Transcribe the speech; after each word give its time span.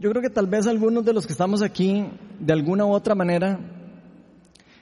yo 0.00 0.10
creo 0.10 0.22
que 0.22 0.30
tal 0.30 0.46
vez 0.46 0.66
algunos 0.66 1.04
de 1.04 1.12
los 1.12 1.26
que 1.26 1.32
estamos 1.32 1.62
aquí, 1.62 2.06
de 2.38 2.52
alguna 2.52 2.84
u 2.86 2.92
otra 2.92 3.14
manera, 3.14 3.58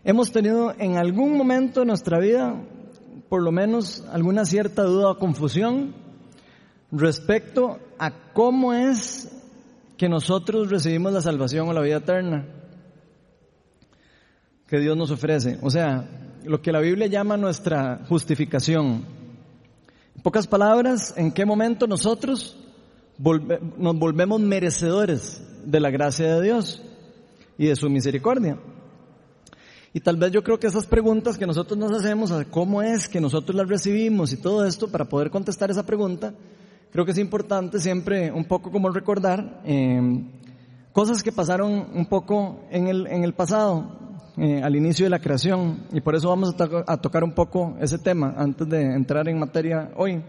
hemos 0.05 0.31
tenido 0.31 0.75
en 0.79 0.99
algún 0.99 1.37
momento 1.37 1.81
de 1.81 1.87
nuestra 1.87 2.19
vida, 2.19 2.55
por 3.29 3.43
lo 3.43 3.51
menos, 3.51 4.05
alguna 4.13 4.45
cierta 4.45 4.83
duda 4.83 5.13
o 5.13 5.19
confusión 5.19 5.95
respecto 6.93 7.79
a 7.99 8.33
cómo 8.33 8.75
es 8.75 9.33
que 9.97 10.09
nosotros 10.09 10.71
recibimos 10.71 11.13
la 11.13 11.23
salvación 11.23 11.69
o 11.69 11.73
la 11.73 11.81
vida 11.81 11.97
eterna 11.97 12.47
que 14.67 14.79
Dios 14.79 14.97
nos 14.97 15.11
ofrece. 15.11 15.59
O 15.63 15.71
sea, 15.71 16.09
lo 16.45 16.61
que 16.61 16.73
la 16.73 16.81
Biblia 16.81 17.07
llama 17.07 17.37
nuestra 17.37 18.05
justificación. 18.09 19.05
En 20.15 20.23
pocas 20.23 20.47
palabras, 20.47 21.15
¿en 21.17 21.33
qué 21.33 21.47
momento 21.47 21.87
nosotros 21.87 22.59
nos 23.19 23.99
volvemos 23.99 24.41
merecedores 24.41 25.43
de 25.65 25.81
la 25.81 25.91
gracia 25.91 26.37
de 26.37 26.43
Dios 26.43 26.83
y 27.59 27.67
de 27.67 27.77
su 27.77 27.89
misericordia? 27.89 28.59
Y 29.93 30.01
tal 30.01 30.19
vez 30.19 30.31
yo 30.31 30.43
creo 30.43 30.59
que 30.59 30.67
esas 30.67 30.87
preguntas 30.87 31.39
que 31.39 31.47
nosotros 31.47 31.79
nos 31.79 31.91
hacemos, 31.91 32.31
cómo 32.51 32.83
es 32.83 33.09
que 33.09 33.21
nosotros 33.21 33.57
las 33.57 33.67
recibimos 33.67 34.33
y 34.33 34.37
todo 34.37 34.67
esto, 34.67 34.89
para 34.89 35.07
poder 35.07 35.31
contestar 35.31 35.71
esa 35.71 35.87
pregunta, 35.87 36.35
creo 36.93 37.07
que 37.07 37.13
es 37.13 37.19
importante 37.19 37.81
siempre 37.81 38.31
un 38.31 38.45
poco 38.45 38.71
como 38.71 38.91
recordar 38.91 39.63
eh, 39.65 40.23
cosas 40.93 41.23
que 41.23 41.33
pasaron 41.33 41.89
un 41.95 42.07
poco 42.07 42.61
en 42.71 42.89
el, 42.89 43.07
en 43.07 43.25
el 43.25 43.33
pasado, 43.33 44.07
eh, 44.39 44.61
al 44.63 44.77
inicio 44.77 45.07
de 45.07 45.11
la 45.11 45.19
creación, 45.19 45.87
y 45.93 46.03
por 46.03 46.15
eso 46.15 46.29
vamos 46.29 46.55
a, 46.87 46.97
tocar 46.99 47.25
un 47.25 47.33
poco 47.33 47.75
ese 47.81 47.97
tema 47.97 48.35
antes 48.37 48.69
de 48.69 48.83
entrar 48.95 49.27
en 49.29 49.39
materia 49.39 49.93
hoy. 49.97 50.23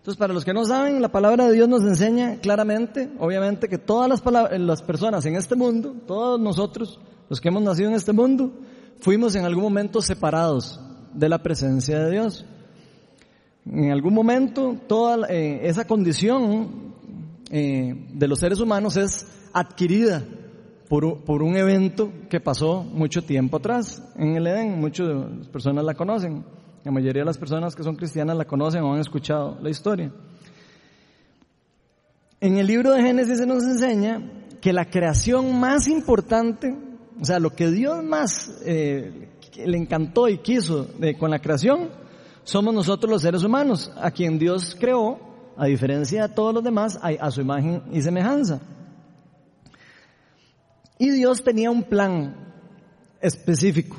Entonces, 0.00 0.18
para 0.18 0.32
los 0.32 0.46
que 0.46 0.54
no 0.54 0.64
saben, 0.64 1.02
la 1.02 1.12
palabra 1.12 1.46
de 1.46 1.52
Dios 1.52 1.68
nos 1.68 1.82
enseña 1.82 2.38
claramente, 2.40 3.10
obviamente, 3.18 3.68
que 3.68 3.76
todas 3.76 4.08
las, 4.08 4.22
las 4.58 4.82
personas 4.82 5.26
en 5.26 5.36
este 5.36 5.56
mundo, 5.56 5.94
todos 6.06 6.40
nosotros, 6.40 6.98
los 7.28 7.38
que 7.38 7.48
hemos 7.48 7.62
nacido 7.62 7.90
en 7.90 7.96
este 7.96 8.14
mundo, 8.14 8.50
fuimos 9.00 9.34
en 9.34 9.44
algún 9.44 9.62
momento 9.64 10.00
separados 10.00 10.80
de 11.12 11.28
la 11.28 11.42
presencia 11.42 11.98
de 12.00 12.12
Dios. 12.12 12.46
En 13.66 13.90
algún 13.90 14.14
momento, 14.14 14.74
toda 14.86 15.28
eh, 15.28 15.60
esa 15.64 15.86
condición 15.86 16.94
eh, 17.50 18.06
de 18.14 18.26
los 18.28 18.38
seres 18.38 18.58
humanos 18.60 18.96
es 18.96 19.26
adquirida 19.52 20.24
por, 20.88 21.42
un 21.42 21.56
evento 21.56 22.10
que 22.28 22.40
pasó 22.40 22.82
mucho 22.82 23.22
tiempo 23.22 23.58
atrás 23.58 24.02
en 24.16 24.34
el 24.36 24.46
Edén. 24.46 24.80
Muchas 24.80 25.46
personas 25.52 25.84
la 25.84 25.94
conocen. 25.94 26.42
La 26.84 26.90
mayoría 26.90 27.22
de 27.22 27.26
las 27.26 27.38
personas 27.38 27.76
que 27.76 27.82
son 27.82 27.96
cristianas 27.96 28.36
la 28.36 28.46
conocen 28.46 28.82
o 28.82 28.94
han 28.94 29.00
escuchado 29.00 29.58
la 29.60 29.68
historia. 29.68 30.10
En 32.40 32.56
el 32.56 32.66
libro 32.66 32.92
de 32.92 33.02
Génesis 33.02 33.38
se 33.38 33.46
nos 33.46 33.62
enseña 33.64 34.22
que 34.62 34.72
la 34.72 34.86
creación 34.86 35.60
más 35.60 35.88
importante, 35.88 36.74
o 37.20 37.24
sea, 37.24 37.38
lo 37.38 37.50
que 37.50 37.70
Dios 37.70 38.02
más 38.02 38.62
eh, 38.64 39.28
le 39.56 39.76
encantó 39.76 40.28
y 40.28 40.38
quiso 40.38 40.88
con 41.18 41.30
la 41.30 41.38
creación, 41.38 41.90
somos 42.44 42.72
nosotros 42.72 43.10
los 43.10 43.22
seres 43.22 43.44
humanos, 43.44 43.92
a 43.96 44.10
quien 44.10 44.38
Dios 44.38 44.74
creó, 44.78 45.18
a 45.56 45.66
diferencia 45.66 46.28
de 46.28 46.34
todos 46.34 46.54
los 46.54 46.64
demás, 46.64 46.98
a 47.02 47.30
su 47.30 47.42
imagen 47.42 47.82
y 47.92 48.00
semejanza. 48.00 48.60
Y 50.98 51.10
Dios 51.10 51.42
tenía 51.42 51.70
un 51.70 51.82
plan 51.82 52.34
específico 53.20 53.96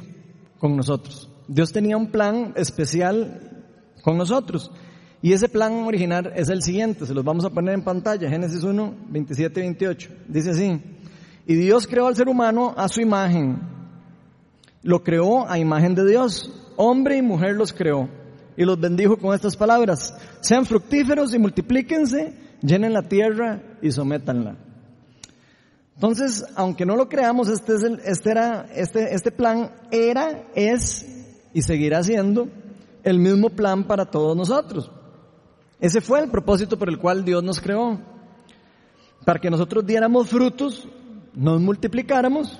con 0.59 0.75
nosotros. 0.75 1.30
Dios 1.53 1.73
tenía 1.73 1.97
un 1.97 2.07
plan 2.07 2.53
especial 2.55 3.65
con 4.03 4.17
nosotros. 4.17 4.71
Y 5.21 5.33
ese 5.33 5.49
plan 5.49 5.83
original 5.83 6.31
es 6.33 6.47
el 6.49 6.63
siguiente, 6.63 7.05
se 7.05 7.13
los 7.13 7.25
vamos 7.25 7.43
a 7.43 7.49
poner 7.49 7.73
en 7.73 7.83
pantalla, 7.83 8.29
Génesis 8.29 8.63
1, 8.63 8.95
27 9.09 9.59
y 9.59 9.63
28. 9.63 10.09
Dice 10.29 10.51
así, 10.51 10.81
y 11.45 11.55
Dios 11.55 11.87
creó 11.87 12.07
al 12.07 12.15
ser 12.15 12.29
humano 12.29 12.73
a 12.77 12.87
su 12.87 13.01
imagen. 13.01 13.59
Lo 14.81 15.03
creó 15.03 15.49
a 15.49 15.59
imagen 15.59 15.93
de 15.93 16.07
Dios. 16.07 16.49
Hombre 16.77 17.17
y 17.17 17.21
mujer 17.21 17.55
los 17.55 17.73
creó. 17.73 18.07
Y 18.55 18.63
los 18.63 18.79
bendijo 18.79 19.17
con 19.17 19.35
estas 19.35 19.57
palabras. 19.57 20.15
Sean 20.39 20.65
fructíferos 20.65 21.33
y 21.33 21.39
multiplíquense, 21.39 22.33
llenen 22.61 22.93
la 22.93 23.03
tierra 23.03 23.61
y 23.81 23.91
sométanla. 23.91 24.55
Entonces, 25.95 26.45
aunque 26.55 26.85
no 26.85 26.95
lo 26.95 27.09
creamos, 27.09 27.49
este, 27.49 27.75
es 27.75 27.83
el, 27.83 27.99
este, 28.05 28.31
era, 28.31 28.67
este, 28.73 29.13
este 29.13 29.31
plan 29.31 29.71
era, 29.91 30.45
es 30.55 31.20
y 31.53 31.61
seguirá 31.61 32.03
siendo 32.03 32.47
el 33.03 33.19
mismo 33.19 33.49
plan 33.49 33.83
para 33.85 34.05
todos 34.05 34.35
nosotros. 34.35 34.91
Ese 35.79 36.01
fue 36.01 36.21
el 36.21 36.29
propósito 36.29 36.77
por 36.77 36.89
el 36.89 36.99
cual 36.99 37.25
Dios 37.25 37.43
nos 37.43 37.59
creó. 37.59 37.99
Para 39.25 39.39
que 39.39 39.49
nosotros 39.49 39.85
diéramos 39.85 40.29
frutos, 40.29 40.87
nos 41.33 41.61
multiplicáramos, 41.61 42.59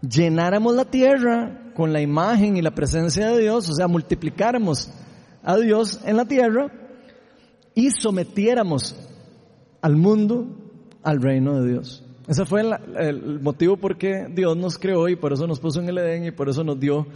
llenáramos 0.00 0.74
la 0.74 0.84
tierra 0.84 1.72
con 1.74 1.92
la 1.92 2.00
imagen 2.00 2.56
y 2.56 2.62
la 2.62 2.74
presencia 2.74 3.28
de 3.28 3.40
Dios, 3.40 3.68
o 3.68 3.74
sea, 3.74 3.88
multiplicáramos 3.88 4.90
a 5.42 5.56
Dios 5.56 6.00
en 6.04 6.16
la 6.16 6.24
tierra 6.24 6.70
y 7.74 7.90
sometiéramos 7.90 8.96
al 9.80 9.96
mundo 9.96 10.46
al 11.02 11.20
reino 11.20 11.60
de 11.60 11.70
Dios. 11.70 12.04
Ese 12.28 12.44
fue 12.44 12.62
el, 12.62 13.40
motivo 13.40 13.76
por 13.76 13.96
qué 13.96 14.28
Dios 14.30 14.56
nos 14.56 14.78
creó 14.78 15.08
y 15.08 15.16
por 15.16 15.32
eso 15.32 15.46
nos 15.46 15.58
puso 15.58 15.80
en 15.80 15.88
el 15.88 15.98
Edén 15.98 16.24
y 16.24 16.30
por 16.30 16.48
eso 16.48 16.62
nos 16.62 16.78
dio 16.78 17.06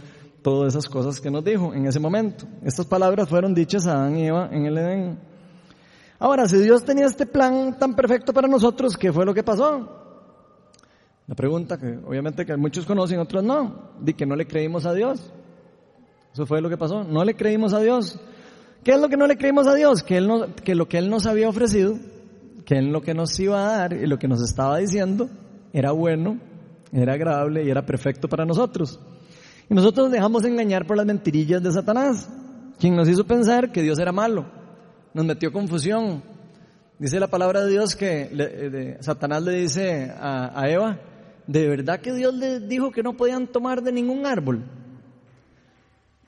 todas 0.47 0.73
esas 0.73 0.87
cosas 0.87 1.19
que 1.19 1.29
nos 1.29 1.43
dijo 1.43 1.73
en 1.73 1.87
ese 1.87 1.99
momento. 1.99 2.45
Estas 2.63 2.85
palabras 2.85 3.27
fueron 3.27 3.53
dichas 3.53 3.85
a 3.85 3.95
Adán 3.95 4.15
y 4.15 4.27
Eva 4.27 4.47
en 4.49 4.65
el 4.65 4.77
Edén. 4.77 5.19
Ahora, 6.19 6.47
si 6.47 6.57
Dios 6.59 6.85
tenía 6.85 7.05
este 7.05 7.25
plan 7.25 7.77
tan 7.77 7.93
perfecto 7.93 8.31
para 8.31 8.47
nosotros, 8.47 8.95
¿qué 8.95 9.11
fue 9.11 9.25
lo 9.25 9.33
que 9.33 9.43
pasó? 9.43 9.89
La 11.27 11.35
pregunta 11.35 11.77
que 11.77 11.99
obviamente 12.07 12.45
que 12.45 12.55
muchos 12.55 12.85
conocen, 12.85 13.19
otros 13.19 13.43
no, 13.43 13.91
di 13.99 14.13
que 14.13 14.25
no 14.25 14.37
le 14.37 14.47
creímos 14.47 14.85
a 14.85 14.93
Dios. 14.93 15.19
Eso 16.31 16.45
fue 16.45 16.61
lo 16.61 16.69
que 16.69 16.77
pasó, 16.77 17.03
no 17.03 17.25
le 17.25 17.35
creímos 17.35 17.73
a 17.73 17.81
Dios. 17.81 18.17
¿Qué 18.85 18.91
es 18.91 19.01
lo 19.01 19.09
que 19.09 19.17
no 19.17 19.27
le 19.27 19.35
creímos 19.35 19.67
a 19.67 19.73
Dios? 19.73 20.01
Que, 20.01 20.15
él 20.15 20.29
no, 20.29 20.55
que 20.55 20.75
lo 20.75 20.87
que 20.87 20.97
Él 20.97 21.09
nos 21.09 21.25
había 21.25 21.49
ofrecido 21.49 21.95
que 22.63 22.75
en 22.75 22.93
lo 22.93 23.01
que 23.01 23.13
nos 23.13 23.37
iba 23.37 23.59
a 23.59 23.77
dar 23.79 23.93
y 23.93 24.07
lo 24.07 24.17
que 24.17 24.29
nos 24.29 24.41
estaba 24.41 24.77
diciendo 24.77 25.27
era 25.73 25.91
bueno, 25.91 26.39
era 26.93 27.15
agradable 27.15 27.65
y 27.65 27.69
era 27.69 27.85
perfecto 27.85 28.29
para 28.29 28.45
nosotros. 28.45 28.97
Y 29.69 29.73
nosotros 29.73 30.07
nos 30.07 30.13
dejamos 30.13 30.45
engañar 30.45 30.85
por 30.87 30.97
las 30.97 31.05
mentirillas 31.05 31.61
de 31.61 31.71
Satanás, 31.71 32.29
quien 32.79 32.95
nos 32.95 33.09
hizo 33.09 33.25
pensar 33.25 33.71
que 33.71 33.81
Dios 33.81 33.99
era 33.99 34.11
malo, 34.11 34.45
nos 35.13 35.25
metió 35.25 35.51
confusión. 35.51 36.23
Dice 36.99 37.19
la 37.19 37.27
palabra 37.27 37.65
de 37.65 37.71
Dios 37.71 37.95
que 37.95 38.97
Satanás 39.01 39.43
le 39.43 39.51
dice 39.53 40.11
a, 40.17 40.59
a 40.59 40.69
Eva, 40.69 40.99
¿de 41.45 41.67
verdad 41.67 41.99
que 41.99 42.13
Dios 42.13 42.33
les 42.33 42.67
dijo 42.67 42.91
que 42.91 43.03
no 43.03 43.13
podían 43.13 43.47
tomar 43.47 43.83
de 43.83 43.91
ningún 43.91 44.25
árbol? 44.25 44.63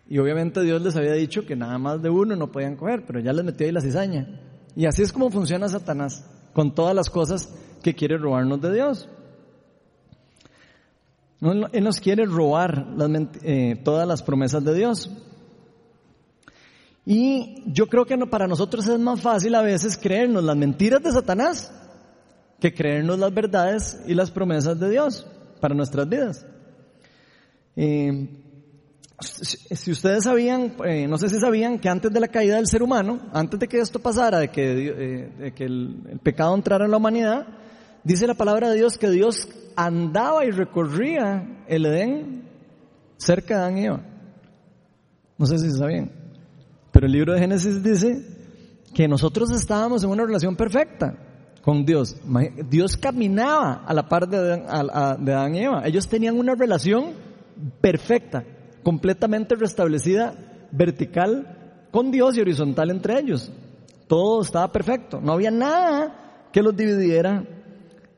Y 0.08 0.18
obviamente 0.18 0.62
Dios 0.62 0.82
les 0.82 0.96
había 0.96 1.14
dicho 1.14 1.46
que 1.46 1.56
nada 1.56 1.78
más 1.78 2.02
de 2.02 2.10
uno 2.10 2.36
no 2.36 2.52
podían 2.52 2.76
coger, 2.76 3.06
pero 3.06 3.20
ya 3.20 3.32
les 3.32 3.46
metió 3.46 3.66
ahí 3.66 3.72
la 3.72 3.82
cizaña. 3.82 4.42
Y 4.76 4.86
así 4.86 5.04
es 5.04 5.14
como 5.14 5.30
funciona 5.30 5.70
Satanás 5.70 6.26
con 6.54 6.74
todas 6.74 6.96
las 6.96 7.10
cosas 7.10 7.54
que 7.84 7.96
quiere 7.96 8.18
robarnos 8.18 8.60
de 8.60 8.74
Dios. 8.74 9.08
Él 11.42 11.84
nos 11.84 12.02
quiere 12.02 12.26
robar 12.26 12.86
eh, 13.44 13.80
todas 13.84 14.08
las 14.08 14.22
promesas 14.22 14.64
de 14.64 14.74
Dios. 14.74 15.10
Y 17.06 17.64
yo 17.66 17.88
creo 17.88 18.06
que 18.06 18.18
para 18.18 18.48
nosotros 18.48 18.88
es 18.88 19.00
más 19.00 19.22
fácil 19.22 19.56
a 19.56 19.62
veces 19.62 19.98
creernos 19.98 20.44
las 20.44 20.58
mentiras 20.58 21.02
de 21.02 21.12
Satanás 21.12 21.74
que 22.60 22.74
creernos 22.74 23.18
las 23.18 23.34
verdades 23.34 24.02
y 24.06 24.14
las 24.14 24.32
promesas 24.32 24.78
de 24.80 24.90
Dios 24.90 25.26
para 25.62 25.74
nuestras 25.74 26.10
vidas. 26.10 26.46
Eh, 27.78 28.28
si 29.22 29.92
ustedes 29.92 30.26
sabían, 30.26 30.76
eh, 30.86 31.08
no 31.08 31.18
sé 31.18 31.30
si 31.30 31.40
sabían 31.40 31.80
que 31.80 31.88
antes 31.88 32.12
de 32.12 32.20
la 32.20 32.28
caída 32.28 32.58
del 32.58 32.68
ser 32.68 32.84
humano, 32.84 33.30
antes 33.32 33.60
de 33.60 33.68
que 33.68 33.80
esto 33.80 34.00
pasara, 34.00 34.40
de 34.40 34.50
que, 34.50 35.54
que 35.56 35.64
el, 35.64 36.20
pecado 36.22 36.54
entrara 36.54 36.84
en 36.84 36.92
la 36.92 36.98
humanidad, 36.98 37.48
dice 38.04 38.28
la 38.28 38.34
palabra 38.34 38.70
de 38.70 38.78
Dios 38.78 38.98
que 38.98 39.10
Dios 39.10 39.48
andaba 39.86 40.46
y 40.46 40.52
recorría 40.52 41.64
el 41.68 41.86
Edén 41.86 42.44
cerca 43.18 43.56
de 43.56 43.62
Adán 43.62 43.78
y 43.78 43.86
Eva. 43.86 44.02
No 45.38 45.46
sé 45.46 45.58
si 45.58 45.72
sabían. 45.72 46.12
Pero 46.92 47.06
el 47.06 47.14
libro 47.14 47.34
de 47.34 47.40
Génesis 47.40 47.82
dice 47.82 48.22
que 48.94 49.08
nosotros 49.08 49.52
estábamos 49.52 50.04
en 50.04 50.10
una 50.10 50.26
relación 50.26 50.56
perfecta 50.56 51.16
con 51.62 51.86
Dios. 51.86 52.18
Dios 52.70 52.98
caminaba 52.98 53.86
a 53.86 53.94
la 53.94 54.08
par 54.10 54.28
de 54.28 54.38
de 54.38 55.34
Adán 55.34 55.56
y 55.56 55.64
Eva. 55.64 55.84
Ellos 55.86 56.08
tenían 56.10 56.38
una 56.38 56.56
relación 56.56 57.14
perfecta 57.80 58.44
completamente 58.84 59.56
restablecida 59.56 60.34
vertical 60.72 61.88
con 61.92 62.12
Dios 62.12 62.36
y 62.36 62.42
horizontal 62.42 62.90
entre 62.90 63.18
ellos. 63.18 63.52
Todo 64.08 64.42
estaba 64.42 64.72
perfecto, 64.72 65.22
no 65.22 65.34
había 65.34 65.52
nada 65.52 66.50
que 66.52 66.64
los 66.64 66.76
dividiera 66.76 67.46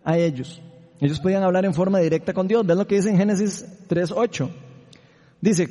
a 0.04 0.18
ellos. 0.18 0.62
Ellos 1.02 1.20
podían 1.20 1.42
hablar 1.42 1.66
en 1.66 1.74
forma 1.74 2.00
directa 2.00 2.32
con 2.32 2.48
Dios. 2.48 2.66
¿Ven 2.66 2.78
lo 2.78 2.86
que 2.86 2.96
dice 2.96 3.10
en 3.10 3.18
Génesis 3.18 3.66
3.8? 3.90 4.50
Dice, 5.42 5.68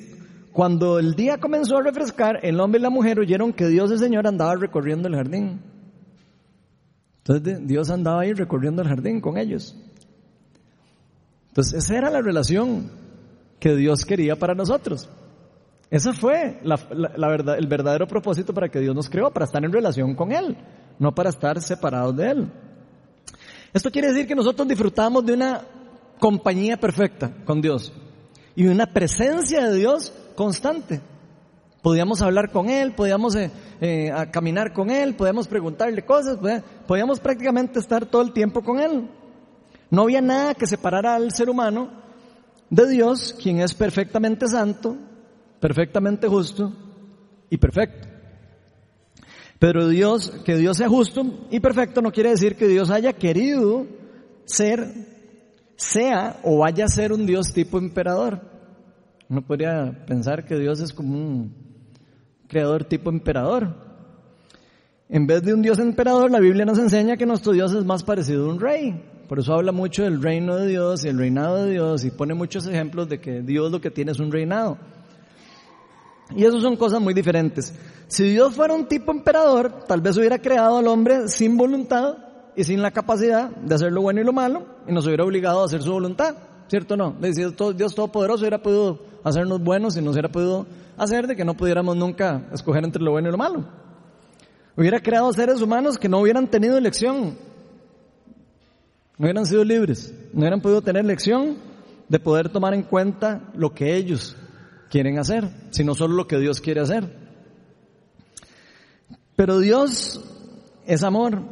cuando 0.53 0.99
el 0.99 1.15
día 1.15 1.39
comenzó 1.39 1.79
a 1.79 1.83
refrescar, 1.83 2.41
el 2.43 2.59
hombre 2.61 2.81
y 2.81 2.83
la 2.83 2.91
mujer 2.91 3.21
oyeron 3.21 3.53
que 3.53 3.69
Dios 3.69 3.93
el 3.93 4.01
Señor 4.01 4.27
andaba 4.27 4.57
recorriendo 4.57 5.07
el 5.07 5.15
jardín. 5.15 5.61
Entonces 7.19 7.65
Dios 7.65 7.91
andaba 7.91 8.23
ahí 8.23 8.33
recorriendo 8.33 8.83
el 8.83 8.89
jardín 8.89 9.21
con 9.21 9.39
ellos. 9.39 9.77
Entonces 11.51 11.85
esa 11.85 11.97
era 11.97 12.11
la 12.11 12.23
relación 12.23 12.91
que 13.61 13.77
Dios 13.77 14.05
quería 14.05 14.35
para 14.35 14.55
nosotros. 14.55 15.09
Ese 15.91 16.13
fue 16.13 16.59
la, 16.65 16.77
verdad, 17.29 17.57
el 17.57 17.69
verdadero 17.69 18.09
propósito 18.09 18.53
para 18.53 18.69
que 18.69 18.81
Dios 18.81 18.97
nos 18.97 19.09
creó, 19.09 19.31
para 19.31 19.45
estar 19.45 19.65
en 19.65 19.73
relación 19.73 20.17
con 20.17 20.33
Él, 20.33 20.57
no 20.99 21.15
para 21.15 21.31
estar 21.31 21.61
separados 21.61 22.17
de 22.17 22.31
Él. 22.31 22.53
Esto 23.73 23.91
quiere 23.91 24.09
decir 24.09 24.27
que 24.27 24.35
nosotros 24.35 24.67
disfrutamos 24.67 25.25
de 25.25 25.35
una 25.35 25.63
compañía 26.19 26.77
perfecta 26.77 27.33
con 27.45 27.61
Dios 27.61 27.93
y 28.57 28.67
una 28.67 28.87
presencia 28.87 29.69
de 29.69 29.77
Dios 29.77 30.13
constante. 30.35 31.01
Podíamos 31.83 32.21
hablar 32.21 32.51
con 32.51 32.69
Él, 32.69 32.93
podíamos 32.93 33.35
eh, 33.37 33.51
eh, 33.81 34.13
caminar 34.31 34.73
con 34.73 34.91
Él, 34.91 35.15
podíamos 35.15 35.49
preguntarle 35.49 36.05
cosas, 36.05 36.39
podíamos 36.87 37.21
prácticamente 37.21 37.79
estar 37.79 38.05
todo 38.05 38.23
el 38.23 38.33
tiempo 38.33 38.63
con 38.63 38.81
Él. 38.81 39.09
No 39.89 40.03
había 40.03 40.21
nada 40.21 40.55
que 40.55 40.67
separara 40.67 41.15
al 41.15 41.33
ser 41.33 41.49
humano 41.49 41.91
de 42.69 42.89
Dios, 42.89 43.35
quien 43.41 43.61
es 43.61 43.73
perfectamente 43.75 44.47
santo, 44.47 44.97
perfectamente 45.59 46.29
justo 46.29 46.73
y 47.49 47.57
perfecto. 47.57 48.10
Pero 49.61 49.89
Dios, 49.89 50.33
que 50.43 50.57
Dios 50.57 50.79
sea 50.79 50.89
justo 50.89 51.23
y 51.51 51.61
perfecto 51.61 52.01
no 52.01 52.11
quiere 52.11 52.31
decir 52.31 52.57
que 52.57 52.67
Dios 52.67 52.91
haya 52.91 53.13
querido 53.13 53.87
ser, 54.47 54.91
sea 55.77 56.41
o 56.43 56.59
vaya 56.59 56.87
a 56.87 56.89
ser 56.89 57.13
un 57.13 57.27
Dios 57.27 57.53
tipo 57.53 57.79
emperador. 57.79 58.41
Uno 59.29 59.43
podría 59.43 60.07
pensar 60.07 60.47
que 60.47 60.57
Dios 60.57 60.81
es 60.81 60.95
como 60.95 61.15
un 61.15 61.55
creador 62.49 62.85
tipo 62.85 63.11
emperador. 63.11 63.75
En 65.11 65.27
vez 65.27 65.43
de 65.43 65.53
un 65.53 65.61
Dios 65.61 65.79
emperador, 65.79 66.31
la 66.31 66.41
Biblia 66.41 66.65
nos 66.65 66.79
enseña 66.79 67.19
que 67.19 67.27
nuestro 67.27 67.53
Dios 67.53 67.75
es 67.75 67.85
más 67.85 68.03
parecido 68.03 68.47
a 68.47 68.55
un 68.55 68.61
rey. 68.61 68.99
Por 69.29 69.41
eso 69.41 69.53
habla 69.53 69.73
mucho 69.73 70.05
del 70.05 70.23
reino 70.23 70.57
de 70.57 70.69
Dios 70.69 71.05
y 71.05 71.09
el 71.09 71.19
reinado 71.19 71.67
de 71.67 71.73
Dios 71.73 72.07
y 72.07 72.11
pone 72.11 72.33
muchos 72.33 72.67
ejemplos 72.67 73.11
de 73.11 73.21
que 73.21 73.43
Dios 73.43 73.71
lo 73.71 73.83
que 73.83 73.91
tiene 73.91 74.13
es 74.13 74.21
un 74.21 74.33
reinado. 74.33 74.79
Y 76.37 76.45
eso 76.45 76.61
son 76.61 76.77
cosas 76.77 77.01
muy 77.01 77.15
diferentes. 77.15 77.75
Si 78.09 78.25
Dios 78.25 78.55
fuera 78.55 78.75
un 78.75 78.87
tipo 78.87 79.13
emperador, 79.13 79.85
tal 79.87 80.01
vez 80.01 80.17
hubiera 80.17 80.39
creado 80.39 80.79
al 80.79 80.87
hombre 80.87 81.29
sin 81.29 81.57
voluntad 81.57 82.19
y 82.57 82.65
sin 82.65 82.83
la 82.83 82.91
capacidad 82.91 83.51
de 83.51 83.75
hacer 83.75 83.93
lo 83.93 84.03
bueno 84.03 84.21
y 84.21 84.25
lo 84.25 84.33
malo 84.33 84.65
y 84.87 84.93
nos 84.93 85.07
hubiera 85.07 85.25
obligado 85.25 85.63
a 85.63 85.65
hacer 85.65 85.83
su 85.83 85.93
voluntad. 85.93 86.35
¿Cierto 86.69 86.95
o 86.95 86.97
no? 86.97 87.17
Dios 87.21 87.95
Todopoderoso 87.95 88.43
hubiera 88.43 88.63
podido 88.63 89.01
hacernos 89.25 89.63
buenos 89.63 89.97
y 89.97 90.03
nos 90.03 90.13
hubiera 90.13 90.29
podido 90.29 90.67
hacer 90.97 91.27
de 91.27 91.35
que 91.35 91.45
no 91.45 91.55
pudiéramos 91.55 91.97
nunca 91.97 92.43
escoger 92.53 92.85
entre 92.85 93.03
lo 93.03 93.11
bueno 93.11 93.29
y 93.29 93.33
lo 93.33 93.39
malo. 93.39 93.65
Hubiera 94.77 95.01
creado 95.01 95.33
seres 95.33 95.61
humanos 95.61 95.99
que 95.99 96.09
no 96.09 96.21
hubieran 96.21 96.47
tenido 96.49 96.79
elección, 96.79 97.37
no 99.19 99.25
hubieran 99.25 99.47
sido 99.47 99.65
libres, 99.65 100.15
no 100.33 100.41
hubieran 100.41 100.61
podido 100.61 100.81
tener 100.81 101.05
elección 101.05 101.57
de 102.09 102.19
poder 102.21 102.49
tomar 102.49 102.73
en 102.75 102.83
cuenta 102.83 103.51
lo 103.55 103.75
que 103.75 103.97
ellos 103.97 104.37
quieren 104.91 105.19
hacer, 105.19 105.49
sino 105.71 105.95
solo 105.95 106.15
lo 106.15 106.27
que 106.27 106.39
Dios 106.39 106.61
quiere 106.61 106.81
hacer. 106.81 107.17
Pero 109.37 109.59
Dios 109.59 110.21
es 110.87 111.03
amor. 111.03 111.43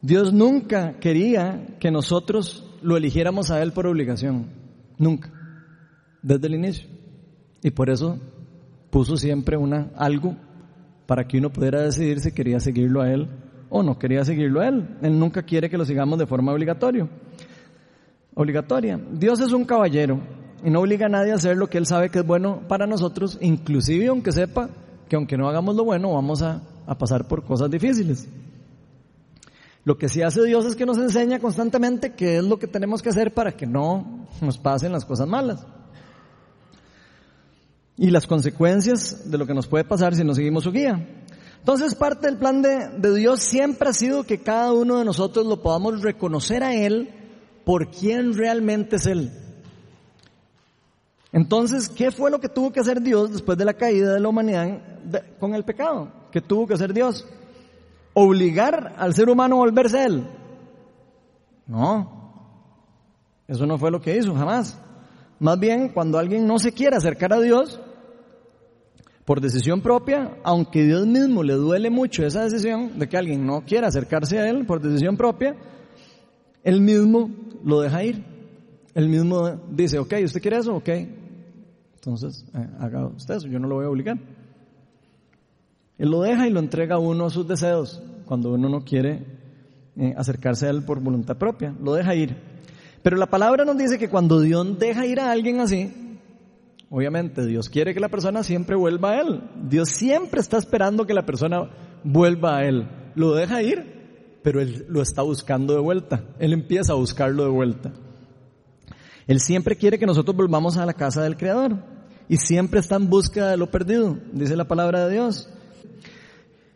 Dios 0.00 0.32
nunca 0.32 1.00
quería 1.00 1.76
que 1.80 1.90
nosotros 1.90 2.64
lo 2.82 2.96
eligiéramos 2.96 3.50
a 3.50 3.60
Él 3.62 3.72
por 3.72 3.86
obligación. 3.86 4.50
Nunca. 4.98 5.32
Desde 6.22 6.46
el 6.46 6.54
inicio. 6.54 6.88
Y 7.62 7.70
por 7.72 7.90
eso 7.90 8.18
puso 8.90 9.16
siempre 9.16 9.56
una, 9.56 9.90
algo 9.96 10.36
para 11.06 11.26
que 11.26 11.38
uno 11.38 11.50
pudiera 11.50 11.82
decidir 11.82 12.20
si 12.20 12.32
quería 12.32 12.60
seguirlo 12.60 13.02
a 13.02 13.10
Él 13.10 13.28
o 13.70 13.82
no 13.82 13.98
quería 13.98 14.24
seguirlo 14.24 14.60
a 14.60 14.68
Él. 14.68 14.96
Él 15.02 15.18
nunca 15.18 15.42
quiere 15.42 15.68
que 15.68 15.78
lo 15.78 15.84
sigamos 15.84 16.18
de 16.18 16.26
forma 16.26 16.52
obligatoria. 16.52 17.08
Obligatoria. 18.34 19.00
Dios 19.12 19.40
es 19.40 19.52
un 19.52 19.64
caballero 19.64 20.20
y 20.64 20.70
no 20.70 20.80
obliga 20.80 21.06
a 21.06 21.08
nadie 21.08 21.32
a 21.32 21.36
hacer 21.36 21.56
lo 21.56 21.68
que 21.68 21.78
Él 21.78 21.86
sabe 21.86 22.10
que 22.10 22.20
es 22.20 22.26
bueno 22.26 22.62
para 22.68 22.86
nosotros, 22.86 23.38
inclusive 23.40 24.08
aunque 24.08 24.32
sepa 24.32 24.68
que 25.08 25.16
aunque 25.16 25.36
no 25.36 25.48
hagamos 25.48 25.76
lo 25.76 25.84
bueno, 25.84 26.12
vamos 26.12 26.42
a, 26.42 26.62
a 26.86 26.96
pasar 26.96 27.26
por 27.26 27.44
cosas 27.44 27.70
difíciles. 27.70 28.28
Lo 29.84 29.96
que 29.96 30.08
sí 30.08 30.22
hace 30.22 30.44
Dios 30.44 30.66
es 30.66 30.76
que 30.76 30.84
nos 30.84 30.98
enseña 30.98 31.38
constantemente 31.38 32.12
qué 32.12 32.38
es 32.38 32.44
lo 32.44 32.58
que 32.58 32.66
tenemos 32.66 33.00
que 33.00 33.08
hacer 33.08 33.32
para 33.32 33.52
que 33.52 33.66
no 33.66 34.26
nos 34.40 34.58
pasen 34.58 34.92
las 34.92 35.04
cosas 35.04 35.26
malas. 35.26 35.64
Y 37.96 38.10
las 38.10 38.26
consecuencias 38.26 39.30
de 39.30 39.38
lo 39.38 39.46
que 39.46 39.54
nos 39.54 39.66
puede 39.66 39.84
pasar 39.84 40.14
si 40.14 40.24
no 40.24 40.34
seguimos 40.34 40.64
su 40.64 40.72
guía. 40.72 41.24
Entonces 41.58 41.94
parte 41.94 42.26
del 42.26 42.36
plan 42.36 42.62
de, 42.62 42.88
de 42.98 43.14
Dios 43.16 43.40
siempre 43.40 43.88
ha 43.88 43.92
sido 43.92 44.24
que 44.24 44.42
cada 44.42 44.72
uno 44.72 44.98
de 44.98 45.04
nosotros 45.04 45.46
lo 45.46 45.62
podamos 45.62 46.02
reconocer 46.02 46.62
a 46.62 46.74
Él 46.74 47.10
por 47.64 47.90
quién 47.90 48.34
realmente 48.34 48.96
es 48.96 49.06
Él. 49.06 49.32
Entonces, 51.32 51.88
¿qué 51.88 52.10
fue 52.10 52.30
lo 52.30 52.40
que 52.40 52.48
tuvo 52.48 52.72
que 52.72 52.80
hacer 52.80 53.02
Dios 53.02 53.32
después 53.32 53.58
de 53.58 53.64
la 53.64 53.74
caída 53.74 54.14
de 54.14 54.20
la 54.20 54.28
humanidad 54.28 54.80
con 55.38 55.54
el 55.54 55.64
pecado? 55.64 56.10
¿Qué 56.32 56.40
tuvo 56.40 56.66
que 56.66 56.74
hacer 56.74 56.94
Dios? 56.94 57.26
¿Obligar 58.14 58.94
al 58.96 59.14
ser 59.14 59.28
humano 59.28 59.56
a 59.56 59.58
volverse 59.58 59.98
a 59.98 60.06
Él? 60.06 60.26
No, 61.66 62.18
eso 63.46 63.66
no 63.66 63.78
fue 63.78 63.90
lo 63.90 64.00
que 64.00 64.16
hizo, 64.16 64.34
jamás. 64.34 64.78
Más 65.38 65.58
bien, 65.58 65.90
cuando 65.90 66.18
alguien 66.18 66.46
no 66.46 66.58
se 66.58 66.72
quiere 66.72 66.96
acercar 66.96 67.32
a 67.32 67.40
Dios, 67.40 67.80
por 69.24 69.42
decisión 69.42 69.82
propia, 69.82 70.38
aunque 70.42 70.84
Dios 70.84 71.06
mismo 71.06 71.42
le 71.42 71.52
duele 71.52 71.90
mucho 71.90 72.24
esa 72.24 72.44
decisión 72.44 72.98
de 72.98 73.06
que 73.08 73.18
alguien 73.18 73.46
no 73.46 73.60
quiera 73.60 73.88
acercarse 73.88 74.38
a 74.38 74.48
Él 74.48 74.64
por 74.64 74.80
decisión 74.80 75.18
propia, 75.18 75.54
Él 76.64 76.80
mismo 76.80 77.30
lo 77.62 77.82
deja 77.82 78.04
ir. 78.04 78.24
Él 78.94 79.08
mismo 79.08 79.48
dice, 79.70 79.98
ok, 79.98 80.14
¿usted 80.24 80.40
quiere 80.40 80.56
eso? 80.56 80.74
Ok. 80.76 80.88
Entonces, 81.98 82.46
eh, 82.54 82.66
haga 82.78 83.06
usted 83.06 83.34
eso, 83.34 83.48
yo 83.48 83.58
no 83.58 83.66
lo 83.66 83.74
voy 83.76 83.86
a 83.86 83.90
obligar. 83.90 84.18
Él 85.98 86.10
lo 86.10 86.22
deja 86.22 86.46
y 86.46 86.50
lo 86.50 86.60
entrega 86.60 86.94
a 86.94 86.98
uno 86.98 87.26
a 87.26 87.30
sus 87.30 87.46
deseos 87.48 88.00
cuando 88.24 88.52
uno 88.52 88.68
no 88.68 88.84
quiere 88.84 89.26
eh, 89.96 90.14
acercarse 90.16 90.66
a 90.66 90.70
Él 90.70 90.84
por 90.84 91.00
voluntad 91.00 91.36
propia. 91.36 91.74
Lo 91.82 91.94
deja 91.94 92.14
ir. 92.14 92.36
Pero 93.02 93.16
la 93.16 93.26
palabra 93.26 93.64
nos 93.64 93.76
dice 93.76 93.98
que 93.98 94.08
cuando 94.08 94.40
Dios 94.40 94.78
deja 94.78 95.06
ir 95.06 95.18
a 95.18 95.32
alguien 95.32 95.60
así, 95.60 95.92
obviamente 96.88 97.44
Dios 97.46 97.68
quiere 97.68 97.94
que 97.94 98.00
la 98.00 98.08
persona 98.08 98.44
siempre 98.44 98.76
vuelva 98.76 99.10
a 99.10 99.20
Él. 99.22 99.42
Dios 99.68 99.88
siempre 99.88 100.40
está 100.40 100.56
esperando 100.56 101.04
que 101.04 101.14
la 101.14 101.26
persona 101.26 101.68
vuelva 102.04 102.58
a 102.58 102.64
Él. 102.64 102.86
Lo 103.16 103.34
deja 103.34 103.60
ir, 103.62 104.38
pero 104.42 104.60
Él 104.60 104.86
lo 104.88 105.02
está 105.02 105.22
buscando 105.22 105.74
de 105.74 105.80
vuelta. 105.80 106.22
Él 106.38 106.52
empieza 106.52 106.92
a 106.92 106.96
buscarlo 106.96 107.42
de 107.42 107.50
vuelta. 107.50 107.92
Él 109.28 109.40
siempre 109.40 109.76
quiere 109.76 109.98
que 109.98 110.06
nosotros 110.06 110.34
volvamos 110.34 110.78
a 110.78 110.86
la 110.86 110.94
casa 110.94 111.22
del 111.22 111.36
Creador 111.36 111.76
y 112.30 112.38
siempre 112.38 112.80
está 112.80 112.96
en 112.96 113.10
búsqueda 113.10 113.50
de 113.50 113.58
lo 113.58 113.70
perdido, 113.70 114.18
dice 114.32 114.56
la 114.56 114.66
palabra 114.66 115.06
de 115.06 115.12
Dios. 115.12 115.50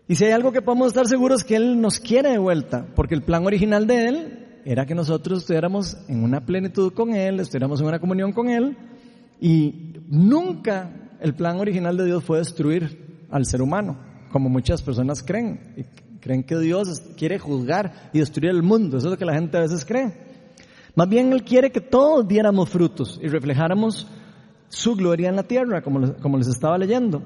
Y 0.07 0.17
si 0.17 0.27
hay 0.27 0.33
algo 0.33 0.53
que 0.53 0.61
podemos 0.61 0.89
estar 0.89 1.07
seguros 1.07 1.41
es 1.41 1.45
que 1.45 1.57
Él 1.57 1.81
nos 1.81 1.99
quiere 1.99 2.33
de 2.33 2.39
vuelta, 2.39 2.87
porque 2.95 3.15
el 3.15 3.23
plan 3.23 3.47
original 3.47 3.87
de 3.87 4.07
Él 4.07 4.61
era 4.67 4.85
que 4.85 4.95
nosotros 4.95 5.39
estuviéramos 5.39 5.97
en 6.09 6.23
una 6.23 6.45
plenitud 6.45 6.93
con 6.93 7.15
Él, 7.15 7.41
estuviéramos 7.41 7.81
en 7.81 7.87
una 7.87 7.99
comunión 7.99 8.33
con 8.33 8.51
Él, 8.51 8.77
y 9.41 9.95
nunca 10.09 10.91
el 11.21 11.35
plan 11.35 11.59
original 11.59 11.97
de 11.97 12.05
Dios 12.05 12.23
fue 12.23 12.37
destruir 12.37 13.27
al 13.31 13.47
ser 13.47 13.63
humano, 13.63 13.97
como 14.31 14.51
muchas 14.51 14.83
personas 14.83 15.23
creen, 15.23 15.75
y 15.79 16.19
creen 16.21 16.43
que 16.43 16.59
Dios 16.59 17.01
quiere 17.17 17.39
juzgar 17.39 18.11
y 18.13 18.19
destruir 18.19 18.51
el 18.51 18.63
mundo, 18.63 18.99
eso 18.99 19.07
es 19.07 19.13
lo 19.13 19.19
que 19.19 19.25
la 19.25 19.35
gente 19.35 19.57
a 19.57 19.61
veces 19.61 19.87
cree. 19.87 20.32
Más 20.95 21.09
bien 21.09 21.33
Él 21.33 21.43
quiere 21.45 21.71
que 21.71 21.81
todos 21.81 22.27
diéramos 22.27 22.69
frutos 22.69 23.19
y 23.23 23.29
reflejáramos 23.29 24.07
su 24.69 24.95
gloria 24.95 25.29
en 25.29 25.37
la 25.37 25.43
tierra, 25.43 25.83
como, 25.83 26.15
como 26.15 26.39
les 26.39 26.49
estaba 26.49 26.79
leyendo. 26.79 27.23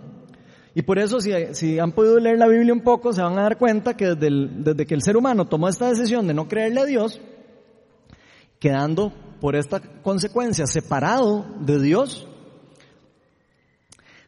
Y 0.75 0.83
por 0.83 0.99
eso, 0.99 1.21
si, 1.21 1.33
si, 1.53 1.79
han 1.79 1.93
podido 1.93 2.19
leer 2.19 2.39
la 2.39 2.49
Biblia 2.49 2.73
un 2.73 2.83
poco, 2.83 3.13
se 3.13 3.23
van 3.23 3.39
a 3.39 3.43
dar 3.43 3.57
cuenta 3.57 3.97
que 3.97 4.15
desde, 4.15 4.29
desde 4.59 4.87
que 4.87 4.95
el 4.95 5.03
ser 5.03 5.17
humano 5.17 5.47
tomó 5.47 5.69
esta 5.69 5.89
decisión 5.89 6.27
de 6.27 6.35
no 6.35 6.49
creerle 6.49 6.81
a 6.81 6.85
Dios, 6.85 7.21
quedando 8.59 9.13
por 9.41 9.57
esta 9.57 9.81
consecuencia 9.81 10.67
separado 10.67 11.47
de 11.61 11.81
Dios, 11.81 12.29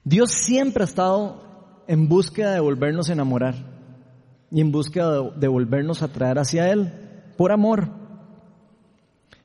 Dios 0.05 0.31
siempre 0.31 0.85
ha 0.85 0.87
estado 0.87 1.83
en 1.87 2.09
búsqueda 2.09 2.53
de 2.53 2.61
volvernos 2.61 3.11
a 3.11 3.13
enamorar 3.13 3.55
y 4.51 4.61
en 4.61 4.73
búsqueda 4.73 5.23
de 5.37 5.49
volvernos 5.49 6.03
a 6.03 6.09
traer 6.09 6.39
hacia 6.39 6.71
Él 6.71 6.93
por 7.37 7.53
amor. 7.53 7.91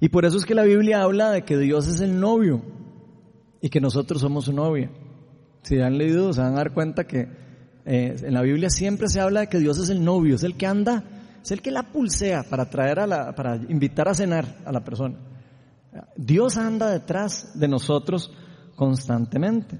Y 0.03 0.10
por 0.10 0.25
eso 0.25 0.36
es 0.36 0.45
que 0.45 0.53
la 0.53 0.63
Biblia 0.63 1.01
habla 1.01 1.31
de 1.31 1.43
que 1.43 1.57
Dios 1.57 1.88
es 1.88 2.01
el 2.01 2.19
novio 2.19 2.62
y 3.62 3.69
que 3.69 3.79
nosotros 3.79 4.19
somos 4.19 4.43
su 4.43 4.51
novia. 4.51 4.91
Si 5.62 5.79
han 5.79 5.98
leído, 5.98 6.33
se 6.33 6.41
van 6.41 6.55
a 6.55 6.57
dar 6.57 6.74
cuenta 6.74 7.05
que 7.05 7.29
eh, 7.86 8.13
en 8.22 8.33
la 8.33 8.41
Biblia 8.41 8.69
siempre 8.69 9.07
se 9.07 9.22
habla 9.22 9.39
de 9.39 9.48
que 9.48 9.60
Dios 9.60 9.77
es 9.77 9.88
el 9.88 10.03
novio, 10.03 10.36
es 10.36 10.43
el 10.43 10.57
que 10.57 10.67
anda, 10.67 11.05
es 11.41 11.51
el 11.51 11.62
que 11.62 11.72
la 11.72 11.83
pulsea 11.83 12.43
para 12.43 12.69
traer 12.69 13.00
a 13.00 13.07
la, 13.07 13.33
para 13.33 13.55
invitar 13.55 14.10
a 14.10 14.13
cenar 14.13 14.57
a 14.65 14.74
la 14.74 14.83
persona. 14.83 15.15
Dios 16.17 16.57
anda 16.57 16.89
detrás 16.89 17.57
de 17.57 17.69
nosotros 17.69 18.29
constantemente. 18.75 19.79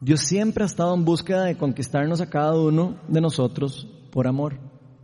Dios 0.00 0.20
siempre 0.20 0.64
ha 0.64 0.66
estado 0.66 0.94
en 0.94 1.04
búsqueda 1.04 1.44
de 1.44 1.58
conquistarnos 1.58 2.22
a 2.22 2.30
cada 2.30 2.58
uno 2.58 2.98
de 3.08 3.20
nosotros 3.20 3.86
por 4.10 4.26
amor. 4.26 4.58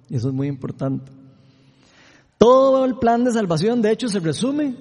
Y 0.08 0.16
eso 0.16 0.28
es 0.28 0.34
muy 0.34 0.48
importante. 0.48 1.20
Todo 2.42 2.84
el 2.84 2.96
plan 2.96 3.22
de 3.22 3.30
salvación, 3.30 3.82
de 3.82 3.92
hecho, 3.92 4.08
se 4.08 4.18
resume 4.18 4.74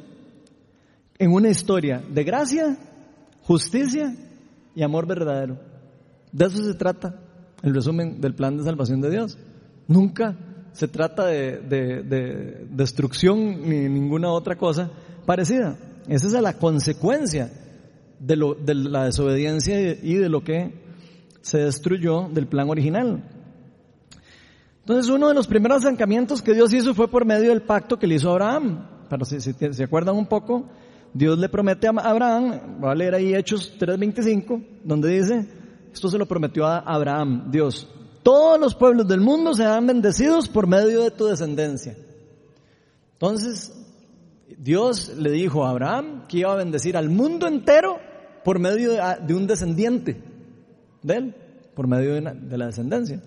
en 1.19 1.31
una 1.31 1.49
historia 1.49 2.01
de 2.09 2.23
gracia, 2.23 2.75
justicia 3.43 4.15
y 4.73 4.81
amor 4.81 5.05
verdadero. 5.05 5.59
De 6.31 6.45
eso 6.45 6.57
se 6.57 6.73
trata 6.73 7.21
el 7.61 7.75
resumen 7.75 8.19
del 8.19 8.33
plan 8.33 8.57
de 8.57 8.63
salvación 8.63 8.99
de 8.99 9.11
Dios. 9.11 9.37
Nunca 9.87 10.35
se 10.71 10.87
trata 10.87 11.27
de, 11.27 12.65
destrucción 12.71 13.61
ni 13.69 13.87
ninguna 13.87 14.31
otra 14.31 14.55
cosa 14.55 14.89
parecida. 15.27 15.77
Esa 16.07 16.25
es 16.25 16.33
la 16.33 16.53
consecuencia 16.53 17.51
de, 18.19 18.37
lo, 18.37 18.55
de 18.55 18.73
la 18.73 19.05
desobediencia 19.05 19.79
y 20.01 20.15
de 20.15 20.29
lo 20.29 20.43
que 20.43 20.73
se 21.41 21.59
destruyó 21.59 22.27
del 22.27 22.47
plan 22.47 22.71
original. 22.71 23.21
Entonces 24.81 25.11
uno 25.11 25.27
de 25.29 25.33
los 25.33 25.47
primeros 25.47 25.85
acercamientos 25.85 26.41
que 26.41 26.53
Dios 26.53 26.73
hizo 26.73 26.93
fue 26.93 27.07
por 27.07 27.25
medio 27.25 27.49
del 27.49 27.61
pacto 27.61 27.97
que 27.97 28.07
le 28.07 28.15
hizo 28.15 28.29
a 28.29 28.33
Abraham. 28.33 28.87
Pero 29.09 29.25
si, 29.25 29.39
se 29.39 29.83
acuerdan 29.83 30.15
un 30.15 30.25
poco, 30.25 30.65
Dios 31.13 31.37
le 31.37 31.49
promete 31.49 31.87
a 31.87 31.91
Abraham, 31.91 32.79
voy 32.79 32.89
a 32.91 32.95
leer 32.95 33.15
ahí 33.15 33.35
Hechos 33.35 33.73
3.25, 33.79 34.81
donde 34.83 35.09
dice, 35.09 35.47
esto 35.93 36.09
se 36.09 36.17
lo 36.17 36.25
prometió 36.25 36.65
a 36.65 36.79
Abraham, 36.79 37.51
Dios, 37.51 37.87
todos 38.23 38.59
los 38.59 38.75
pueblos 38.75 39.07
del 39.07 39.21
mundo 39.21 39.53
serán 39.53 39.87
bendecidos 39.87 40.47
por 40.47 40.67
medio 40.67 41.03
de 41.03 41.11
tu 41.11 41.25
descendencia. 41.25 41.95
Entonces, 43.13 43.73
Dios 44.57 45.15
le 45.17 45.31
dijo 45.31 45.65
a 45.65 45.71
Abraham 45.71 46.27
que 46.27 46.39
iba 46.39 46.53
a 46.53 46.55
bendecir 46.55 46.97
al 46.97 47.09
mundo 47.09 47.47
entero 47.47 47.99
por 48.43 48.59
medio 48.59 48.93
de, 48.93 49.33
un 49.33 49.47
descendiente 49.47 50.21
de 51.03 51.13
él, 51.15 51.35
por 51.75 51.87
medio 51.87 52.13
de 52.13 52.57
la 52.57 52.67
descendencia. 52.67 53.21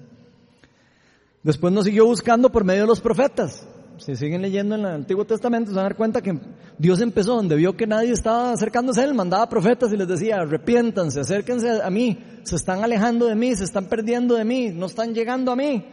Después 1.45 1.75
nos 1.75 1.85
siguió 1.85 2.07
buscando 2.07 2.51
por 2.51 2.65
medio 2.65 2.81
de 2.81 2.87
los 2.89 3.03
profetas. 3.03 3.69
Si 3.99 4.17
siguen 4.17 4.41
leyendo 4.41 4.75
en 4.75 4.81
el 4.81 4.87
Antiguo 4.87 5.27
Testamento, 5.27 5.71
se 5.71 5.77
van 5.77 5.85
a 5.85 5.89
dar 5.91 5.97
cuenta 5.97 6.23
que 6.23 6.37
Dios 6.79 7.01
empezó 7.01 7.37
donde 7.37 7.55
vio 7.55 7.77
que 7.77 7.87
nadie 7.87 8.13
estaba 8.13 8.51
acercándose 8.53 9.03
a 9.03 9.05
Él, 9.05 9.15
mandaba 9.15 9.49
profetas 9.49 9.93
y 9.93 9.97
les 9.97 10.09
decía, 10.09 10.41
arrepiéntanse, 10.41 11.21
acérquense 11.21 11.83
a 11.83 11.91
mí, 11.91 12.19
se 12.43 12.57
están 12.57 12.83
alejando 12.83 13.27
de 13.27 13.35
mí, 13.35 13.55
se 13.55 13.65
están 13.65 13.89
perdiendo 13.89 14.35
de 14.35 14.45
mí, 14.45 14.71
no 14.71 14.87
están 14.87 15.15
llegando 15.15 15.53
a 15.53 15.57
mí. 15.57 15.85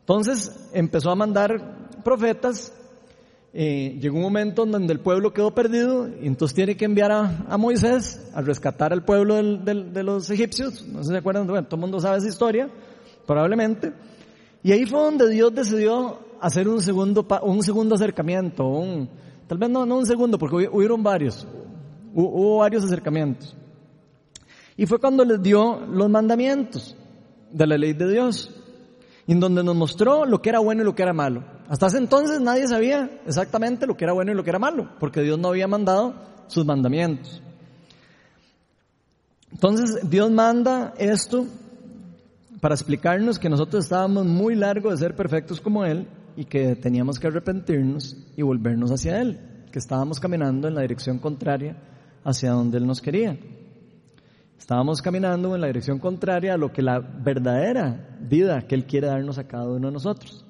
Entonces 0.00 0.68
empezó 0.72 1.10
a 1.10 1.14
mandar 1.14 2.02
profetas, 2.04 2.72
eh, 3.54 3.96
llegó 4.00 4.16
un 4.16 4.22
momento 4.24 4.64
en 4.64 4.72
donde 4.72 4.92
el 4.92 5.00
pueblo 5.00 5.32
quedó 5.32 5.54
perdido 5.54 6.08
y 6.08 6.26
entonces 6.26 6.54
tiene 6.54 6.76
que 6.76 6.84
enviar 6.84 7.12
a, 7.12 7.56
Moisés 7.56 8.30
a 8.34 8.42
rescatar 8.42 8.92
al 8.92 9.04
pueblo 9.04 9.36
de 9.36 10.02
los 10.02 10.28
egipcios, 10.28 10.84
no 10.86 10.98
sé 10.98 11.04
si 11.04 11.10
se 11.12 11.18
acuerdan, 11.18 11.46
todo 11.46 11.76
el 11.76 11.80
mundo 11.80 12.00
sabe 12.00 12.18
esa 12.18 12.28
historia, 12.28 12.68
probablemente. 13.26 13.92
Y 14.66 14.72
ahí 14.72 14.84
fue 14.84 14.98
donde 14.98 15.28
Dios 15.28 15.54
decidió 15.54 16.18
hacer 16.40 16.66
un 16.66 16.82
segundo, 16.82 17.24
un 17.42 17.62
segundo 17.62 17.94
acercamiento, 17.94 18.66
un, 18.66 19.08
tal 19.46 19.58
vez 19.58 19.70
no, 19.70 19.86
no 19.86 19.98
un 19.98 20.06
segundo, 20.06 20.38
porque 20.38 20.68
hubieron 20.68 21.04
varios, 21.04 21.46
hubo 22.12 22.56
varios 22.56 22.82
acercamientos. 22.82 23.54
Y 24.76 24.84
fue 24.86 24.98
cuando 24.98 25.24
les 25.24 25.40
dio 25.40 25.78
los 25.86 26.10
mandamientos 26.10 26.96
de 27.52 27.64
la 27.64 27.78
ley 27.78 27.92
de 27.92 28.10
Dios, 28.10 28.50
en 29.28 29.38
donde 29.38 29.62
nos 29.62 29.76
mostró 29.76 30.26
lo 30.26 30.42
que 30.42 30.48
era 30.48 30.58
bueno 30.58 30.82
y 30.82 30.84
lo 30.84 30.96
que 30.96 31.04
era 31.04 31.12
malo. 31.12 31.44
Hasta 31.68 31.86
ese 31.86 31.98
entonces 31.98 32.40
nadie 32.40 32.66
sabía 32.66 33.20
exactamente 33.24 33.86
lo 33.86 33.96
que 33.96 34.02
era 34.02 34.14
bueno 34.14 34.32
y 34.32 34.34
lo 34.34 34.42
que 34.42 34.50
era 34.50 34.58
malo, 34.58 34.88
porque 34.98 35.22
Dios 35.22 35.38
no 35.38 35.46
había 35.46 35.68
mandado 35.68 36.12
sus 36.48 36.66
mandamientos. 36.66 37.40
Entonces 39.52 40.10
Dios 40.10 40.28
manda 40.32 40.92
esto 40.98 41.46
para 42.66 42.74
explicarnos 42.74 43.38
que 43.38 43.48
nosotros 43.48 43.84
estábamos 43.84 44.26
muy 44.26 44.56
largos 44.56 44.94
de 44.94 45.06
ser 45.06 45.14
perfectos 45.14 45.60
como 45.60 45.84
Él 45.84 46.08
y 46.36 46.46
que 46.46 46.74
teníamos 46.74 47.20
que 47.20 47.28
arrepentirnos 47.28 48.16
y 48.36 48.42
volvernos 48.42 48.90
hacia 48.90 49.20
Él, 49.20 49.38
que 49.70 49.78
estábamos 49.78 50.18
caminando 50.18 50.66
en 50.66 50.74
la 50.74 50.80
dirección 50.80 51.20
contraria 51.20 51.76
hacia 52.24 52.50
donde 52.50 52.78
Él 52.78 52.86
nos 52.88 53.00
quería. 53.00 53.38
Estábamos 54.58 55.00
caminando 55.00 55.54
en 55.54 55.60
la 55.60 55.68
dirección 55.68 56.00
contraria 56.00 56.54
a 56.54 56.56
lo 56.56 56.72
que 56.72 56.82
la 56.82 56.98
verdadera 56.98 58.18
vida 58.20 58.62
que 58.62 58.74
Él 58.74 58.84
quiere 58.84 59.06
darnos 59.06 59.38
a 59.38 59.46
cada 59.46 59.68
uno 59.68 59.86
de 59.86 59.92
nosotros. 59.92 60.44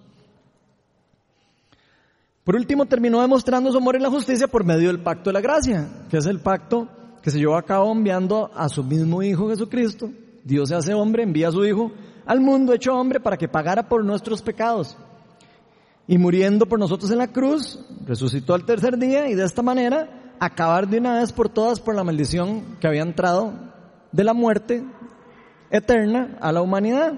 Por 2.45 2.57
último, 2.57 2.87
terminó 2.87 3.21
demostrando 3.21 3.71
su 3.71 3.77
amor 3.77 3.95
en 3.95 4.05
la 4.05 4.11
justicia 4.11 4.49
por 4.49 4.65
medio 4.65 4.89
del 4.89 5.03
pacto 5.03 5.29
de 5.29 5.35
la 5.35 5.43
gracia, 5.43 5.87
que 6.09 6.17
es 6.17 6.25
el 6.25 6.41
pacto 6.41 6.89
que 7.23 7.31
se 7.31 7.39
llevó 7.39 7.59
a 7.59 7.67
cabo 7.67 7.93
enviando 7.93 8.51
a 8.55 8.71
su 8.71 8.83
mismo 8.83 9.23
Hijo 9.23 9.51
Jesucristo 9.51 10.11
Dios 10.47 10.69
se 10.69 10.77
hace 10.77 10.95
hombre, 10.95 11.25
envía 11.25 11.49
a 11.49 11.53
su 11.53 11.65
Hijo 11.65 11.91
al 12.25 12.41
mundo 12.41 12.73
hecho 12.73 12.95
hombre 12.95 13.19
para 13.19 13.37
que 13.37 13.49
pagara 13.49 13.89
por 13.89 14.05
nuestros 14.05 14.43
pecados. 14.43 14.97
Y 16.07 16.19
muriendo 16.19 16.67
por 16.67 16.79
nosotros 16.79 17.11
en 17.11 17.19
la 17.19 17.27
cruz, 17.27 17.85
resucitó 18.07 18.55
al 18.55 18.65
tercer 18.65 18.97
día 18.97 19.29
y 19.29 19.35
de 19.35 19.45
esta 19.45 19.61
manera 19.61 20.37
acabar 20.39 20.87
de 20.87 20.99
una 20.99 21.19
vez 21.19 21.33
por 21.33 21.49
todas 21.49 21.81
por 21.81 21.97
la 21.97 22.05
maldición 22.05 22.77
que 22.81 22.87
había 22.87 23.03
entrado 23.03 23.55
de 24.13 24.23
la 24.23 24.35
muerte 24.35 24.85
eterna 25.69 26.39
a 26.41 26.53
la 26.53 26.63
humanidad. 26.63 27.15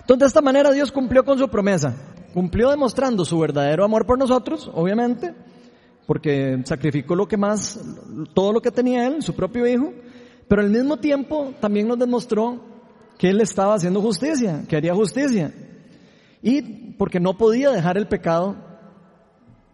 Entonces 0.00 0.18
de 0.18 0.26
esta 0.26 0.42
manera 0.42 0.70
Dios 0.70 0.92
cumplió 0.92 1.24
con 1.24 1.38
su 1.38 1.48
promesa, 1.48 1.94
cumplió 2.34 2.68
demostrando 2.70 3.24
su 3.24 3.38
verdadero 3.38 3.86
amor 3.86 4.04
por 4.04 4.18
nosotros, 4.18 4.70
obviamente, 4.74 5.34
porque 6.06 6.60
sacrificó 6.66 7.14
lo 7.14 7.26
que 7.26 7.38
más, 7.38 7.80
todo 8.34 8.52
lo 8.52 8.60
que 8.60 8.70
tenía 8.70 9.06
Él, 9.06 9.22
su 9.22 9.34
propio 9.34 9.66
Hijo, 9.66 9.94
pero 10.48 10.62
al 10.62 10.70
mismo 10.70 10.98
tiempo 10.98 11.54
también 11.60 11.88
nos 11.88 11.98
demostró 11.98 12.60
que 13.18 13.30
Él 13.30 13.40
estaba 13.40 13.74
haciendo 13.74 14.00
justicia, 14.00 14.64
que 14.68 14.76
haría 14.76 14.94
justicia. 14.94 15.52
Y 16.42 16.92
porque 16.92 17.20
no 17.20 17.36
podía 17.38 17.70
dejar 17.70 17.96
el 17.96 18.06
pecado 18.06 18.56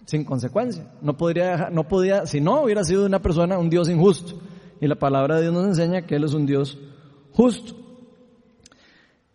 sin 0.04 0.24
consecuencia. 0.24 0.86
No 1.02 1.16
podría 1.16 1.70
no 1.70 1.86
podía, 1.88 2.26
si 2.26 2.40
no 2.40 2.62
hubiera 2.62 2.84
sido 2.84 3.06
una 3.06 3.20
persona, 3.20 3.58
un 3.58 3.70
Dios 3.70 3.88
injusto. 3.88 4.40
Y 4.80 4.86
la 4.86 4.96
palabra 4.96 5.36
de 5.36 5.42
Dios 5.42 5.54
nos 5.54 5.66
enseña 5.66 6.02
que 6.02 6.16
Él 6.16 6.24
es 6.24 6.34
un 6.34 6.46
Dios 6.46 6.78
justo. 7.32 7.74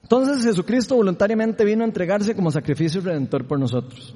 Entonces 0.02 0.44
Jesucristo 0.44 0.96
voluntariamente 0.96 1.66
vino 1.66 1.84
a 1.84 1.88
entregarse 1.88 2.36
como 2.36 2.52
sacrificio 2.52 3.02
redentor 3.02 3.46
por 3.46 3.60
nosotros. 3.60 4.16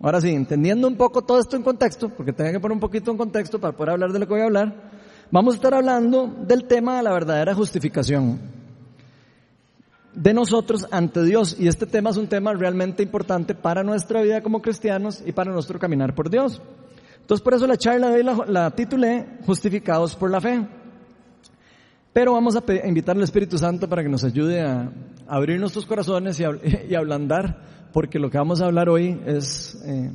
Ahora 0.00 0.20
sí, 0.20 0.30
entendiendo 0.30 0.88
un 0.88 0.96
poco 0.96 1.22
todo 1.22 1.38
esto 1.38 1.56
en 1.56 1.62
contexto, 1.62 2.08
porque 2.08 2.32
tengo 2.32 2.50
que 2.50 2.60
poner 2.60 2.74
un 2.74 2.80
poquito 2.80 3.10
en 3.10 3.18
contexto 3.18 3.60
para 3.60 3.76
poder 3.76 3.90
hablar 3.90 4.12
de 4.12 4.18
lo 4.18 4.26
que 4.26 4.32
voy 4.32 4.40
a 4.40 4.46
hablar, 4.46 4.90
Vamos 5.32 5.54
a 5.54 5.56
estar 5.58 5.74
hablando 5.74 6.26
del 6.26 6.64
tema 6.64 6.96
de 6.96 7.04
la 7.04 7.12
verdadera 7.12 7.54
justificación 7.54 8.40
de 10.12 10.34
nosotros 10.34 10.88
ante 10.90 11.22
Dios. 11.22 11.54
Y 11.56 11.68
este 11.68 11.86
tema 11.86 12.10
es 12.10 12.16
un 12.16 12.26
tema 12.26 12.52
realmente 12.52 13.04
importante 13.04 13.54
para 13.54 13.84
nuestra 13.84 14.22
vida 14.22 14.42
como 14.42 14.60
cristianos 14.60 15.22
y 15.24 15.30
para 15.30 15.52
nuestro 15.52 15.78
caminar 15.78 16.16
por 16.16 16.30
Dios. 16.30 16.60
Entonces 17.20 17.44
por 17.44 17.54
eso 17.54 17.68
la 17.68 17.76
charla 17.76 18.08
de 18.08 18.16
hoy 18.16 18.22
la, 18.24 18.44
la 18.48 18.70
titulé 18.72 19.38
Justificados 19.46 20.16
por 20.16 20.32
la 20.32 20.40
Fe. 20.40 20.66
Pero 22.12 22.32
vamos 22.32 22.56
a 22.56 22.64
invitar 22.84 23.16
al 23.16 23.22
Espíritu 23.22 23.56
Santo 23.56 23.88
para 23.88 24.02
que 24.02 24.08
nos 24.08 24.24
ayude 24.24 24.62
a, 24.62 24.90
abrir 25.28 25.60
nuestros 25.60 25.86
corazones 25.86 26.40
y 26.40 26.44
a, 26.44 26.48
ablandar, 26.98 27.88
porque 27.92 28.18
lo 28.18 28.30
que 28.30 28.38
vamos 28.38 28.60
a 28.60 28.66
hablar 28.66 28.88
hoy 28.88 29.20
es, 29.26 29.80
eh, 29.86 30.10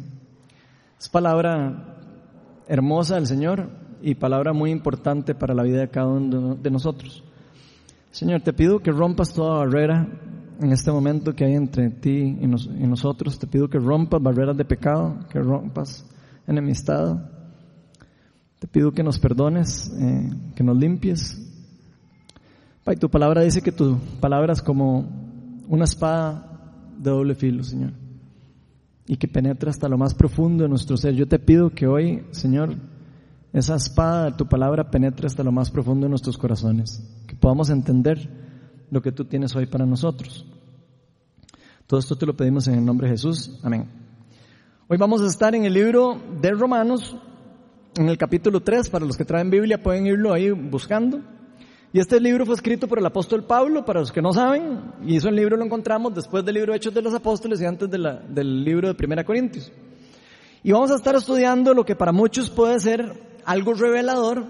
es 1.00 1.07
palabra 1.07 1.95
hermosa 2.67 3.15
del 3.15 3.27
Señor 3.27 3.85
y 4.01 4.15
palabra 4.15 4.53
muy 4.53 4.71
importante 4.71 5.35
para 5.35 5.53
la 5.53 5.63
vida 5.63 5.79
de 5.79 5.89
cada 5.89 6.07
uno 6.07 6.55
de 6.55 6.71
nosotros. 6.71 7.23
Señor, 8.11 8.41
te 8.41 8.53
pido 8.53 8.79
que 8.79 8.91
rompas 8.91 9.33
toda 9.33 9.59
barrera 9.59 10.07
en 10.61 10.71
este 10.71 10.91
momento 10.91 11.33
que 11.33 11.45
hay 11.45 11.53
entre 11.53 11.89
ti 11.89 12.37
y, 12.39 12.47
nosotros. 12.47 13.37
Te 13.37 13.47
pido 13.47 13.67
que 13.67 13.77
rompas 13.77 14.21
barreras 14.21 14.55
de 14.55 14.65
pecado, 14.65 15.19
que 15.29 15.39
rompas 15.39 16.05
enemistad. 16.47 17.29
Te 18.59 18.67
pido 18.67 18.91
que 18.91 19.03
nos 19.03 19.19
perdones, 19.19 19.91
eh, 19.99 20.29
que 20.55 20.63
nos 20.63 20.77
limpies. 20.77 21.41
Pai, 22.83 22.95
tu 22.95 23.09
palabra 23.09 23.41
dice 23.41 23.61
que 23.61 23.71
tu 23.71 23.97
palabra 24.19 24.53
es 24.53 24.61
como 24.61 25.09
una 25.67 25.85
espada 25.85 26.55
de 26.97 27.09
doble 27.09 27.35
filo, 27.35 27.63
Señor, 27.63 27.91
y 29.07 29.17
que 29.17 29.27
penetra 29.27 29.71
hasta 29.71 29.89
lo 29.89 29.97
más 29.97 30.13
profundo 30.13 30.63
de 30.63 30.69
nuestro 30.69 30.95
ser. 30.95 31.15
Yo 31.15 31.27
te 31.27 31.39
pido 31.39 31.71
que 31.71 31.87
hoy, 31.87 32.23
Señor, 32.31 32.75
esa 33.55 33.75
espada 33.75 34.25
de 34.25 34.31
tu 34.33 34.45
palabra 34.47 34.91
penetre 34.91 35.27
hasta 35.27 35.41
lo 35.41 35.51
más 35.51 35.71
profundo 35.71 36.05
de 36.05 36.09
nuestros 36.09 36.38
corazones, 36.38 37.01
que 37.25 37.38
podamos 37.38 37.69
entender 37.69 38.29
lo 38.91 39.01
que 39.01 39.13
tú 39.13 39.24
tienes 39.24 39.55
hoy 39.55 39.65
para 39.65 39.85
nosotros. 39.85 40.45
Todo 41.88 42.01
esto 42.01 42.17
te 42.17 42.25
lo 42.25 42.35
pedimos 42.35 42.67
en 42.67 42.74
el 42.75 42.85
nombre 42.85 43.07
de 43.07 43.13
Jesús. 43.13 43.57
Amén. 43.63 43.88
Hoy 44.89 44.97
vamos 44.97 45.21
a 45.21 45.27
estar 45.27 45.55
en 45.55 45.63
el 45.63 45.74
libro 45.74 46.21
de 46.41 46.51
Romanos, 46.51 47.15
en 47.95 48.09
el 48.09 48.17
capítulo 48.17 48.62
3, 48.62 48.89
para 48.89 49.05
los 49.05 49.15
que 49.15 49.24
traen 49.24 49.50
Biblia 49.50 49.81
pueden 49.81 50.05
irlo 50.05 50.33
ahí 50.33 50.51
buscando. 50.51 51.21
Y 51.93 52.00
este 52.00 52.19
libro 52.19 52.45
fue 52.45 52.55
escrito 52.55 52.89
por 52.89 53.00
el 53.00 53.05
apóstol 53.05 53.45
Pablo, 53.45 53.85
para 53.85 54.01
los 54.01 54.12
que 54.12 54.21
no 54.21 54.33
saben, 54.33 54.95
y 55.01 55.15
eso 55.15 55.29
el 55.29 55.35
libro 55.38 55.55
lo 55.55 55.63
encontramos 55.63 56.13
después 56.13 56.43
del 56.43 56.55
libro 56.55 56.74
Hechos 56.74 56.93
de 56.93 57.01
los 57.01 57.13
Apóstoles 57.13 57.62
y 57.62 57.65
antes 57.65 57.89
del 57.89 58.65
libro 58.65 58.89
de 58.89 58.95
Primera 58.95 59.24
Corintios. 59.24 59.71
Y 60.62 60.74
vamos 60.74 60.91
a 60.91 60.95
estar 60.95 61.15
estudiando 61.15 61.74
lo 61.74 61.85
que 61.85 61.95
para 61.95 62.12
muchos 62.12 62.50
puede 62.50 62.81
ser 62.81 63.35
algo 63.45 63.73
revelador, 63.73 64.45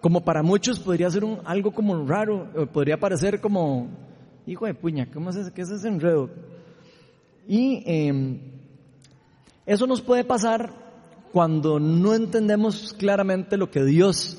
como 0.00 0.24
para 0.24 0.42
muchos 0.42 0.80
podría 0.80 1.10
ser 1.10 1.24
un, 1.24 1.40
algo 1.44 1.72
como 1.72 2.06
raro, 2.06 2.48
podría 2.72 2.98
parecer 2.98 3.40
como, 3.40 3.88
hijo 4.46 4.66
de 4.66 4.74
puña, 4.74 5.08
¿cómo 5.12 5.30
es 5.30 5.36
ese, 5.36 5.52
qué 5.52 5.62
es 5.62 5.70
ese 5.70 5.88
enredo? 5.88 6.30
Y 7.46 7.82
em, 7.86 8.40
eso 9.66 9.86
nos 9.86 10.00
puede 10.00 10.24
pasar 10.24 10.72
cuando 11.32 11.80
no 11.80 12.14
entendemos 12.14 12.94
claramente 12.94 13.56
lo 13.56 13.70
que 13.70 13.84
Dios 13.84 14.38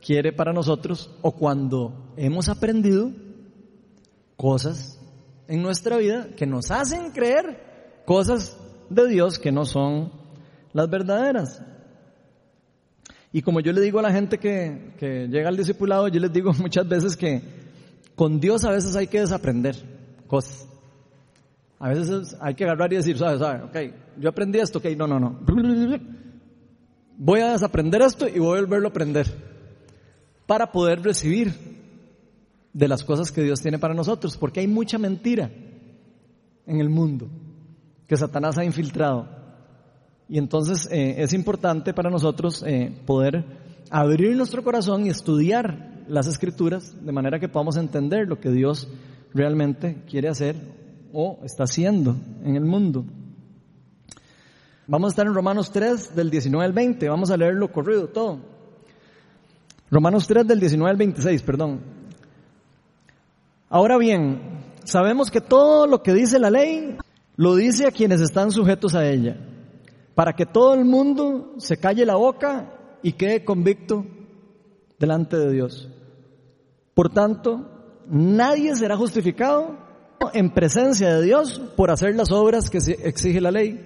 quiere 0.00 0.32
para 0.32 0.52
nosotros 0.52 1.10
o 1.22 1.32
cuando 1.32 2.12
hemos 2.16 2.48
aprendido 2.48 3.10
cosas 4.36 5.00
en 5.48 5.62
nuestra 5.62 5.96
vida 5.96 6.28
que 6.36 6.46
nos 6.46 6.70
hacen 6.70 7.10
creer 7.10 8.02
cosas 8.04 8.56
de 8.88 9.08
Dios 9.08 9.38
que 9.38 9.50
no 9.50 9.64
son 9.64 10.12
las 10.72 10.88
verdaderas. 10.88 11.62
Y 13.36 13.42
como 13.42 13.60
yo 13.60 13.70
le 13.74 13.82
digo 13.82 13.98
a 13.98 14.02
la 14.02 14.12
gente 14.12 14.38
que, 14.38 14.94
que 14.98 15.28
llega 15.28 15.50
al 15.50 15.58
discipulado, 15.58 16.08
yo 16.08 16.18
les 16.20 16.32
digo 16.32 16.54
muchas 16.58 16.88
veces 16.88 17.18
que 17.18 17.42
con 18.14 18.40
Dios 18.40 18.64
a 18.64 18.70
veces 18.70 18.96
hay 18.96 19.08
que 19.08 19.20
desaprender 19.20 19.76
cosas. 20.26 20.66
A 21.78 21.90
veces 21.90 22.34
hay 22.40 22.54
que 22.54 22.64
agarrar 22.64 22.90
y 22.94 22.96
decir, 22.96 23.18
¿sabes? 23.18 23.40
¿sabes? 23.40 23.64
Ok, 23.64 23.94
yo 24.18 24.30
aprendí 24.30 24.58
esto, 24.58 24.78
ok, 24.78 24.86
no, 24.96 25.06
no, 25.06 25.20
no. 25.20 25.38
Voy 27.18 27.40
a 27.40 27.52
desaprender 27.52 28.00
esto 28.00 28.26
y 28.26 28.38
voy 28.38 28.56
a 28.56 28.62
volverlo 28.62 28.88
a 28.88 28.90
aprender 28.90 29.26
para 30.46 30.72
poder 30.72 31.02
recibir 31.02 31.52
de 32.72 32.88
las 32.88 33.04
cosas 33.04 33.32
que 33.32 33.42
Dios 33.42 33.60
tiene 33.60 33.78
para 33.78 33.92
nosotros, 33.92 34.38
porque 34.38 34.60
hay 34.60 34.66
mucha 34.66 34.96
mentira 34.96 35.50
en 36.66 36.80
el 36.80 36.88
mundo 36.88 37.28
que 38.06 38.16
Satanás 38.16 38.56
ha 38.56 38.64
infiltrado. 38.64 39.28
Y 40.28 40.38
entonces 40.38 40.88
eh, 40.90 41.16
es 41.18 41.32
importante 41.32 41.94
para 41.94 42.10
nosotros 42.10 42.64
eh, 42.66 42.92
poder 43.06 43.44
abrir 43.90 44.36
nuestro 44.36 44.64
corazón 44.64 45.06
y 45.06 45.10
estudiar 45.10 46.04
las 46.08 46.26
escrituras 46.26 46.94
de 47.04 47.12
manera 47.12 47.38
que 47.38 47.48
podamos 47.48 47.76
entender 47.76 48.26
lo 48.26 48.40
que 48.40 48.50
Dios 48.50 48.88
realmente 49.32 50.02
quiere 50.08 50.28
hacer 50.28 50.56
o 51.12 51.38
está 51.44 51.64
haciendo 51.64 52.16
en 52.44 52.56
el 52.56 52.64
mundo. 52.64 53.04
Vamos 54.88 55.08
a 55.08 55.12
estar 55.12 55.26
en 55.26 55.34
Romanos 55.34 55.70
3 55.72 56.14
del 56.14 56.30
19 56.30 56.64
al 56.64 56.72
20, 56.72 57.08
vamos 57.08 57.30
a 57.30 57.36
leerlo 57.36 57.72
corrido 57.72 58.08
todo. 58.08 58.38
Romanos 59.90 60.26
3 60.26 60.46
del 60.46 60.60
19 60.60 60.90
al 60.90 60.96
26, 60.96 61.42
perdón. 61.42 61.80
Ahora 63.68 63.98
bien, 63.98 64.40
sabemos 64.84 65.30
que 65.30 65.40
todo 65.40 65.86
lo 65.86 66.02
que 66.02 66.12
dice 66.12 66.38
la 66.38 66.50
ley 66.50 66.96
lo 67.36 67.56
dice 67.56 67.86
a 67.86 67.90
quienes 67.90 68.20
están 68.20 68.52
sujetos 68.52 68.94
a 68.94 69.08
ella, 69.08 69.36
para 70.16 70.32
que 70.32 70.46
todo 70.46 70.72
el 70.72 70.86
mundo 70.86 71.52
se 71.58 71.76
calle 71.76 72.06
la 72.06 72.16
boca 72.16 72.72
y 73.02 73.12
quede 73.12 73.44
convicto 73.44 74.06
delante 74.98 75.36
de 75.36 75.52
Dios. 75.52 75.90
Por 76.94 77.10
tanto, 77.10 78.00
nadie 78.08 78.74
será 78.76 78.96
justificado 78.96 79.76
en 80.32 80.54
presencia 80.54 81.14
de 81.14 81.22
Dios 81.22 81.60
por 81.76 81.90
hacer 81.90 82.16
las 82.16 82.32
obras 82.32 82.70
que 82.70 82.78
exige 83.04 83.42
la 83.42 83.50
ley. 83.50 83.78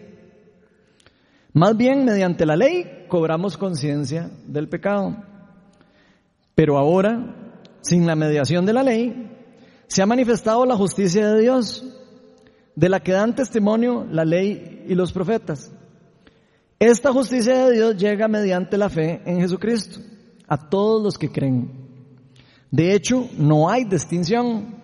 Más 1.52 1.76
bien, 1.76 2.04
mediante 2.04 2.46
la 2.46 2.54
ley, 2.54 3.06
cobramos 3.08 3.58
conciencia 3.58 4.30
del 4.46 4.68
pecado. 4.68 5.16
Pero 6.54 6.78
ahora, 6.78 7.56
sin 7.80 8.06
la 8.06 8.14
mediación 8.14 8.64
de 8.66 8.72
la 8.72 8.84
ley, 8.84 9.36
se 9.88 10.00
ha 10.00 10.06
manifestado 10.06 10.64
la 10.64 10.76
justicia 10.76 11.32
de 11.32 11.40
Dios, 11.40 11.84
de 12.76 12.88
la 12.88 13.00
que 13.00 13.10
dan 13.10 13.34
testimonio 13.34 14.06
la 14.08 14.24
ley 14.24 14.84
y 14.86 14.94
los 14.94 15.12
profetas. 15.12 15.72
Esta 16.80 17.12
justicia 17.12 17.66
de 17.66 17.74
Dios 17.74 17.96
llega 17.98 18.26
mediante 18.26 18.78
la 18.78 18.88
fe 18.88 19.20
en 19.26 19.38
Jesucristo 19.38 20.00
a 20.48 20.56
todos 20.56 21.02
los 21.02 21.18
que 21.18 21.30
creen. 21.30 21.70
De 22.70 22.94
hecho, 22.94 23.28
no 23.36 23.68
hay 23.68 23.84
distinción, 23.84 24.76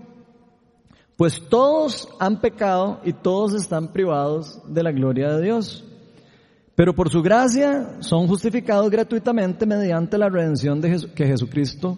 pues 1.16 1.40
todos 1.48 2.06
han 2.20 2.42
pecado 2.42 3.00
y 3.02 3.14
todos 3.14 3.54
están 3.54 3.94
privados 3.94 4.60
de 4.68 4.82
la 4.82 4.92
gloria 4.92 5.36
de 5.36 5.42
Dios. 5.42 5.86
Pero 6.74 6.94
por 6.94 7.08
su 7.08 7.22
gracia 7.22 7.96
son 8.00 8.28
justificados 8.28 8.90
gratuitamente 8.90 9.64
mediante 9.64 10.18
la 10.18 10.28
redención 10.28 10.82
de 10.82 10.98
que 11.14 11.26
Jesucristo, 11.26 11.96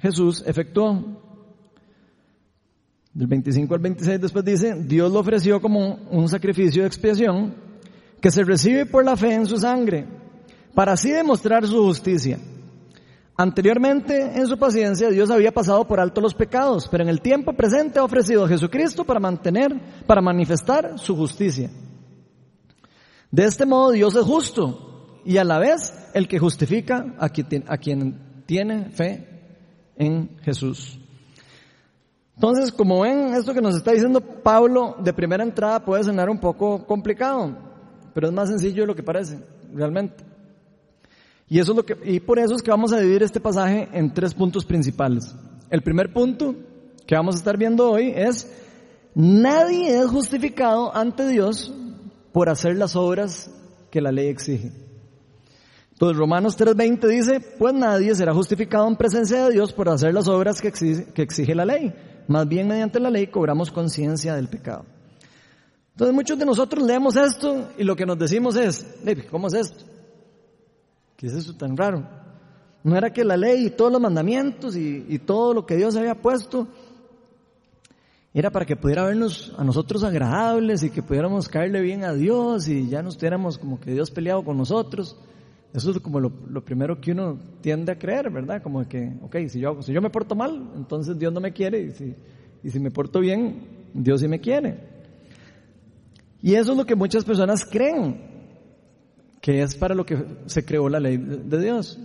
Jesús 0.00 0.44
efectuó. 0.46 1.02
Del 3.14 3.26
25 3.26 3.74
al 3.74 3.80
26 3.80 4.20
después 4.20 4.44
dice, 4.44 4.74
Dios 4.74 5.10
lo 5.10 5.20
ofreció 5.20 5.62
como 5.62 5.94
un 6.10 6.28
sacrificio 6.28 6.82
de 6.82 6.88
expiación 6.88 7.69
que 8.20 8.30
se 8.30 8.44
recibe 8.44 8.86
por 8.86 9.04
la 9.04 9.16
fe 9.16 9.34
en 9.34 9.46
su 9.46 9.56
sangre, 9.56 10.06
para 10.74 10.92
así 10.92 11.10
demostrar 11.10 11.66
su 11.66 11.82
justicia. 11.82 12.38
Anteriormente, 13.36 14.36
en 14.36 14.46
su 14.46 14.58
paciencia, 14.58 15.08
Dios 15.08 15.30
había 15.30 15.50
pasado 15.50 15.86
por 15.86 15.98
alto 15.98 16.20
los 16.20 16.34
pecados, 16.34 16.88
pero 16.90 17.04
en 17.04 17.08
el 17.08 17.22
tiempo 17.22 17.54
presente 17.54 17.98
ha 17.98 18.04
ofrecido 18.04 18.44
a 18.44 18.48
Jesucristo 18.48 19.02
para 19.04 19.18
mantener, 19.18 20.04
para 20.06 20.20
manifestar 20.20 20.98
su 20.98 21.16
justicia. 21.16 21.70
De 23.30 23.44
este 23.44 23.64
modo 23.64 23.92
Dios 23.92 24.14
es 24.14 24.24
justo 24.24 25.20
y 25.24 25.38
a 25.38 25.44
la 25.44 25.58
vez 25.58 25.94
el 26.12 26.28
que 26.28 26.38
justifica 26.38 27.14
a 27.18 27.30
quien, 27.30 28.44
tiene 28.44 28.90
fe 28.90 29.26
en 29.96 30.36
Jesús. 30.42 30.98
Entonces, 32.34 32.72
como 32.72 33.00
ven, 33.00 33.34
esto 33.34 33.54
que 33.54 33.60
nos 33.60 33.76
está 33.76 33.92
diciendo 33.92 34.20
Pablo 34.20 34.96
de 34.98 35.12
primera 35.12 35.44
entrada 35.44 35.84
puede 35.84 36.04
sonar 36.04 36.28
un 36.28 36.40
poco 36.40 36.84
complicado, 36.84 37.69
pero 38.14 38.28
es 38.28 38.32
más 38.32 38.48
sencillo 38.48 38.82
de 38.82 38.86
lo 38.86 38.94
que 38.94 39.02
parece, 39.02 39.38
realmente. 39.72 40.24
Y, 41.48 41.58
eso 41.58 41.72
es 41.72 41.76
lo 41.76 41.84
que, 41.84 41.96
y 42.04 42.20
por 42.20 42.38
eso 42.38 42.54
es 42.54 42.62
que 42.62 42.70
vamos 42.70 42.92
a 42.92 42.98
dividir 42.98 43.22
este 43.22 43.40
pasaje 43.40 43.88
en 43.92 44.14
tres 44.14 44.34
puntos 44.34 44.64
principales. 44.64 45.34
El 45.68 45.82
primer 45.82 46.12
punto 46.12 46.54
que 47.06 47.14
vamos 47.14 47.34
a 47.34 47.38
estar 47.38 47.56
viendo 47.56 47.90
hoy 47.90 48.12
es, 48.14 48.50
nadie 49.14 49.98
es 49.98 50.06
justificado 50.06 50.94
ante 50.94 51.26
Dios 51.28 51.72
por 52.32 52.48
hacer 52.48 52.76
las 52.76 52.94
obras 52.94 53.50
que 53.90 54.00
la 54.00 54.12
ley 54.12 54.28
exige. 54.28 54.72
Entonces 55.92 56.16
Romanos 56.16 56.56
3:20 56.56 57.08
dice, 57.08 57.40
pues 57.58 57.74
nadie 57.74 58.14
será 58.14 58.32
justificado 58.32 58.88
en 58.88 58.96
presencia 58.96 59.44
de 59.44 59.52
Dios 59.52 59.72
por 59.72 59.88
hacer 59.88 60.14
las 60.14 60.28
obras 60.28 60.60
que 60.60 60.68
exige, 60.68 61.12
que 61.12 61.22
exige 61.22 61.54
la 61.54 61.66
ley. 61.66 61.92
Más 62.26 62.48
bien 62.48 62.68
mediante 62.68 63.00
la 63.00 63.10
ley 63.10 63.26
cobramos 63.26 63.70
conciencia 63.70 64.34
del 64.34 64.48
pecado. 64.48 64.84
Entonces 66.00 66.14
muchos 66.14 66.38
de 66.38 66.46
nosotros 66.46 66.82
leemos 66.82 67.14
esto 67.14 67.72
y 67.76 67.84
lo 67.84 67.94
que 67.94 68.06
nos 68.06 68.18
decimos 68.18 68.56
es, 68.56 68.86
¿cómo 69.30 69.48
es 69.48 69.52
esto? 69.52 69.84
¿Qué 71.14 71.26
es 71.26 71.34
eso 71.34 71.54
tan 71.54 71.76
raro? 71.76 72.08
No 72.82 72.96
era 72.96 73.12
que 73.12 73.22
la 73.22 73.36
ley 73.36 73.66
y 73.66 73.70
todos 73.70 73.92
los 73.92 74.00
mandamientos 74.00 74.76
y, 74.76 75.18
todo 75.18 75.52
lo 75.52 75.66
que 75.66 75.76
Dios 75.76 75.96
había 75.96 76.14
puesto 76.14 76.66
era 78.32 78.48
para 78.48 78.64
que 78.64 78.76
pudiera 78.76 79.04
vernos 79.04 79.52
a 79.58 79.62
nosotros 79.62 80.02
agradables 80.02 80.82
y 80.84 80.88
que 80.88 81.02
pudiéramos 81.02 81.50
caerle 81.50 81.82
bien 81.82 82.02
a 82.04 82.14
Dios 82.14 82.66
y 82.68 82.88
ya 82.88 83.02
no 83.02 83.10
estuviéramos 83.10 83.58
como 83.58 83.78
que 83.78 83.92
Dios 83.92 84.10
peleado 84.10 84.42
con 84.42 84.56
nosotros. 84.56 85.18
Eso 85.74 85.90
es 85.90 86.00
como 86.00 86.18
lo, 86.18 86.30
primero 86.64 86.98
que 86.98 87.12
uno 87.12 87.38
tiende 87.60 87.92
a 87.92 87.98
creer, 87.98 88.30
¿verdad? 88.30 88.62
Como 88.62 88.88
que, 88.88 89.18
ok, 89.20 89.36
si 89.48 89.60
yo, 89.60 89.82
si 89.82 89.92
yo 89.92 90.00
me 90.00 90.08
porto 90.08 90.34
mal, 90.34 90.66
entonces 90.76 91.18
Dios 91.18 91.30
no 91.30 91.42
me 91.42 91.52
quiere 91.52 91.78
y 91.82 91.90
si, 91.90 92.14
y 92.62 92.70
si 92.70 92.80
me 92.80 92.90
porto 92.90 93.20
bien, 93.20 93.90
Dios 93.92 94.22
sí 94.22 94.28
me 94.28 94.40
quiere. 94.40 94.89
Y 96.42 96.54
eso 96.54 96.72
es 96.72 96.78
lo 96.78 96.86
que 96.86 96.94
muchas 96.94 97.24
personas 97.24 97.64
creen, 97.64 98.20
que 99.40 99.62
es 99.62 99.74
para 99.74 99.94
lo 99.94 100.06
que 100.06 100.24
se 100.46 100.64
creó 100.64 100.88
la 100.88 101.00
ley 101.00 101.16
de 101.16 101.60
Dios. 101.60 101.98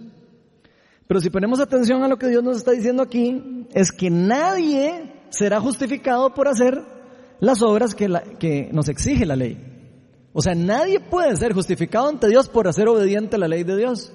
Pero 1.08 1.20
si 1.20 1.30
ponemos 1.30 1.60
atención 1.60 2.04
a 2.04 2.08
lo 2.08 2.18
que 2.18 2.28
Dios 2.28 2.44
nos 2.44 2.58
está 2.58 2.72
diciendo 2.72 3.04
aquí, 3.04 3.68
es 3.74 3.92
que 3.92 4.10
nadie 4.10 5.14
será 5.30 5.62
justificado 5.62 6.34
por 6.34 6.48
hacer 6.48 6.82
las 7.40 7.62
obras 7.62 7.94
que, 7.94 8.70
nos 8.72 8.90
exige 8.90 9.26
la 9.26 9.36
ley. 9.36 9.58
O 10.34 10.42
sea, 10.42 10.56
nadie 10.56 11.00
puede 11.00 11.36
ser 11.36 11.54
justificado 11.54 12.10
ante 12.10 12.28
Dios 12.28 12.50
por 12.50 12.68
hacer 12.68 12.88
obediente 12.88 13.36
a 13.36 13.40
la 13.40 13.48
ley 13.48 13.64
de 13.64 13.78
Dios. 13.78 14.12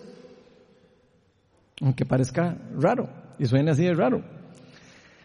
Aunque 1.81 2.05
parezca 2.05 2.59
raro 2.77 3.09
y 3.39 3.47
suene 3.47 3.71
así 3.71 3.85
de 3.85 3.95
raro. 3.95 4.23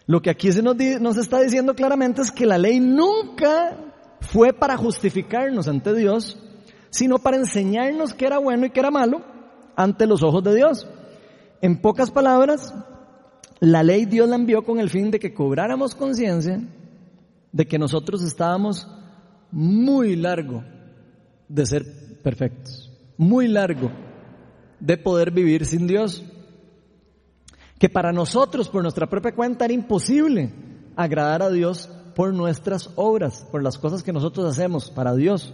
Lo 0.07 0.21
que 0.21 0.29
aquí 0.29 0.51
se 0.51 0.61
nos 0.61 1.17
está 1.17 1.41
diciendo 1.41 1.73
claramente 1.73 2.21
es 2.21 2.31
que 2.31 2.45
la 2.45 2.57
ley 2.57 2.79
nunca 2.79 3.75
fue 4.27 4.53
para 4.53 4.77
justificarnos 4.77 5.67
ante 5.67 5.93
Dios, 5.93 6.37
sino 6.89 7.17
para 7.17 7.37
enseñarnos 7.37 8.13
qué 8.13 8.25
era 8.25 8.37
bueno 8.37 8.65
y 8.65 8.69
qué 8.69 8.79
era 8.79 8.91
malo 8.91 9.21
ante 9.75 10.07
los 10.07 10.23
ojos 10.23 10.43
de 10.43 10.55
Dios. 10.55 10.87
En 11.61 11.81
pocas 11.81 12.11
palabras, 12.11 12.73
la 13.59 13.83
ley 13.83 14.05
Dios 14.05 14.27
la 14.29 14.35
envió 14.35 14.63
con 14.63 14.79
el 14.79 14.89
fin 14.89 15.11
de 15.11 15.19
que 15.19 15.33
cobráramos 15.33 15.95
conciencia 15.95 16.61
de 17.51 17.67
que 17.67 17.79
nosotros 17.79 18.21
estábamos 18.23 18.87
muy 19.51 20.15
largo 20.15 20.63
de 21.47 21.65
ser 21.65 22.21
perfectos, 22.21 22.91
muy 23.17 23.47
largo 23.47 23.91
de 24.79 24.97
poder 24.97 25.31
vivir 25.31 25.65
sin 25.65 25.87
Dios, 25.87 26.23
que 27.79 27.89
para 27.89 28.11
nosotros, 28.11 28.67
por 28.67 28.81
nuestra 28.81 29.07
propia 29.07 29.33
cuenta, 29.33 29.65
era 29.65 29.73
imposible 29.73 30.51
agradar 30.95 31.41
a 31.43 31.49
Dios 31.49 31.89
por 32.15 32.33
nuestras 32.33 32.89
obras, 32.95 33.45
por 33.51 33.61
las 33.61 33.77
cosas 33.77 34.01
que 34.01 34.13
nosotros 34.13 34.49
hacemos 34.49 34.89
para 34.89 35.13
Dios. 35.13 35.53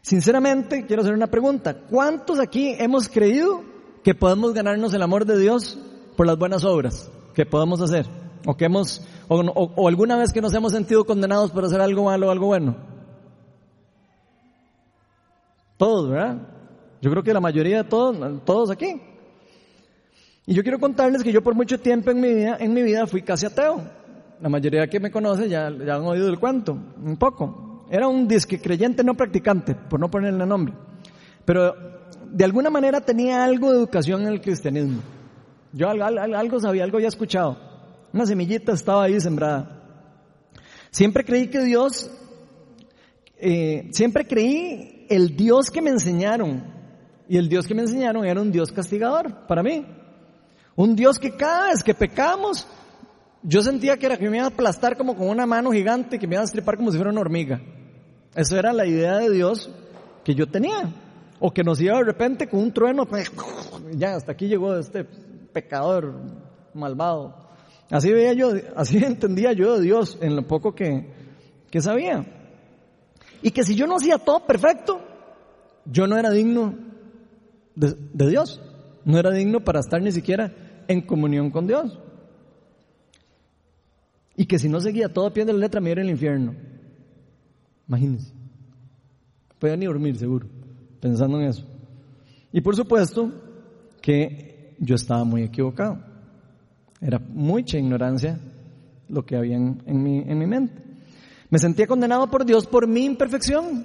Sinceramente, 0.00 0.86
quiero 0.86 1.02
hacer 1.02 1.14
una 1.14 1.26
pregunta. 1.26 1.74
¿Cuántos 1.88 2.40
aquí 2.40 2.74
hemos 2.78 3.08
creído 3.08 3.62
que 4.02 4.14
podemos 4.14 4.54
ganarnos 4.54 4.94
el 4.94 5.02
amor 5.02 5.26
de 5.26 5.38
Dios 5.38 5.78
por 6.16 6.26
las 6.26 6.38
buenas 6.38 6.64
obras 6.64 7.10
que 7.34 7.44
podemos 7.44 7.80
hacer? 7.82 8.06
¿O 8.46 8.56
que 8.56 8.64
hemos, 8.64 9.06
o, 9.28 9.86
alguna 9.86 10.16
vez 10.16 10.32
que 10.32 10.40
nos 10.40 10.54
hemos 10.54 10.72
sentido 10.72 11.04
condenados 11.04 11.50
por 11.50 11.64
hacer 11.64 11.80
algo 11.80 12.04
malo 12.04 12.28
o 12.28 12.30
algo 12.30 12.46
bueno? 12.46 12.76
Todos, 15.76 16.10
¿verdad? 16.10 16.38
Yo 17.02 17.10
creo 17.10 17.22
que 17.22 17.34
la 17.34 17.40
mayoría 17.40 17.82
de 17.82 17.88
todos, 17.88 18.44
todos 18.44 18.70
aquí. 18.70 19.00
Y 20.46 20.54
yo 20.54 20.62
quiero 20.62 20.80
contarles 20.80 21.22
que 21.22 21.32
yo 21.32 21.42
por 21.42 21.54
mucho 21.54 21.78
tiempo 21.78 22.10
en 22.10 22.20
mi 22.20 22.34
vida, 22.34 22.56
en 22.58 22.72
mi 22.72 22.82
vida 22.82 23.06
fui 23.06 23.22
casi 23.22 23.46
ateo. 23.46 23.99
La 24.40 24.48
mayoría 24.48 24.86
que 24.88 25.00
me 25.00 25.10
conoce 25.10 25.48
ya, 25.48 25.70
ya 25.70 25.96
han 25.96 26.02
oído 26.02 26.28
el 26.28 26.38
cuento, 26.38 26.72
un 26.72 27.16
poco. 27.16 27.86
Era 27.90 28.08
un 28.08 28.26
disque 28.28 28.60
creyente 28.60 29.02
no 29.02 29.14
practicante, 29.14 29.74
por 29.74 30.00
no 30.00 30.10
ponerle 30.10 30.46
nombre. 30.46 30.74
Pero 31.44 31.74
de 32.30 32.44
alguna 32.44 32.70
manera 32.70 33.00
tenía 33.00 33.44
algo 33.44 33.70
de 33.72 33.78
educación 33.78 34.22
en 34.22 34.28
el 34.28 34.40
cristianismo. 34.40 35.02
Yo 35.72 35.88
algo, 35.88 36.60
sabía, 36.60 36.84
algo 36.84 36.96
había 36.96 37.08
escuchado. 37.08 37.58
Una 38.12 38.26
semillita 38.26 38.72
estaba 38.72 39.04
ahí 39.04 39.20
sembrada. 39.20 39.82
Siempre 40.90 41.24
creí 41.24 41.48
que 41.48 41.62
Dios, 41.62 42.10
eh, 43.36 43.88
siempre 43.92 44.26
creí 44.26 45.06
el 45.08 45.36
Dios 45.36 45.70
que 45.70 45.82
me 45.82 45.90
enseñaron. 45.90 46.64
Y 47.28 47.36
el 47.36 47.48
Dios 47.48 47.66
que 47.66 47.74
me 47.74 47.82
enseñaron 47.82 48.24
era 48.24 48.40
un 48.40 48.50
Dios 48.50 48.72
castigador 48.72 49.46
para 49.46 49.62
mí. 49.62 49.86
Un 50.74 50.96
Dios 50.96 51.18
que 51.18 51.36
cada 51.36 51.68
vez 51.68 51.84
que 51.84 51.94
pecamos, 51.94 52.66
yo 53.42 53.62
sentía 53.62 53.96
que 53.96 54.06
era 54.06 54.16
que 54.16 54.28
me 54.28 54.36
iba 54.36 54.46
a 54.46 54.50
aplastar 54.50 54.96
como 54.96 55.16
con 55.16 55.28
una 55.28 55.46
mano 55.46 55.70
gigante, 55.70 56.18
que 56.18 56.26
me 56.26 56.34
iba 56.34 56.42
a 56.42 56.44
estripar 56.44 56.76
como 56.76 56.90
si 56.90 56.96
fuera 56.96 57.10
una 57.10 57.20
hormiga. 57.20 57.60
Esa 58.34 58.58
era 58.58 58.72
la 58.72 58.86
idea 58.86 59.18
de 59.18 59.30
Dios 59.30 59.70
que 60.24 60.34
yo 60.34 60.46
tenía. 60.46 60.92
O 61.38 61.50
que 61.52 61.64
nos 61.64 61.80
iba 61.80 61.96
de 61.96 62.04
repente 62.04 62.48
con 62.48 62.60
un 62.60 62.72
trueno, 62.72 63.06
pues, 63.06 63.32
ya 63.94 64.14
hasta 64.14 64.32
aquí 64.32 64.46
llegó 64.46 64.76
este 64.76 65.04
pecador 65.04 66.14
malvado. 66.74 67.34
Así 67.90 68.12
veía 68.12 68.34
yo, 68.34 68.52
así 68.76 68.98
entendía 69.04 69.52
yo 69.52 69.76
de 69.76 69.82
Dios 69.82 70.18
en 70.20 70.36
lo 70.36 70.46
poco 70.46 70.74
que, 70.74 71.10
que 71.70 71.80
sabía. 71.80 72.26
Y 73.42 73.52
que 73.52 73.64
si 73.64 73.74
yo 73.74 73.86
no 73.86 73.96
hacía 73.96 74.18
todo 74.18 74.46
perfecto, 74.46 75.00
yo 75.86 76.06
no 76.06 76.18
era 76.18 76.30
digno 76.30 76.74
de 77.74 78.28
Dios. 78.28 78.60
No 79.06 79.18
era 79.18 79.30
digno 79.30 79.60
para 79.60 79.80
estar 79.80 80.02
ni 80.02 80.12
siquiera 80.12 80.52
en 80.88 81.00
comunión 81.00 81.50
con 81.50 81.66
Dios. 81.66 81.98
Y 84.40 84.46
que 84.46 84.58
si 84.58 84.70
no 84.70 84.80
seguía 84.80 85.12
todo 85.12 85.26
a 85.26 85.34
pie 85.34 85.44
de 85.44 85.52
la 85.52 85.58
letra 85.58 85.82
me 85.82 85.90
iba 85.90 86.00
el 86.00 86.08
infierno. 86.08 86.54
Imagínense. 87.86 88.32
Podía 89.58 89.76
ni 89.76 89.84
dormir 89.84 90.16
seguro, 90.16 90.46
pensando 90.98 91.38
en 91.38 91.48
eso. 91.48 91.66
Y 92.50 92.62
por 92.62 92.74
supuesto 92.74 93.30
que 94.00 94.76
yo 94.78 94.94
estaba 94.94 95.24
muy 95.24 95.42
equivocado. 95.42 95.98
Era 97.02 97.18
mucha 97.18 97.76
ignorancia 97.76 98.40
lo 99.10 99.26
que 99.26 99.36
había 99.36 99.56
en, 99.56 100.02
mi, 100.02 100.20
en 100.20 100.38
mi 100.38 100.46
mente. 100.46 100.82
Me 101.50 101.58
sentía 101.58 101.86
condenado 101.86 102.30
por 102.30 102.46
Dios 102.46 102.66
por 102.66 102.88
mi 102.88 103.04
imperfección. 103.04 103.84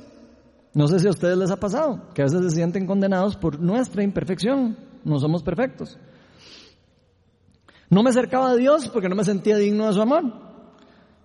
No 0.73 0.87
sé 0.87 1.01
si 1.01 1.07
a 1.07 1.11
ustedes 1.11 1.37
les 1.37 1.51
ha 1.51 1.57
pasado, 1.57 2.13
que 2.13 2.21
a 2.21 2.25
veces 2.27 2.41
se 2.43 2.51
sienten 2.51 2.87
condenados 2.87 3.35
por 3.35 3.59
nuestra 3.59 4.03
imperfección. 4.03 4.77
No 5.03 5.19
somos 5.19 5.43
perfectos. 5.43 5.99
No 7.89 8.03
me 8.03 8.11
acercaba 8.11 8.51
a 8.51 8.55
Dios 8.55 8.87
porque 8.87 9.09
no 9.09 9.17
me 9.17 9.25
sentía 9.25 9.57
digno 9.57 9.87
de 9.87 9.93
su 9.93 10.01
amor. 10.01 10.44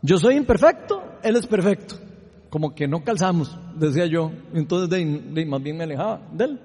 Yo 0.03 0.19
soy 0.19 0.37
imperfecto, 0.37 1.03
Él 1.23 1.37
es 1.37 1.47
perfecto. 1.47 1.97
Como 2.49 2.75
que 2.75 2.89
no 2.89 3.05
calzamos, 3.05 3.57
decía 3.77 4.07
yo. 4.07 4.33
Entonces 4.55 4.89
de, 4.91 5.47
más 5.47 5.63
bien 5.63 5.77
me 5.77 5.85
alejaba 5.85 6.21
de 6.33 6.45
Él. 6.45 6.61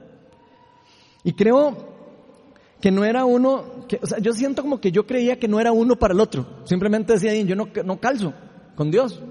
Y 1.24 1.34
creo 1.34 1.96
que 2.82 2.92
no 2.92 3.04
era 3.04 3.26
uno, 3.26 3.64
o 4.02 4.08
sea, 4.08 4.20
yo 4.20 4.32
siento 4.34 4.62
como 4.62 4.80
que 4.80 4.92
yo 4.92 5.06
creía 5.06 5.40
que 5.40 5.48
no 5.48 5.60
era 5.60 5.72
uno 5.72 5.96
para 5.96 6.14
el 6.14 6.20
otro. 6.20 6.46
Simplemente 6.66 7.14
decía, 7.14 7.34
yo 7.42 7.56
no, 7.56 7.68
no 7.84 8.00
calzo 8.00 8.34
con 8.76 8.92
Dios. 8.92 9.22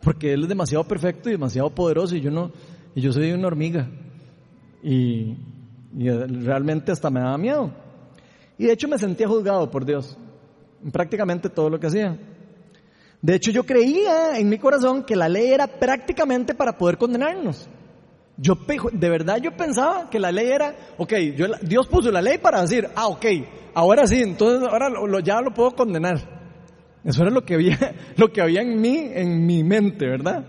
Porque 0.00 0.32
Él 0.32 0.42
es 0.44 0.48
demasiado 0.48 0.84
perfecto 0.84 1.28
y 1.28 1.32
demasiado 1.32 1.70
poderoso 1.70 2.14
y 2.16 2.20
yo 2.20 2.30
no, 2.30 2.52
y 2.94 3.00
yo 3.00 3.12
soy 3.12 3.32
una 3.32 3.48
hormiga. 3.48 3.88
Y, 4.82 5.36
y 5.96 6.10
realmente 6.10 6.92
hasta 6.92 7.10
me 7.10 7.20
daba 7.20 7.38
miedo. 7.38 7.70
Y 8.58 8.66
de 8.66 8.72
hecho 8.72 8.88
me 8.88 8.98
sentía 8.98 9.28
juzgado 9.28 9.70
por 9.70 9.84
Dios 9.84 10.16
en 10.82 10.90
prácticamente 10.90 11.48
todo 11.48 11.68
lo 11.68 11.78
que 11.78 11.88
hacía. 11.88 12.18
De 13.22 13.34
hecho 13.34 13.50
yo 13.50 13.64
creía 13.64 14.38
en 14.38 14.48
mi 14.48 14.58
corazón 14.58 15.04
que 15.04 15.16
la 15.16 15.28
ley 15.28 15.52
era 15.52 15.66
prácticamente 15.66 16.54
para 16.54 16.76
poder 16.76 16.98
condenarnos. 16.98 17.68
Yo 18.36 18.54
de 18.92 19.08
verdad 19.08 19.38
yo 19.38 19.56
pensaba 19.56 20.10
que 20.10 20.20
la 20.20 20.30
ley 20.30 20.48
era, 20.48 20.74
ok, 20.98 21.12
Dios 21.62 21.86
puso 21.86 22.10
la 22.10 22.20
ley 22.20 22.38
para 22.38 22.60
decir, 22.60 22.88
ah, 22.94 23.08
ok, 23.08 23.24
ahora 23.74 24.06
sí, 24.06 24.20
entonces 24.20 24.68
ahora 24.68 24.90
ya 25.22 25.40
lo 25.40 25.52
puedo 25.54 25.74
condenar. 25.74 26.36
Eso 27.02 27.22
era 27.22 27.30
lo 27.30 27.44
que 27.44 27.54
había, 27.54 27.94
lo 28.16 28.32
que 28.32 28.42
había 28.42 28.60
en 28.60 28.80
mí, 28.80 29.10
en 29.12 29.46
mi 29.46 29.64
mente, 29.64 30.06
¿verdad? 30.06 30.44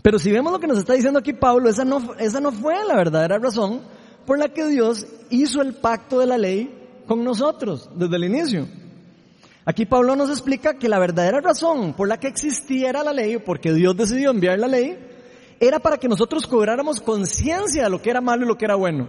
Pero 0.00 0.18
si 0.18 0.32
vemos 0.32 0.52
lo 0.52 0.58
que 0.58 0.66
nos 0.66 0.78
está 0.78 0.94
diciendo 0.94 1.18
aquí 1.18 1.32
Pablo, 1.32 1.68
esa 1.68 1.84
no, 1.84 2.14
esa 2.18 2.40
no 2.40 2.50
fue 2.50 2.74
la 2.86 2.96
verdadera 2.96 3.38
razón 3.38 3.80
por 4.26 4.38
la 4.38 4.48
que 4.48 4.66
Dios 4.66 5.06
hizo 5.30 5.60
el 5.60 5.74
pacto 5.74 6.18
de 6.18 6.26
la 6.26 6.38
ley 6.38 7.02
con 7.06 7.22
nosotros 7.24 7.90
desde 7.94 8.16
el 8.16 8.24
inicio. 8.24 8.66
Aquí 9.64 9.86
Pablo 9.86 10.16
nos 10.16 10.28
explica 10.30 10.74
que 10.74 10.88
la 10.88 10.98
verdadera 10.98 11.40
razón 11.40 11.94
por 11.94 12.08
la 12.08 12.18
que 12.18 12.26
existiera 12.26 13.04
la 13.04 13.12
ley, 13.12 13.38
porque 13.38 13.72
Dios 13.72 13.96
decidió 13.96 14.30
enviar 14.30 14.58
la 14.58 14.66
ley, 14.66 14.98
era 15.60 15.78
para 15.78 15.98
que 15.98 16.08
nosotros 16.08 16.46
cobráramos 16.46 17.00
conciencia 17.00 17.84
de 17.84 17.90
lo 17.90 18.02
que 18.02 18.10
era 18.10 18.20
malo 18.20 18.44
y 18.44 18.48
lo 18.48 18.58
que 18.58 18.64
era 18.64 18.74
bueno. 18.74 19.08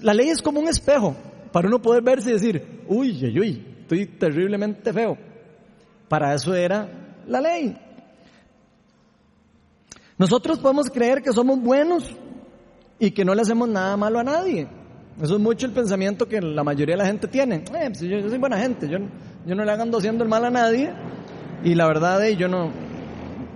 La 0.00 0.14
ley 0.14 0.30
es 0.30 0.40
como 0.40 0.60
un 0.60 0.68
espejo 0.68 1.14
para 1.52 1.68
uno 1.68 1.82
poder 1.82 2.02
verse 2.02 2.30
y 2.30 2.32
decir, 2.32 2.84
uy, 2.88 3.24
uy, 3.24 3.38
uy, 3.38 3.66
estoy 3.82 4.06
terriblemente 4.06 4.92
feo. 4.92 5.18
Para 6.08 6.34
eso 6.34 6.54
era 6.54 6.88
la 7.26 7.40
ley. 7.40 7.76
Nosotros 10.16 10.58
podemos 10.58 10.90
creer 10.90 11.22
que 11.22 11.32
somos 11.32 11.60
buenos 11.60 12.10
y 12.98 13.10
que 13.10 13.24
no 13.24 13.34
le 13.34 13.42
hacemos 13.42 13.68
nada 13.68 13.96
malo 13.98 14.18
a 14.18 14.24
nadie. 14.24 14.66
Eso 15.20 15.36
es 15.36 15.40
mucho 15.40 15.66
el 15.66 15.72
pensamiento 15.72 16.28
que 16.28 16.40
la 16.40 16.62
mayoría 16.62 16.94
de 16.94 17.02
la 17.02 17.06
gente 17.06 17.26
tiene. 17.26 17.56
Eh, 17.56 17.88
pues 17.88 18.00
yo, 18.00 18.28
soy 18.28 18.38
buena 18.38 18.58
gente, 18.58 18.86
yo, 18.88 18.98
yo 19.46 19.54
no 19.54 19.64
le 19.64 19.72
ando 19.72 19.96
haciendo 19.96 20.24
el 20.24 20.30
mal 20.30 20.44
a 20.44 20.50
nadie 20.50 20.92
y 21.64 21.74
la 21.74 21.86
verdad 21.86 22.20
de 22.20 22.36
yo 22.36 22.48
no, 22.48 22.70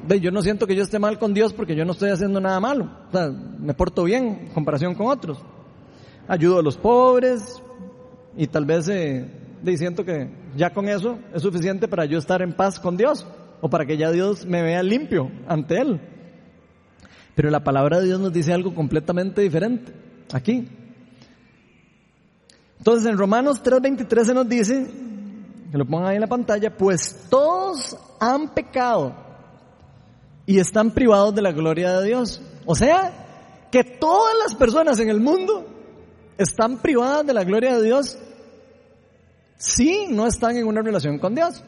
de, 0.09 0.21
yo 0.21 0.31
no 0.31 0.41
siento 0.41 0.67
que 0.67 0.75
yo 0.75 0.83
esté 0.83 0.99
mal 0.99 1.19
con 1.19 1.35
Dios 1.35 1.53
porque 1.53 1.77
yo 1.77 1.85
no 1.85 1.93
estoy 1.93 2.11
haciendo 2.11 2.41
nada 2.41 2.61
malo. 2.61 2.91
Me 3.59 3.75
porto 3.75 4.05
bien 4.05 4.27
en 4.27 4.49
comparación 4.55 4.95
con 4.95 5.09
otros. 5.09 5.39
Ayudo 6.29 6.61
a 6.61 6.63
los 6.63 6.79
pobres 6.79 7.63
y 8.37 8.47
tal 8.47 8.65
vez 8.65 8.89
eh, 8.89 9.29
siento 9.77 10.03
que 10.03 10.31
ya 10.57 10.71
con 10.71 10.89
eso 10.89 11.19
es 11.35 11.43
suficiente 11.43 11.89
para 11.89 12.07
yo 12.07 12.19
estar 12.19 12.41
en 12.41 12.55
paz 12.55 12.81
con 12.81 12.97
Dios 12.97 13.27
o 13.61 13.69
para 13.69 13.85
que 13.85 13.99
ya 13.99 14.11
Dios 14.11 14.47
me 14.47 14.63
vea 14.63 14.83
limpio 14.83 15.31
ante 15.47 15.79
Él. 15.79 16.01
Pero 17.35 17.51
la 17.51 17.63
palabra 17.63 18.01
de 18.01 18.07
Dios 18.07 18.19
nos 18.19 18.33
dice 18.33 18.55
algo 18.55 18.75
completamente 18.75 19.43
diferente 19.43 19.93
aquí. 20.33 20.67
Entonces 22.81 23.11
en 23.11 23.19
Romanos 23.19 23.63
3:23 23.63 24.25
se 24.25 24.33
nos 24.33 24.49
dice, 24.49 24.91
que 25.71 25.77
lo 25.77 25.85
pongan 25.85 26.09
ahí 26.09 26.15
en 26.15 26.23
la 26.23 26.29
pantalla, 26.29 26.75
pues 26.75 27.27
todos 27.29 27.95
han 28.19 28.55
pecado 28.55 29.15
y 30.47 30.59
están 30.59 30.91
privados 30.91 31.35
de 31.35 31.43
la 31.43 31.53
gloria 31.53 32.01
de 32.01 32.07
Dios. 32.07 32.41
O 32.65 32.75
sea, 32.75 33.67
que 33.71 33.85
todas 33.85 34.35
las 34.43 34.55
personas 34.55 34.99
en 34.99 35.11
el 35.11 35.21
mundo 35.21 35.67
están 36.39 36.79
privadas 36.79 37.27
de 37.27 37.35
la 37.35 37.45
gloria 37.45 37.77
de 37.77 37.85
Dios 37.85 38.17
si 39.59 40.07
no 40.09 40.27
están 40.27 40.57
en 40.57 40.67
una 40.67 40.81
relación 40.81 41.19
con 41.19 41.35
Dios 41.35 41.63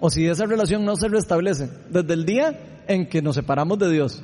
o 0.00 0.10
si 0.10 0.26
esa 0.26 0.46
relación 0.46 0.84
no 0.84 0.96
se 0.96 1.06
restablece 1.06 1.70
desde 1.90 2.12
el 2.12 2.26
día 2.26 2.82
en 2.88 3.08
que 3.08 3.22
nos 3.22 3.36
separamos 3.36 3.78
de 3.78 3.88
Dios. 3.88 4.20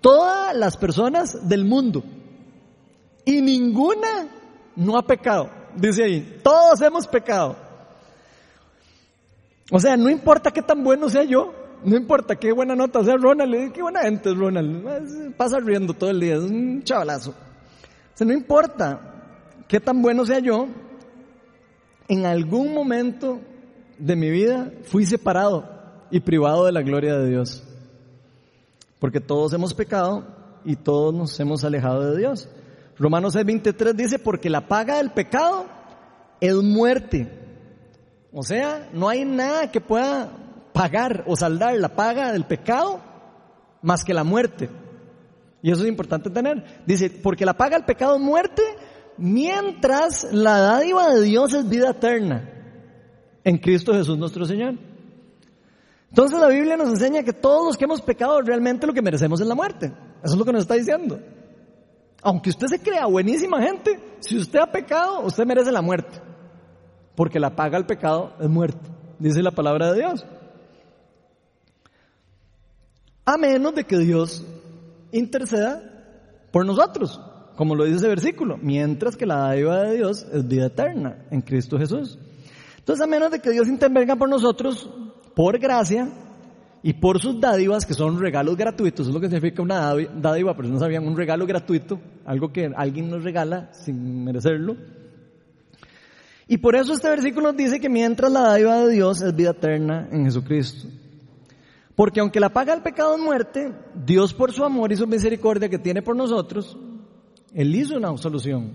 Todas 0.00 0.56
las 0.56 0.76
personas 0.76 1.48
del 1.48 1.64
mundo 1.64 2.02
y 3.24 3.40
ninguna 3.40 4.41
no 4.76 4.96
ha 4.96 5.02
pecado, 5.02 5.50
dice 5.76 6.04
ahí. 6.04 6.40
Todos 6.42 6.80
hemos 6.80 7.06
pecado. 7.06 7.56
O 9.70 9.80
sea, 9.80 9.96
no 9.96 10.10
importa 10.10 10.50
qué 10.50 10.62
tan 10.62 10.82
bueno 10.84 11.08
sea 11.08 11.24
yo, 11.24 11.52
no 11.84 11.96
importa 11.96 12.36
qué 12.36 12.52
buena 12.52 12.74
nota 12.74 13.02
sea 13.02 13.16
Ronald, 13.16 13.72
qué 13.72 13.82
buena 13.82 14.02
gente 14.02 14.30
es 14.30 14.36
Ronald, 14.36 15.34
pasa 15.36 15.58
riendo 15.60 15.94
todo 15.94 16.10
el 16.10 16.20
día, 16.20 16.34
es 16.34 16.42
un 16.42 16.82
chavalazo. 16.82 17.30
O 17.30 18.16
sea, 18.16 18.26
no 18.26 18.32
importa 18.32 19.00
qué 19.68 19.80
tan 19.80 20.02
bueno 20.02 20.26
sea 20.26 20.40
yo, 20.40 20.68
en 22.08 22.26
algún 22.26 22.74
momento 22.74 23.40
de 23.98 24.16
mi 24.16 24.30
vida 24.30 24.70
fui 24.84 25.06
separado 25.06 25.64
y 26.10 26.20
privado 26.20 26.66
de 26.66 26.72
la 26.72 26.82
gloria 26.82 27.16
de 27.16 27.28
Dios. 27.30 27.62
Porque 28.98 29.20
todos 29.20 29.52
hemos 29.54 29.72
pecado 29.74 30.24
y 30.64 30.76
todos 30.76 31.14
nos 31.14 31.38
hemos 31.40 31.64
alejado 31.64 32.12
de 32.12 32.18
Dios. 32.18 32.48
Romanos 33.02 33.34
6:23 33.34 33.94
dice, 33.94 34.18
porque 34.20 34.48
la 34.48 34.68
paga 34.68 34.98
del 34.98 35.10
pecado 35.10 35.66
es 36.40 36.54
muerte. 36.54 37.28
O 38.32 38.44
sea, 38.44 38.88
no 38.92 39.08
hay 39.08 39.24
nada 39.24 39.72
que 39.72 39.80
pueda 39.80 40.30
pagar 40.72 41.24
o 41.26 41.34
saldar 41.34 41.76
la 41.78 41.96
paga 41.96 42.32
del 42.32 42.44
pecado 42.44 43.00
más 43.82 44.04
que 44.04 44.14
la 44.14 44.22
muerte. 44.22 44.70
Y 45.62 45.72
eso 45.72 45.82
es 45.82 45.88
importante 45.88 46.30
tener. 46.30 46.82
Dice, 46.86 47.10
porque 47.10 47.44
la 47.44 47.54
paga 47.54 47.76
del 47.76 47.84
pecado 47.84 48.14
es 48.14 48.22
muerte, 48.22 48.62
mientras 49.18 50.32
la 50.32 50.58
dádiva 50.58 51.12
de 51.12 51.22
Dios 51.22 51.54
es 51.54 51.68
vida 51.68 51.90
eterna 51.90 52.48
en 53.42 53.58
Cristo 53.58 53.94
Jesús 53.94 54.16
nuestro 54.16 54.44
Señor. 54.44 54.76
Entonces 56.08 56.38
la 56.38 56.46
Biblia 56.46 56.76
nos 56.76 56.88
enseña 56.88 57.24
que 57.24 57.32
todos 57.32 57.66
los 57.66 57.76
que 57.76 57.84
hemos 57.84 58.00
pecado 58.00 58.40
realmente 58.42 58.86
lo 58.86 58.92
que 58.92 59.02
merecemos 59.02 59.40
es 59.40 59.46
la 59.48 59.56
muerte. 59.56 59.86
Eso 60.22 60.34
es 60.34 60.38
lo 60.38 60.44
que 60.44 60.52
nos 60.52 60.62
está 60.62 60.74
diciendo. 60.74 61.18
Aunque 62.22 62.50
usted 62.50 62.68
se 62.68 62.78
crea 62.78 63.06
buenísima 63.06 63.60
gente, 63.60 63.98
si 64.20 64.38
usted 64.38 64.60
ha 64.60 64.70
pecado, 64.70 65.20
usted 65.26 65.44
merece 65.44 65.72
la 65.72 65.82
muerte. 65.82 66.20
Porque 67.16 67.40
la 67.40 67.54
paga 67.54 67.76
al 67.76 67.86
pecado 67.86 68.32
es 68.40 68.48
muerte, 68.48 68.88
dice 69.18 69.42
la 69.42 69.50
palabra 69.50 69.92
de 69.92 69.98
Dios. 69.98 70.24
A 73.24 73.36
menos 73.36 73.74
de 73.74 73.84
que 73.84 73.98
Dios 73.98 74.44
interceda 75.10 75.82
por 76.52 76.64
nosotros, 76.64 77.20
como 77.56 77.74
lo 77.74 77.84
dice 77.84 77.96
ese 77.98 78.08
versículo, 78.08 78.56
mientras 78.56 79.16
que 79.16 79.26
la 79.26 79.36
dádiva 79.36 79.82
de 79.82 79.96
Dios 79.96 80.26
es 80.32 80.46
vida 80.46 80.66
eterna 80.66 81.26
en 81.30 81.42
Cristo 81.42 81.78
Jesús. 81.78 82.18
Entonces, 82.78 83.04
a 83.04 83.08
menos 83.08 83.30
de 83.30 83.40
que 83.40 83.50
Dios 83.50 83.68
intervenga 83.68 84.16
por 84.16 84.28
nosotros, 84.28 84.88
por 85.34 85.58
gracia, 85.58 86.08
y 86.82 86.94
por 86.94 87.20
sus 87.20 87.40
dádivas, 87.40 87.86
que 87.86 87.94
son 87.94 88.18
regalos 88.18 88.56
gratuitos, 88.56 89.06
es 89.06 89.14
lo 89.14 89.20
que 89.20 89.28
significa 89.28 89.62
una 89.62 89.94
dádiva, 89.94 90.56
pero 90.56 90.68
no 90.68 90.80
sabían, 90.80 91.06
un 91.06 91.16
regalo 91.16 91.46
gratuito, 91.46 92.00
algo 92.24 92.52
que 92.52 92.72
alguien 92.74 93.08
nos 93.08 93.22
regala 93.22 93.72
sin 93.72 94.24
merecerlo. 94.24 94.76
Y 96.48 96.58
por 96.58 96.74
eso 96.74 96.92
este 96.92 97.08
versículo 97.08 97.48
nos 97.48 97.56
dice 97.56 97.78
que 97.78 97.88
mientras 97.88 98.32
la 98.32 98.40
dádiva 98.40 98.84
de 98.84 98.94
Dios 98.94 99.22
es 99.22 99.34
vida 99.34 99.50
eterna 99.50 100.08
en 100.10 100.24
Jesucristo. 100.24 100.88
Porque 101.94 102.18
aunque 102.18 102.40
la 102.40 102.48
paga 102.48 102.74
el 102.74 102.82
pecado 102.82 103.14
es 103.14 103.22
muerte, 103.22 103.72
Dios 103.94 104.34
por 104.34 104.52
su 104.52 104.64
amor 104.64 104.90
y 104.90 104.96
su 104.96 105.06
misericordia 105.06 105.68
que 105.68 105.78
tiene 105.78 106.02
por 106.02 106.16
nosotros, 106.16 106.76
Él 107.54 107.74
hizo 107.76 107.96
una 107.96 108.16
solución 108.16 108.74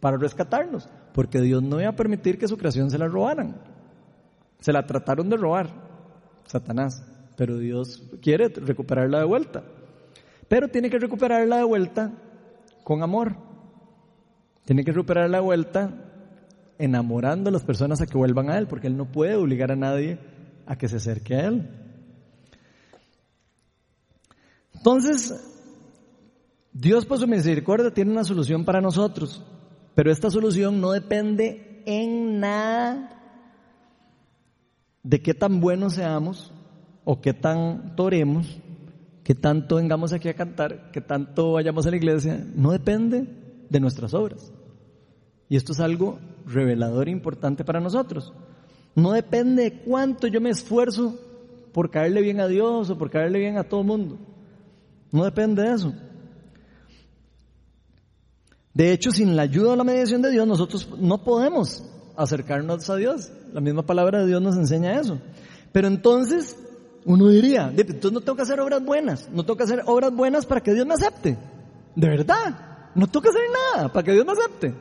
para 0.00 0.18
rescatarnos, 0.18 0.86
porque 1.14 1.40
Dios 1.40 1.62
no 1.62 1.80
iba 1.80 1.88
a 1.88 1.96
permitir 1.96 2.38
que 2.38 2.46
su 2.46 2.58
creación 2.58 2.90
se 2.90 2.98
la 2.98 3.08
robaran. 3.08 3.56
Se 4.60 4.72
la 4.72 4.86
trataron 4.86 5.30
de 5.30 5.36
robar, 5.36 5.85
Satanás, 6.46 7.04
pero 7.36 7.58
Dios 7.58 8.02
quiere 8.22 8.48
recuperarla 8.48 9.18
de 9.18 9.24
vuelta. 9.24 9.64
Pero 10.48 10.68
tiene 10.68 10.90
que 10.90 10.98
recuperarla 10.98 11.58
de 11.58 11.64
vuelta 11.64 12.12
con 12.84 13.02
amor. 13.02 13.36
Tiene 14.64 14.84
que 14.84 14.92
recuperarla 14.92 15.38
de 15.38 15.44
vuelta 15.44 15.90
enamorando 16.78 17.48
a 17.48 17.52
las 17.52 17.64
personas 17.64 18.00
a 18.00 18.06
que 18.06 18.18
vuelvan 18.18 18.50
a 18.50 18.58
Él, 18.58 18.66
porque 18.66 18.86
Él 18.86 18.96
no 18.96 19.10
puede 19.10 19.34
obligar 19.34 19.72
a 19.72 19.76
nadie 19.76 20.18
a 20.66 20.76
que 20.76 20.88
se 20.88 20.96
acerque 20.96 21.34
a 21.34 21.46
Él. 21.46 21.70
Entonces, 24.74 25.34
Dios 26.72 27.06
por 27.06 27.18
su 27.18 27.26
misericordia 27.26 27.92
tiene 27.92 28.12
una 28.12 28.24
solución 28.24 28.64
para 28.64 28.80
nosotros, 28.80 29.42
pero 29.94 30.12
esta 30.12 30.30
solución 30.30 30.80
no 30.80 30.92
depende 30.92 31.82
en 31.86 32.38
nada 32.38 33.15
de 35.06 35.22
qué 35.22 35.34
tan 35.34 35.60
buenos 35.60 35.94
seamos 35.94 36.52
o 37.04 37.20
qué 37.20 37.32
tan 37.32 37.94
toremos, 37.94 38.58
qué 39.22 39.36
tanto 39.36 39.76
vengamos 39.76 40.12
aquí 40.12 40.28
a 40.28 40.34
cantar, 40.34 40.90
qué 40.90 41.00
tanto 41.00 41.52
vayamos 41.52 41.86
a 41.86 41.90
la 41.90 41.96
iglesia, 41.96 42.44
no 42.56 42.72
depende 42.72 43.24
de 43.70 43.80
nuestras 43.80 44.14
obras. 44.14 44.52
Y 45.48 45.54
esto 45.54 45.72
es 45.72 45.78
algo 45.78 46.18
revelador 46.44 47.06
e 47.06 47.12
importante 47.12 47.64
para 47.64 47.78
nosotros. 47.78 48.32
No 48.96 49.12
depende 49.12 49.62
de 49.62 49.72
cuánto 49.82 50.26
yo 50.26 50.40
me 50.40 50.50
esfuerzo 50.50 51.16
por 51.72 51.88
caerle 51.88 52.20
bien 52.20 52.40
a 52.40 52.48
Dios 52.48 52.90
o 52.90 52.98
por 52.98 53.08
caerle 53.08 53.38
bien 53.38 53.58
a 53.58 53.64
todo 53.68 53.82
el 53.82 53.86
mundo. 53.86 54.18
No 55.12 55.24
depende 55.24 55.62
de 55.62 55.72
eso. 55.72 55.94
De 58.74 58.90
hecho, 58.90 59.12
sin 59.12 59.36
la 59.36 59.42
ayuda 59.42 59.74
o 59.74 59.76
la 59.76 59.84
mediación 59.84 60.20
de 60.20 60.32
Dios, 60.32 60.48
nosotros 60.48 60.88
no 60.98 61.22
podemos 61.22 61.84
acercarnos 62.16 62.88
a 62.90 62.96
Dios. 62.96 63.30
La 63.52 63.60
misma 63.60 63.82
palabra 63.82 64.20
de 64.20 64.26
Dios 64.26 64.42
nos 64.42 64.56
enseña 64.56 64.98
eso. 64.98 65.18
Pero 65.72 65.88
entonces, 65.88 66.56
uno 67.04 67.28
diría, 67.28 67.72
entonces 67.76 68.12
no 68.12 68.20
tengo 68.20 68.36
que 68.36 68.42
hacer 68.42 68.60
obras 68.60 68.84
buenas, 68.84 69.28
no 69.30 69.44
tengo 69.44 69.56
que 69.56 69.64
hacer 69.64 69.82
obras 69.86 70.12
buenas 70.14 70.46
para 70.46 70.60
que 70.60 70.74
Dios 70.74 70.86
me 70.86 70.94
acepte. 70.94 71.38
De 71.94 72.08
verdad, 72.08 72.90
no 72.94 73.06
tengo 73.06 73.22
que 73.22 73.28
hacer 73.28 73.42
nada 73.74 73.92
para 73.92 74.04
que 74.04 74.12
Dios 74.12 74.24
me 74.26 74.32
acepte. 74.32 74.74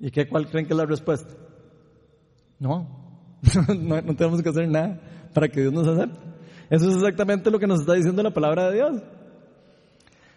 ¿Y 0.00 0.10
qué, 0.10 0.28
cuál 0.28 0.48
creen 0.48 0.66
que 0.66 0.72
es 0.72 0.78
la 0.78 0.86
respuesta? 0.86 1.34
No, 2.58 2.88
no, 3.78 4.00
no 4.00 4.16
tenemos 4.16 4.42
que 4.42 4.48
hacer 4.48 4.68
nada 4.68 5.00
para 5.34 5.48
que 5.48 5.60
Dios 5.60 5.72
nos 5.72 5.86
acepte. 5.86 6.18
Eso 6.70 6.88
es 6.88 6.96
exactamente 6.96 7.50
lo 7.50 7.58
que 7.58 7.66
nos 7.66 7.80
está 7.80 7.94
diciendo 7.94 8.22
la 8.22 8.32
palabra 8.32 8.70
de 8.70 8.76
Dios. 8.76 9.02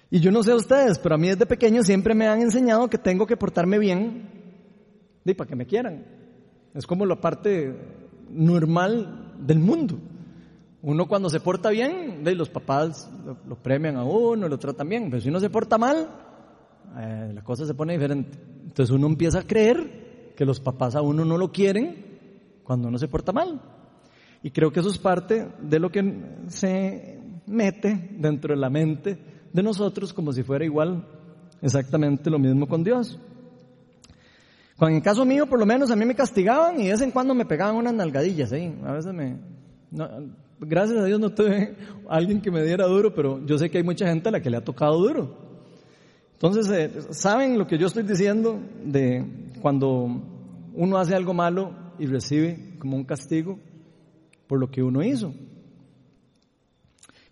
Y 0.09 0.19
yo 0.19 0.31
no 0.31 0.43
sé 0.43 0.51
a 0.51 0.55
ustedes, 0.55 0.99
pero 0.99 1.15
a 1.15 1.17
mí 1.17 1.29
desde 1.29 1.45
pequeño 1.45 1.81
siempre 1.83 2.13
me 2.13 2.27
han 2.27 2.41
enseñado 2.41 2.89
que 2.89 2.97
tengo 2.97 3.25
que 3.25 3.37
portarme 3.37 3.79
bien 3.79 4.32
de, 5.23 5.35
para 5.35 5.47
que 5.47 5.55
me 5.55 5.65
quieran. 5.65 6.05
Es 6.73 6.87
como 6.87 7.05
la 7.05 7.19
parte 7.19 7.75
normal 8.29 9.33
del 9.39 9.59
mundo. 9.59 9.99
Uno 10.81 11.07
cuando 11.07 11.29
se 11.29 11.39
porta 11.39 11.69
bien, 11.69 12.23
los 12.23 12.49
papás 12.49 13.09
lo, 13.47 13.55
premian 13.55 13.95
a 13.95 14.03
uno, 14.03 14.49
lo 14.49 14.57
tratan 14.57 14.89
bien, 14.89 15.09
pero 15.09 15.21
si 15.21 15.29
uno 15.29 15.39
se 15.39 15.49
porta 15.49 15.77
mal, 15.77 16.09
eh, 16.99 17.31
la 17.33 17.43
cosa 17.43 17.65
se 17.65 17.73
pone 17.73 17.93
diferente. 17.93 18.37
Entonces 18.63 18.93
uno 18.93 19.07
empieza 19.07 19.39
a 19.39 19.47
creer 19.47 20.33
que 20.35 20.45
los 20.45 20.59
papás 20.59 20.95
a 20.95 21.01
uno 21.01 21.23
no 21.23 21.37
lo 21.37 21.51
quieren 21.51 22.59
cuando 22.63 22.89
uno 22.89 22.97
se 22.97 23.07
porta 23.07 23.31
mal. 23.31 23.61
Y 24.41 24.51
creo 24.51 24.71
que 24.71 24.81
eso 24.81 24.89
es 24.89 24.97
parte 24.97 25.47
de 25.61 25.79
lo 25.79 25.89
que 25.89 26.03
se 26.47 27.19
mete 27.45 28.09
dentro 28.17 28.53
de 28.53 28.59
la 28.59 28.69
mente 28.69 29.17
de 29.53 29.63
nosotros 29.63 30.13
como 30.13 30.33
si 30.33 30.43
fuera 30.43 30.65
igual 30.65 31.05
exactamente 31.61 32.29
lo 32.29 32.39
mismo 32.39 32.67
con 32.67 32.83
Dios. 32.83 33.19
En 34.81 34.95
el 34.95 35.01
caso 35.01 35.25
mío, 35.25 35.45
por 35.47 35.59
lo 35.59 35.65
menos, 35.65 35.91
a 35.91 35.95
mí 35.95 36.05
me 36.05 36.15
castigaban 36.15 36.79
y 36.79 36.85
de 36.85 36.91
vez 36.91 37.01
en 37.01 37.11
cuando 37.11 37.33
me 37.33 37.45
pegaban 37.45 37.75
unas 37.75 37.93
nalgadillas 37.93 38.51
ahí. 38.51 38.75
A 38.83 38.93
veces 38.93 39.13
me... 39.13 39.37
gracias 40.59 40.99
a 40.99 41.05
Dios 41.05 41.19
no 41.19 41.29
tuve 41.29 41.75
alguien 42.09 42.41
que 42.41 42.51
me 42.51 42.63
diera 42.63 42.85
duro, 42.85 43.13
pero 43.13 43.45
yo 43.45 43.57
sé 43.57 43.69
que 43.69 43.77
hay 43.77 43.83
mucha 43.83 44.07
gente 44.07 44.29
a 44.29 44.31
la 44.31 44.41
que 44.41 44.49
le 44.49 44.57
ha 44.57 44.63
tocado 44.63 44.97
duro. 44.97 45.37
Entonces, 46.33 46.69
eh, 46.69 46.91
¿saben 47.11 47.57
lo 47.57 47.67
que 47.67 47.77
yo 47.77 47.87
estoy 47.87 48.03
diciendo 48.03 48.59
de 48.83 49.25
cuando 49.61 50.21
uno 50.73 50.97
hace 50.97 51.15
algo 51.15 51.33
malo 51.33 51.71
y 51.99 52.05
recibe 52.05 52.75
como 52.79 52.97
un 52.97 53.05
castigo 53.05 53.59
por 54.47 54.59
lo 54.59 54.69
que 54.69 54.83
uno 54.83 55.03
hizo? 55.03 55.33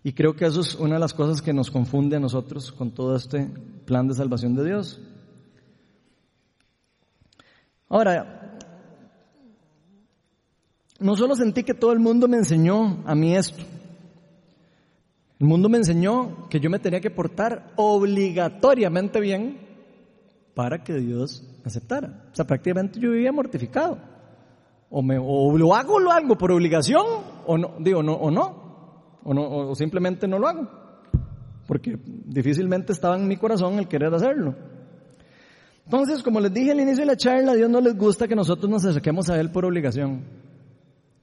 Y 0.04 0.12
creo 0.14 0.34
que 0.34 0.46
eso 0.46 0.60
es 0.60 0.74
una 0.74 0.94
de 0.94 1.00
las 1.00 1.14
cosas 1.14 1.42
que 1.42 1.52
nos 1.52 1.70
confunde 1.70 2.16
a 2.16 2.20
nosotros 2.20 2.72
con 2.72 2.90
todo 2.92 3.14
este 3.14 3.48
plan 3.84 4.08
de 4.08 4.14
salvación 4.14 4.54
de 4.54 4.64
Dios. 4.64 5.00
Ahora, 7.92 8.56
no 10.98 11.14
solo 11.14 11.36
sentí 11.36 11.62
que 11.62 11.74
todo 11.74 11.92
el 11.92 11.98
mundo 11.98 12.26
me 12.26 12.38
enseñó 12.38 13.02
a 13.04 13.14
mí 13.14 13.36
esto. 13.36 13.62
El 15.38 15.46
mundo 15.46 15.68
me 15.68 15.76
enseñó 15.76 16.48
que 16.48 16.58
yo 16.58 16.70
me 16.70 16.78
tenía 16.78 17.02
que 17.02 17.10
portar 17.10 17.74
obligatoriamente 17.76 19.20
bien 19.20 19.58
para 20.54 20.82
que 20.82 20.94
Dios 20.94 21.46
me 21.62 21.66
aceptara. 21.66 22.28
O 22.32 22.34
sea, 22.34 22.46
prácticamente 22.46 22.98
yo 22.98 23.10
vivía 23.10 23.30
mortificado. 23.30 23.98
O, 24.88 25.02
me, 25.02 25.18
o 25.18 25.58
lo 25.58 25.74
hago 25.74 26.00
lo 26.00 26.12
hago 26.12 26.38
por 26.38 26.50
obligación, 26.50 27.04
o 27.46 27.58
no, 27.58 27.74
digo, 27.78 28.02
no, 28.02 28.14
o 28.14 28.30
no, 28.30 29.18
o 29.22 29.34
no, 29.34 29.68
o 29.68 29.74
simplemente 29.74 30.26
no 30.26 30.38
lo 30.38 30.48
hago. 30.48 30.66
Porque 31.66 31.98
difícilmente 32.06 32.94
estaba 32.94 33.16
en 33.16 33.28
mi 33.28 33.36
corazón 33.36 33.78
el 33.78 33.86
querer 33.86 34.14
hacerlo. 34.14 34.71
Entonces, 35.84 36.22
como 36.22 36.40
les 36.40 36.52
dije 36.52 36.72
al 36.72 36.80
inicio 36.80 37.00
de 37.00 37.06
la 37.06 37.16
charla, 37.16 37.52
a 37.52 37.54
Dios 37.54 37.68
no 37.68 37.80
les 37.80 37.96
gusta 37.96 38.28
que 38.28 38.36
nosotros 38.36 38.70
nos 38.70 38.84
acerquemos 38.84 39.28
a 39.28 39.38
Él 39.38 39.50
por 39.50 39.64
obligación. 39.64 40.22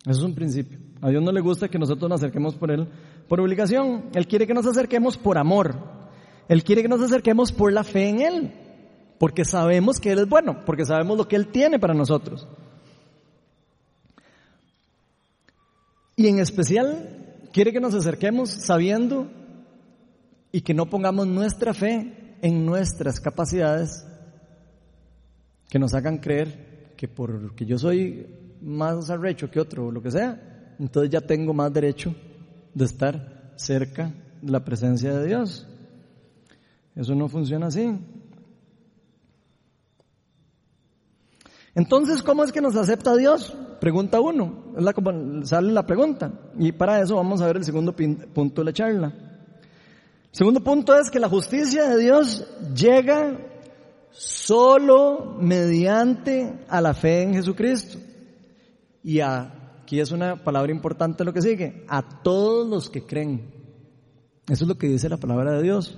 Eso 0.05 0.19
es 0.19 0.23
un 0.23 0.35
principio. 0.35 0.79
A 1.01 1.09
Dios 1.09 1.23
no 1.23 1.31
le 1.31 1.41
gusta 1.41 1.67
que 1.69 1.79
nosotros 1.79 2.09
nos 2.09 2.21
acerquemos 2.21 2.55
por 2.55 2.71
Él 2.71 2.87
por 3.27 3.39
obligación. 3.39 4.09
Él 4.13 4.27
quiere 4.27 4.47
que 4.47 4.53
nos 4.53 4.65
acerquemos 4.65 5.17
por 5.17 5.37
amor. 5.37 5.75
Él 6.49 6.63
quiere 6.63 6.81
que 6.81 6.89
nos 6.89 7.01
acerquemos 7.01 7.51
por 7.51 7.71
la 7.71 7.83
fe 7.83 8.09
en 8.09 8.21
Él. 8.21 8.53
Porque 9.19 9.45
sabemos 9.45 9.99
que 9.99 10.11
Él 10.11 10.19
es 10.19 10.29
bueno, 10.29 10.65
porque 10.65 10.85
sabemos 10.85 11.17
lo 11.17 11.27
que 11.27 11.35
Él 11.35 11.47
tiene 11.47 11.79
para 11.79 11.93
nosotros. 11.93 12.47
Y 16.15 16.27
en 16.27 16.39
especial, 16.39 17.47
quiere 17.53 17.71
que 17.71 17.79
nos 17.79 17.93
acerquemos 17.93 18.49
sabiendo 18.49 19.27
y 20.51 20.61
que 20.61 20.73
no 20.73 20.89
pongamos 20.89 21.27
nuestra 21.27 21.73
fe 21.73 22.35
en 22.41 22.65
nuestras 22.65 23.19
capacidades, 23.19 24.05
que 25.69 25.79
nos 25.79 25.93
hagan 25.93 26.17
creer 26.17 26.93
que 26.97 27.07
porque 27.07 27.65
yo 27.65 27.77
soy 27.77 28.27
más 28.61 29.09
arrecho 29.09 29.49
que 29.49 29.59
otro 29.59 29.87
o 29.87 29.91
lo 29.91 30.01
que 30.01 30.11
sea, 30.11 30.75
entonces 30.79 31.11
ya 31.11 31.21
tengo 31.21 31.53
más 31.53 31.71
derecho 31.71 32.13
de 32.73 32.85
estar 32.85 33.53
cerca 33.55 34.11
de 34.41 34.51
la 34.51 34.63
presencia 34.63 35.13
de 35.13 35.27
Dios. 35.27 35.67
Eso 36.95 37.15
no 37.15 37.29
funciona 37.29 37.67
así. 37.67 37.97
Entonces, 41.75 42.21
¿cómo 42.23 42.43
es 42.43 42.51
que 42.51 42.61
nos 42.61 42.75
acepta 42.75 43.15
Dios? 43.15 43.55
Pregunta 43.79 44.19
uno, 44.19 44.73
es 44.75 44.83
la, 44.83 44.93
sale 45.43 45.71
la 45.71 45.85
pregunta. 45.85 46.31
Y 46.57 46.71
para 46.71 46.99
eso 46.99 47.15
vamos 47.15 47.41
a 47.41 47.47
ver 47.47 47.57
el 47.57 47.63
segundo 47.63 47.95
punto 47.95 48.61
de 48.61 48.65
la 48.65 48.73
charla. 48.73 49.13
Segundo 50.31 50.61
punto 50.61 50.97
es 50.97 51.09
que 51.09 51.19
la 51.19 51.29
justicia 51.29 51.89
de 51.89 52.03
Dios 52.03 52.45
llega 52.75 53.37
solo 54.11 55.37
mediante 55.39 56.65
a 56.67 56.81
la 56.81 56.93
fe 56.93 57.23
en 57.23 57.33
Jesucristo. 57.33 57.99
Y 59.03 59.21
aquí 59.21 59.99
es 59.99 60.11
una 60.11 60.43
palabra 60.43 60.71
importante 60.71 61.23
lo 61.23 61.33
que 61.33 61.41
sigue, 61.41 61.85
a 61.87 62.01
todos 62.01 62.67
los 62.67 62.89
que 62.89 63.05
creen. 63.05 63.53
Eso 64.47 64.63
es 64.63 64.67
lo 64.67 64.77
que 64.77 64.87
dice 64.87 65.09
la 65.09 65.17
palabra 65.17 65.53
de 65.53 65.63
Dios. 65.63 65.97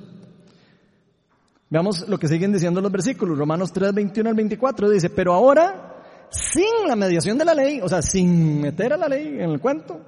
Veamos 1.69 2.07
lo 2.09 2.19
que 2.19 2.27
siguen 2.27 2.51
diciendo 2.51 2.81
los 2.81 2.91
versículos. 2.91 3.37
Romanos 3.37 3.71
3, 3.71 3.93
21 3.93 4.29
al 4.29 4.35
24 4.35 4.89
dice, 4.89 5.09
pero 5.09 5.33
ahora, 5.33 6.27
sin 6.29 6.87
la 6.87 6.97
mediación 6.97 7.37
de 7.37 7.45
la 7.45 7.53
ley, 7.53 7.79
o 7.81 7.87
sea, 7.87 8.01
sin 8.01 8.59
meter 8.59 8.91
a 8.91 8.97
la 8.97 9.07
ley 9.07 9.27
en 9.39 9.51
el 9.51 9.61
cuento, 9.61 10.01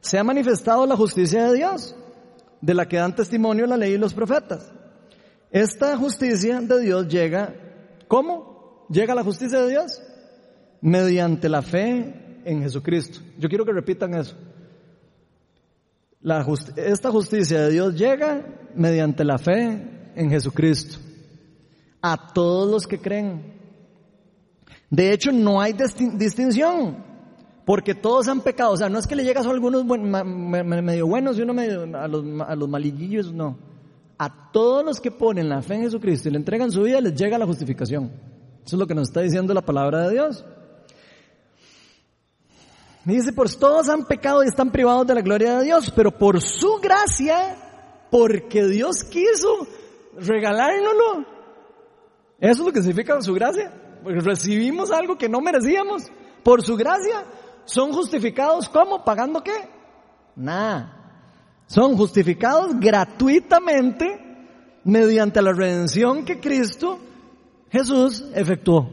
se 0.00 0.18
ha 0.18 0.24
manifestado 0.24 0.86
la 0.86 0.96
justicia 0.96 1.48
de 1.48 1.56
Dios, 1.56 1.96
de 2.60 2.74
la 2.74 2.86
que 2.86 2.98
dan 2.98 3.16
testimonio 3.16 3.66
la 3.66 3.76
ley 3.76 3.94
y 3.94 3.98
los 3.98 4.14
profetas. 4.14 4.72
Esta 5.54 5.96
justicia 5.96 6.60
de 6.60 6.80
Dios 6.80 7.06
llega, 7.06 7.54
¿cómo? 8.08 8.86
Llega 8.90 9.14
la 9.14 9.22
justicia 9.22 9.60
de 9.60 9.70
Dios 9.70 10.02
mediante 10.80 11.48
la 11.48 11.62
fe 11.62 12.42
en 12.44 12.60
Jesucristo. 12.60 13.20
Yo 13.38 13.48
quiero 13.48 13.64
que 13.64 13.70
repitan 13.70 14.14
eso. 14.14 14.34
esta 16.74 17.12
justicia 17.12 17.60
de 17.60 17.70
Dios 17.70 17.94
llega 17.94 18.44
mediante 18.74 19.22
la 19.22 19.38
fe 19.38 20.10
en 20.16 20.28
Jesucristo. 20.28 20.98
A 22.02 22.32
todos 22.32 22.68
los 22.68 22.84
que 22.88 22.98
creen. 22.98 23.54
De 24.90 25.12
hecho, 25.12 25.30
no 25.30 25.60
hay 25.60 25.76
distinción, 26.16 26.96
porque 27.64 27.94
todos 27.94 28.26
han 28.26 28.40
pecado. 28.40 28.72
O 28.72 28.76
sea, 28.76 28.88
no 28.88 28.98
es 28.98 29.06
que 29.06 29.14
le 29.14 29.22
llegas 29.22 29.46
a 29.46 29.50
algunos 29.50 29.84
medio 29.84 31.06
buenos 31.06 31.38
y 31.38 31.42
uno 31.42 31.54
medio, 31.54 31.82
a, 31.96 32.08
los, 32.08 32.24
a 32.40 32.56
los 32.56 33.32
no. 33.32 33.73
A 34.18 34.52
todos 34.52 34.84
los 34.84 35.00
que 35.00 35.10
ponen 35.10 35.48
la 35.48 35.62
fe 35.62 35.74
en 35.74 35.82
Jesucristo 35.82 36.28
y 36.28 36.32
le 36.32 36.38
entregan 36.38 36.70
su 36.70 36.82
vida, 36.82 37.00
les 37.00 37.14
llega 37.14 37.38
la 37.38 37.46
justificación. 37.46 38.12
Eso 38.64 38.76
es 38.76 38.80
lo 38.80 38.86
que 38.86 38.94
nos 38.94 39.08
está 39.08 39.20
diciendo 39.20 39.52
la 39.52 39.62
palabra 39.62 40.06
de 40.06 40.12
Dios. 40.12 40.44
dice, 43.04 43.32
pues 43.32 43.58
todos 43.58 43.88
han 43.88 44.04
pecado 44.06 44.44
y 44.44 44.46
están 44.46 44.70
privados 44.70 45.06
de 45.06 45.14
la 45.14 45.20
gloria 45.20 45.58
de 45.58 45.64
Dios, 45.64 45.92
pero 45.94 46.10
por 46.10 46.40
su 46.40 46.78
gracia, 46.80 47.56
porque 48.10 48.64
Dios 48.66 49.04
quiso, 49.04 49.66
regalárnoslo. 50.18 51.26
Eso 52.38 52.62
es 52.62 52.66
lo 52.66 52.72
que 52.72 52.80
significa 52.80 53.20
su 53.20 53.34
gracia. 53.34 53.72
Porque 54.02 54.20
recibimos 54.20 54.90
algo 54.90 55.16
que 55.16 55.28
no 55.28 55.40
merecíamos. 55.40 56.04
Por 56.42 56.62
su 56.62 56.76
gracia 56.76 57.24
son 57.64 57.92
justificados 57.92 58.68
¿cómo? 58.68 59.02
¿Pagando 59.02 59.42
qué? 59.42 59.68
Nada. 60.36 60.93
Son 61.74 61.96
justificados 61.96 62.78
gratuitamente 62.78 64.06
mediante 64.84 65.42
la 65.42 65.52
redención 65.52 66.24
que 66.24 66.38
Cristo 66.38 67.00
Jesús 67.68 68.24
efectuó. 68.32 68.88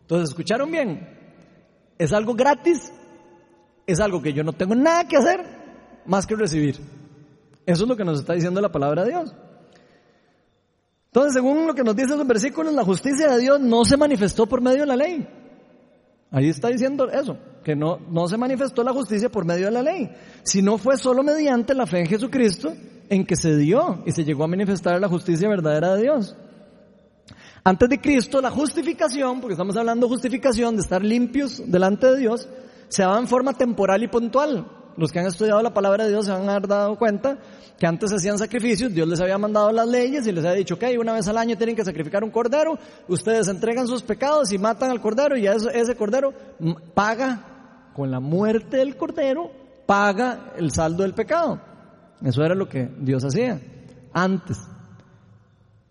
Entonces, 0.00 0.30
¿escucharon 0.30 0.70
bien? 0.70 1.06
Es 1.98 2.14
algo 2.14 2.32
gratis, 2.32 2.90
es 3.86 4.00
algo 4.00 4.22
que 4.22 4.32
yo 4.32 4.42
no 4.42 4.54
tengo 4.54 4.74
nada 4.74 5.06
que 5.06 5.18
hacer 5.18 5.44
más 6.06 6.26
que 6.26 6.36
recibir. 6.36 6.76
Eso 7.66 7.82
es 7.82 7.88
lo 7.88 7.96
que 7.98 8.04
nos 8.04 8.20
está 8.20 8.32
diciendo 8.32 8.62
la 8.62 8.72
palabra 8.72 9.04
de 9.04 9.10
Dios. 9.10 9.34
Entonces, 11.08 11.34
según 11.34 11.66
lo 11.66 11.74
que 11.74 11.84
nos 11.84 11.94
dicen 11.94 12.16
los 12.16 12.26
versículos, 12.26 12.72
la 12.72 12.84
justicia 12.84 13.30
de 13.30 13.40
Dios 13.42 13.60
no 13.60 13.84
se 13.84 13.98
manifestó 13.98 14.46
por 14.46 14.62
medio 14.62 14.80
de 14.80 14.86
la 14.86 14.96
ley. 14.96 15.28
Ahí 16.30 16.48
está 16.48 16.68
diciendo 16.68 17.10
eso, 17.10 17.36
que 17.64 17.74
no, 17.74 17.98
no 18.10 18.28
se 18.28 18.36
manifestó 18.36 18.84
la 18.84 18.92
justicia 18.92 19.30
por 19.30 19.44
medio 19.44 19.66
de 19.66 19.72
la 19.72 19.82
ley, 19.82 20.10
sino 20.42 20.78
fue 20.78 20.96
solo 20.96 21.22
mediante 21.22 21.74
la 21.74 21.86
fe 21.86 22.00
en 22.00 22.06
Jesucristo 22.06 22.72
en 23.08 23.26
que 23.26 23.36
se 23.36 23.56
dio 23.56 24.02
y 24.06 24.12
se 24.12 24.24
llegó 24.24 24.44
a 24.44 24.48
manifestar 24.48 25.00
la 25.00 25.08
justicia 25.08 25.48
verdadera 25.48 25.94
de 25.94 26.02
Dios. 26.02 26.36
Antes 27.64 27.88
de 27.88 27.98
Cristo, 27.98 28.42
la 28.42 28.50
justificación, 28.50 29.40
porque 29.40 29.54
estamos 29.54 29.76
hablando 29.76 30.06
de 30.06 30.12
justificación, 30.12 30.76
de 30.76 30.82
estar 30.82 31.02
limpios 31.02 31.62
delante 31.66 32.08
de 32.08 32.18
Dios, 32.18 32.46
se 32.88 33.02
daba 33.02 33.18
en 33.18 33.26
forma 33.26 33.54
temporal 33.54 34.02
y 34.02 34.08
puntual. 34.08 34.66
Los 34.96 35.10
que 35.10 35.18
han 35.18 35.26
estudiado 35.26 35.62
la 35.62 35.72
palabra 35.72 36.04
de 36.04 36.10
Dios 36.10 36.26
se 36.26 36.32
han 36.32 36.46
dado 36.46 36.96
cuenta 36.96 37.38
que 37.78 37.86
antes 37.86 38.12
hacían 38.12 38.38
sacrificios, 38.38 38.92
Dios 38.92 39.08
les 39.08 39.20
había 39.20 39.38
mandado 39.38 39.72
las 39.72 39.88
leyes 39.88 40.26
y 40.26 40.32
les 40.32 40.44
había 40.44 40.58
dicho, 40.58 40.74
ok, 40.74 40.84
una 41.00 41.14
vez 41.14 41.26
al 41.26 41.38
año 41.38 41.56
tienen 41.56 41.74
que 41.74 41.84
sacrificar 41.84 42.22
un 42.22 42.30
cordero, 42.30 42.78
ustedes 43.08 43.48
entregan 43.48 43.88
sus 43.88 44.02
pecados 44.02 44.52
y 44.52 44.58
matan 44.58 44.90
al 44.90 45.00
cordero 45.00 45.36
y 45.36 45.46
ese 45.46 45.96
cordero 45.96 46.32
paga, 46.94 47.53
con 47.94 48.10
la 48.10 48.20
muerte 48.20 48.78
del 48.78 48.96
cordero, 48.96 49.50
paga 49.86 50.52
el 50.56 50.70
saldo 50.70 51.02
del 51.02 51.14
pecado. 51.14 51.60
Eso 52.22 52.42
era 52.44 52.54
lo 52.54 52.68
que 52.68 52.90
Dios 53.00 53.24
hacía 53.24 53.60
antes. 54.12 54.58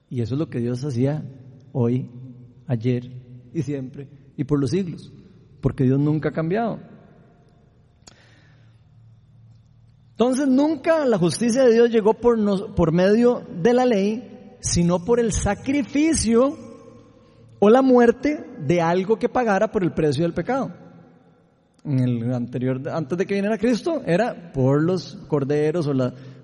Y 0.10 0.22
eso 0.22 0.36
es 0.36 0.40
lo 0.40 0.50
que 0.50 0.60
Dios 0.60 0.84
hacía 0.84 1.24
hoy, 1.72 2.10
ayer 2.68 3.10
y 3.54 3.62
siempre 3.64 4.08
y 4.36 4.44
por 4.44 4.60
los 4.60 4.72
siglos, 4.72 5.12
porque 5.62 5.84
Dios 5.84 6.00
nunca 6.00 6.30
ha 6.30 6.34
cambiado. 6.34 6.80
Entonces 10.12 10.48
nunca 10.48 11.06
la 11.06 11.18
justicia 11.18 11.64
de 11.64 11.74
Dios 11.74 11.90
llegó 11.90 12.14
por, 12.14 12.76
por 12.76 12.92
medio 12.92 13.44
de 13.62 13.74
la 13.74 13.86
ley, 13.86 14.58
sino 14.60 15.04
por 15.04 15.20
el 15.20 15.32
sacrificio 15.32 16.58
o 17.60 17.70
la 17.70 17.82
muerte 17.82 18.46
de 18.60 18.82
algo 18.82 19.18
que 19.18 19.30
pagara 19.30 19.72
por 19.72 19.84
el 19.84 19.94
precio 19.94 20.24
del 20.24 20.34
pecado. 20.34 20.83
En 21.86 22.00
el 22.00 22.34
anterior, 22.34 22.82
antes 22.90 23.18
de 23.18 23.26
que 23.26 23.36
viniera 23.36 23.58
Cristo, 23.58 24.02
era 24.06 24.54
por 24.54 24.82
los 24.82 25.18
corderos 25.28 25.86
o, 25.88 25.94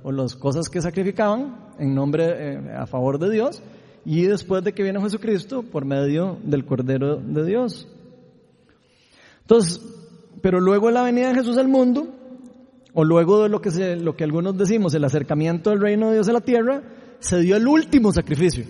o 0.03 0.11
las 0.11 0.35
cosas 0.35 0.67
que 0.67 0.81
sacrificaban 0.81 1.69
en 1.79 1.95
nombre, 1.95 2.25
eh, 2.27 2.73
a 2.77 2.85
favor 2.85 3.17
de 3.19 3.31
Dios, 3.31 3.63
y 4.05 4.23
después 4.23 4.63
de 4.63 4.73
que 4.73 4.83
viene 4.83 4.99
Jesucristo, 5.01 5.63
por 5.63 5.85
medio 5.85 6.37
del 6.43 6.65
Cordero 6.65 7.17
de 7.17 7.45
Dios. 7.45 7.87
Entonces, 9.41 9.81
pero 10.41 10.59
luego 10.59 10.91
la 10.91 11.03
venida 11.03 11.29
de 11.29 11.35
Jesús 11.35 11.57
al 11.57 11.69
mundo, 11.69 12.07
o 12.93 13.03
luego 13.05 13.43
de 13.43 13.49
lo 13.49 13.61
que, 13.61 13.71
se, 13.71 13.95
lo 13.95 14.15
que 14.15 14.25
algunos 14.25 14.57
decimos, 14.57 14.93
el 14.93 15.05
acercamiento 15.05 15.69
del 15.69 15.79
reino 15.79 16.07
de 16.07 16.15
Dios 16.15 16.27
a 16.27 16.33
la 16.33 16.41
tierra, 16.41 16.83
se 17.19 17.39
dio 17.39 17.55
el 17.55 17.67
último 17.67 18.11
sacrificio. 18.11 18.65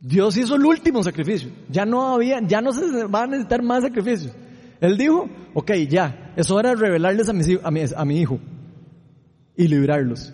Dios 0.00 0.36
hizo 0.36 0.56
el 0.56 0.64
último 0.64 1.02
sacrificio. 1.02 1.50
Ya 1.68 1.84
no 1.84 2.14
había, 2.14 2.40
ya 2.46 2.60
no 2.60 2.72
se 2.72 3.06
va 3.06 3.22
a 3.22 3.26
necesitar 3.26 3.62
más 3.62 3.82
sacrificios. 3.82 4.32
Él 4.80 4.96
dijo, 4.96 5.28
ok, 5.54 5.72
ya, 5.88 6.32
es 6.36 6.50
hora 6.50 6.70
de 6.70 6.76
revelarles 6.76 7.28
a 7.28 8.04
mi, 8.04 8.20
hijo 8.20 8.38
y 9.56 9.68
librarlos. 9.68 10.32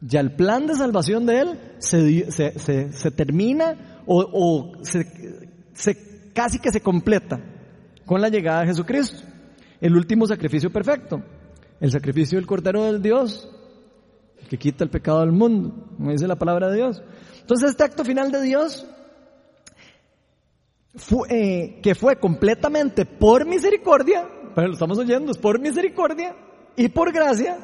Ya 0.00 0.20
el 0.20 0.34
plan 0.36 0.66
de 0.66 0.74
salvación 0.74 1.26
de 1.26 1.40
él 1.40 1.58
se, 1.78 3.10
termina 3.10 4.02
o, 4.06 4.20
o 4.20 4.72
casi 6.32 6.58
que 6.58 6.70
se 6.70 6.80
completa 6.80 7.40
con 8.04 8.20
la 8.20 8.28
llegada 8.28 8.60
de 8.60 8.68
Jesucristo, 8.68 9.22
el 9.80 9.96
último 9.96 10.26
sacrificio 10.26 10.70
perfecto. 10.70 11.22
El 11.80 11.90
sacrificio 11.90 12.38
del 12.38 12.46
Cordero 12.46 12.84
del 12.84 13.02
Dios, 13.02 13.50
que 14.48 14.56
quita 14.56 14.84
el 14.84 14.90
pecado 14.90 15.20
del 15.20 15.32
mundo, 15.32 15.90
como 15.96 16.10
dice 16.10 16.26
la 16.26 16.36
palabra 16.36 16.68
de 16.68 16.76
Dios. 16.76 17.02
Entonces 17.40 17.70
este 17.70 17.84
acto 17.84 18.04
final 18.04 18.30
de 18.30 18.40
Dios, 18.42 18.86
eh, 21.28 21.80
que 21.82 21.94
fue 21.94 22.16
completamente 22.16 23.04
por 23.04 23.46
misericordia, 23.46 24.28
pero 24.54 24.68
lo 24.68 24.72
estamos 24.74 24.98
oyendo, 24.98 25.32
es 25.32 25.38
por 25.38 25.60
misericordia 25.60 26.34
y 26.76 26.88
por 26.88 27.12
gracia, 27.12 27.58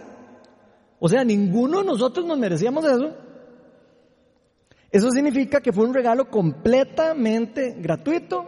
o 0.98 1.08
sea, 1.08 1.24
ninguno 1.24 1.78
de 1.78 1.84
nosotros 1.84 2.24
nos 2.24 2.38
merecíamos 2.38 2.84
eso. 2.84 3.16
Eso 4.90 5.10
significa 5.10 5.60
que 5.60 5.72
fue 5.72 5.86
un 5.86 5.94
regalo 5.94 6.30
completamente 6.30 7.74
gratuito 7.78 8.44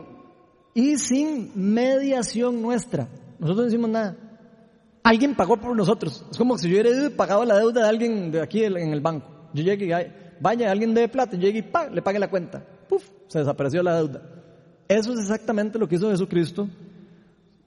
y 0.74 0.98
sin 0.98 1.50
mediación 1.54 2.60
nuestra. 2.60 3.08
Nosotros 3.38 3.56
no 3.56 3.64
decimos 3.64 3.90
nada. 3.90 4.16
Alguien 5.02 5.34
pagó 5.34 5.56
por 5.56 5.74
nosotros. 5.74 6.24
Es 6.30 6.38
como 6.38 6.56
si 6.58 6.68
yo 6.68 6.80
hubiera 6.80 7.10
pagado 7.16 7.44
la 7.44 7.58
deuda 7.58 7.82
de 7.82 7.88
alguien 7.88 8.30
de 8.30 8.42
aquí 8.42 8.62
en 8.62 8.76
el 8.76 9.00
banco. 9.00 9.26
Yo 9.52 9.62
llegué 9.62 9.86
y 9.86 10.40
vaya, 10.40 10.70
alguien 10.70 10.94
debe 10.94 11.08
plata, 11.08 11.36
yo 11.36 11.42
llegué 11.42 11.58
y 11.60 11.94
le 11.94 12.02
pague 12.02 12.18
la 12.18 12.28
cuenta. 12.28 12.64
Puf, 12.88 13.08
se 13.26 13.38
desapareció 13.38 13.82
la 13.82 13.96
deuda. 13.96 14.22
Eso 14.88 15.12
es 15.12 15.20
exactamente 15.20 15.78
lo 15.78 15.88
que 15.88 15.96
hizo 15.96 16.10
Jesucristo 16.10 16.68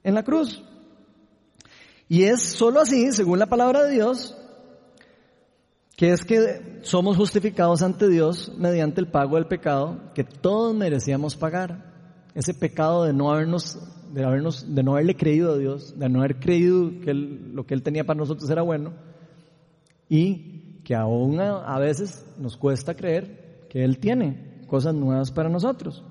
en 0.04 0.14
la 0.14 0.22
cruz. 0.22 0.62
Y 2.08 2.24
es 2.24 2.42
solo 2.42 2.80
así, 2.80 3.12
según 3.12 3.38
la 3.38 3.46
palabra 3.46 3.84
de 3.84 3.92
Dios, 3.92 4.36
que 5.96 6.12
es 6.12 6.24
que 6.24 6.80
somos 6.82 7.16
justificados 7.16 7.82
ante 7.82 8.08
Dios 8.08 8.52
mediante 8.56 9.00
el 9.00 9.08
pago 9.08 9.36
del 9.36 9.46
pecado 9.46 10.12
que 10.14 10.24
todos 10.24 10.74
merecíamos 10.74 11.36
pagar. 11.36 11.86
Ese 12.34 12.54
pecado 12.54 13.04
de 13.04 13.12
no 13.12 13.32
habernos 13.32 13.78
de, 14.12 14.24
habernos, 14.24 14.74
de 14.74 14.82
no 14.82 14.92
haberle 14.92 15.16
creído 15.16 15.52
a 15.52 15.58
Dios, 15.58 15.98
de 15.98 16.08
no 16.08 16.20
haber 16.20 16.38
creído 16.38 16.90
que 17.00 17.12
lo 17.14 17.66
que 17.66 17.74
Él 17.74 17.82
tenía 17.82 18.04
para 18.04 18.18
nosotros 18.18 18.48
era 18.50 18.62
bueno, 18.62 18.92
y 20.08 20.80
que 20.84 20.94
aún 20.94 21.40
a, 21.40 21.78
veces 21.78 22.24
nos 22.38 22.56
cuesta 22.56 22.94
creer 22.94 23.66
que 23.68 23.84
Él 23.84 23.98
tiene 23.98 24.62
cosas 24.66 24.94
nuevas 24.94 25.30
para 25.30 25.48
nosotros. 25.48 26.02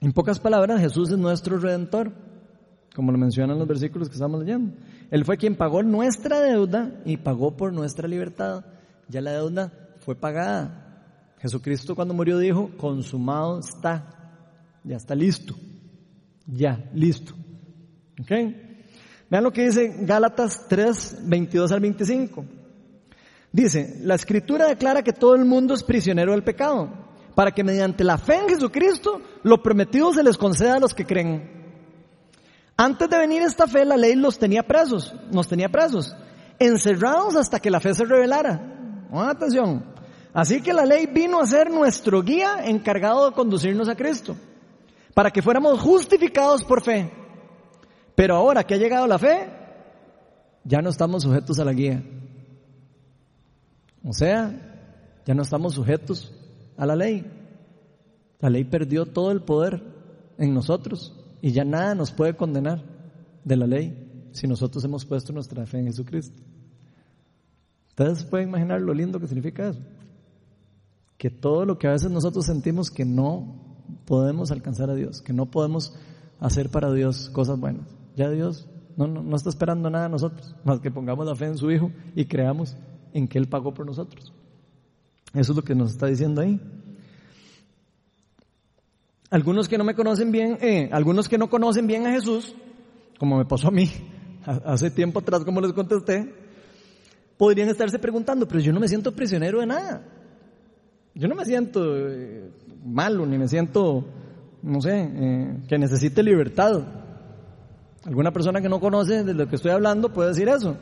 En 0.00 0.12
pocas 0.12 0.38
palabras, 0.38 0.80
Jesús 0.80 1.10
es 1.10 1.18
nuestro 1.18 1.58
redentor, 1.58 2.12
como 2.94 3.12
lo 3.12 3.18
mencionan 3.18 3.58
los 3.58 3.66
versículos 3.66 4.08
que 4.08 4.14
estamos 4.14 4.40
leyendo. 4.40 4.76
Él 5.10 5.24
fue 5.24 5.36
quien 5.36 5.56
pagó 5.56 5.82
nuestra 5.82 6.40
deuda 6.40 7.00
y 7.04 7.16
pagó 7.16 7.56
por 7.56 7.72
nuestra 7.72 8.06
libertad. 8.08 8.64
Ya 9.08 9.20
la 9.20 9.32
deuda 9.32 9.72
fue 10.00 10.14
pagada. 10.14 11.34
Jesucristo 11.38 11.94
cuando 11.94 12.14
murió 12.14 12.38
dijo, 12.38 12.70
consumado 12.76 13.60
está, 13.60 14.40
ya 14.84 14.96
está 14.96 15.14
listo, 15.14 15.54
ya, 16.46 16.90
listo. 16.94 17.34
¿Ok? 18.20 18.30
Vean 19.28 19.44
lo 19.44 19.52
que 19.52 19.64
dice 19.64 19.96
Gálatas 20.00 20.66
3, 20.68 21.22
22 21.24 21.72
al 21.72 21.80
25. 21.80 22.44
Dice, 23.52 24.00
la 24.02 24.14
escritura 24.14 24.66
declara 24.66 25.02
que 25.02 25.12
todo 25.12 25.34
el 25.34 25.44
mundo 25.44 25.74
es 25.74 25.82
prisionero 25.82 26.32
del 26.32 26.44
pecado, 26.44 27.05
para 27.36 27.52
que 27.52 27.62
mediante 27.62 28.02
la 28.02 28.16
fe 28.16 28.38
en 28.38 28.48
Jesucristo 28.48 29.20
lo 29.42 29.62
prometido 29.62 30.10
se 30.14 30.22
les 30.22 30.38
conceda 30.38 30.76
a 30.76 30.80
los 30.80 30.94
que 30.94 31.04
creen. 31.04 31.50
Antes 32.78 33.10
de 33.10 33.18
venir 33.18 33.42
esta 33.42 33.66
fe, 33.66 33.84
la 33.84 33.98
ley 33.98 34.14
los 34.14 34.38
tenía 34.38 34.62
presos, 34.62 35.14
nos 35.30 35.46
tenía 35.46 35.68
presos, 35.68 36.16
encerrados 36.58 37.36
hasta 37.36 37.60
que 37.60 37.70
la 37.70 37.78
fe 37.78 37.92
se 37.92 38.06
revelara. 38.06 39.06
atención. 39.12 39.84
Así 40.32 40.62
que 40.62 40.72
la 40.72 40.86
ley 40.86 41.08
vino 41.12 41.38
a 41.38 41.46
ser 41.46 41.70
nuestro 41.70 42.22
guía 42.22 42.64
encargado 42.64 43.26
de 43.26 43.36
conducirnos 43.36 43.90
a 43.90 43.96
Cristo, 43.96 44.34
para 45.12 45.30
que 45.30 45.42
fuéramos 45.42 45.78
justificados 45.78 46.64
por 46.64 46.82
fe. 46.82 47.12
Pero 48.14 48.36
ahora 48.36 48.64
que 48.64 48.72
ha 48.72 48.78
llegado 48.78 49.06
la 49.06 49.18
fe, 49.18 49.46
ya 50.64 50.80
no 50.80 50.88
estamos 50.88 51.22
sujetos 51.22 51.58
a 51.58 51.66
la 51.66 51.74
guía. 51.74 52.02
O 54.02 54.14
sea, 54.14 54.54
ya 55.26 55.34
no 55.34 55.42
estamos 55.42 55.74
sujetos 55.74 56.32
a 56.76 56.86
la 56.86 56.96
ley. 56.96 57.24
La 58.40 58.50
ley 58.50 58.64
perdió 58.64 59.06
todo 59.06 59.30
el 59.30 59.42
poder 59.42 59.82
en 60.38 60.54
nosotros 60.54 61.14
y 61.40 61.52
ya 61.52 61.64
nada 61.64 61.94
nos 61.94 62.12
puede 62.12 62.36
condenar 62.36 62.82
de 63.44 63.56
la 63.56 63.66
ley 63.66 64.28
si 64.32 64.46
nosotros 64.46 64.84
hemos 64.84 65.04
puesto 65.04 65.32
nuestra 65.32 65.64
fe 65.66 65.78
en 65.78 65.86
Jesucristo. 65.86 66.38
Ustedes 67.88 68.24
pueden 68.24 68.48
imaginar 68.48 68.80
lo 68.80 68.92
lindo 68.92 69.18
que 69.18 69.26
significa 69.26 69.68
eso. 69.68 69.80
Que 71.16 71.30
todo 71.30 71.64
lo 71.64 71.78
que 71.78 71.88
a 71.88 71.92
veces 71.92 72.10
nosotros 72.10 72.44
sentimos 72.44 72.90
que 72.90 73.06
no 73.06 73.56
podemos 74.04 74.50
alcanzar 74.50 74.90
a 74.90 74.94
Dios, 74.94 75.22
que 75.22 75.32
no 75.32 75.46
podemos 75.46 75.94
hacer 76.38 76.68
para 76.68 76.92
Dios 76.92 77.30
cosas 77.30 77.58
buenas. 77.58 77.86
Ya 78.14 78.28
Dios 78.28 78.68
no, 78.96 79.06
no, 79.06 79.36
está 79.36 79.50
esperando 79.50 79.90
nada 79.90 80.04
de 80.04 80.10
nosotros, 80.10 80.54
más 80.64 80.80
que 80.80 80.90
pongamos 80.90 81.26
la 81.26 81.34
fe 81.34 81.46
en 81.46 81.58
su 81.58 81.70
Hijo 81.70 81.90
y 82.14 82.24
creamos 82.24 82.76
en 83.12 83.28
que 83.28 83.38
Él 83.38 83.48
pagó 83.48 83.74
por 83.74 83.86
nosotros. 83.86 84.32
Eso 85.34 85.52
es 85.52 85.56
lo 85.56 85.62
que 85.62 85.74
nos 85.74 85.92
está 85.92 86.06
diciendo 86.06 86.40
ahí. 86.40 86.60
Algunos 89.30 89.68
que 89.68 89.76
no 89.76 89.84
me 89.84 89.94
conocen 89.94 90.30
bien, 90.30 90.58
eh, 90.60 90.88
algunos 90.92 91.28
que 91.28 91.36
no 91.36 91.50
conocen 91.50 91.86
bien 91.86 92.06
a 92.06 92.12
Jesús, 92.12 92.54
como 93.18 93.38
me 93.38 93.44
pasó 93.44 93.68
a 93.68 93.72
mí 93.72 93.90
hace 94.64 94.90
tiempo 94.90 95.18
atrás, 95.18 95.44
como 95.44 95.60
les 95.60 95.72
contesté, 95.72 96.32
podrían 97.36 97.68
estarse 97.68 97.98
preguntando, 97.98 98.46
pero 98.46 98.60
yo 98.60 98.72
no 98.72 98.80
me 98.80 98.88
siento 98.88 99.12
prisionero 99.12 99.60
de 99.60 99.66
nada. 99.66 100.04
Yo 101.14 101.28
no 101.28 101.34
me 101.34 101.44
siento 101.44 101.82
eh, 101.96 102.50
malo, 102.84 103.26
ni 103.26 103.38
me 103.38 103.48
siento, 103.48 104.06
no 104.62 104.80
sé, 104.80 105.00
eh, 105.02 105.56
que 105.68 105.78
necesite 105.78 106.22
libertad. 106.22 106.82
Alguna 108.04 108.30
persona 108.32 108.60
que 108.60 108.68
no 108.68 108.78
conoce 108.78 109.24
de 109.24 109.34
lo 109.34 109.48
que 109.48 109.56
estoy 109.56 109.72
hablando 109.72 110.12
puede 110.12 110.28
decir 110.28 110.48
eso. 110.48 110.76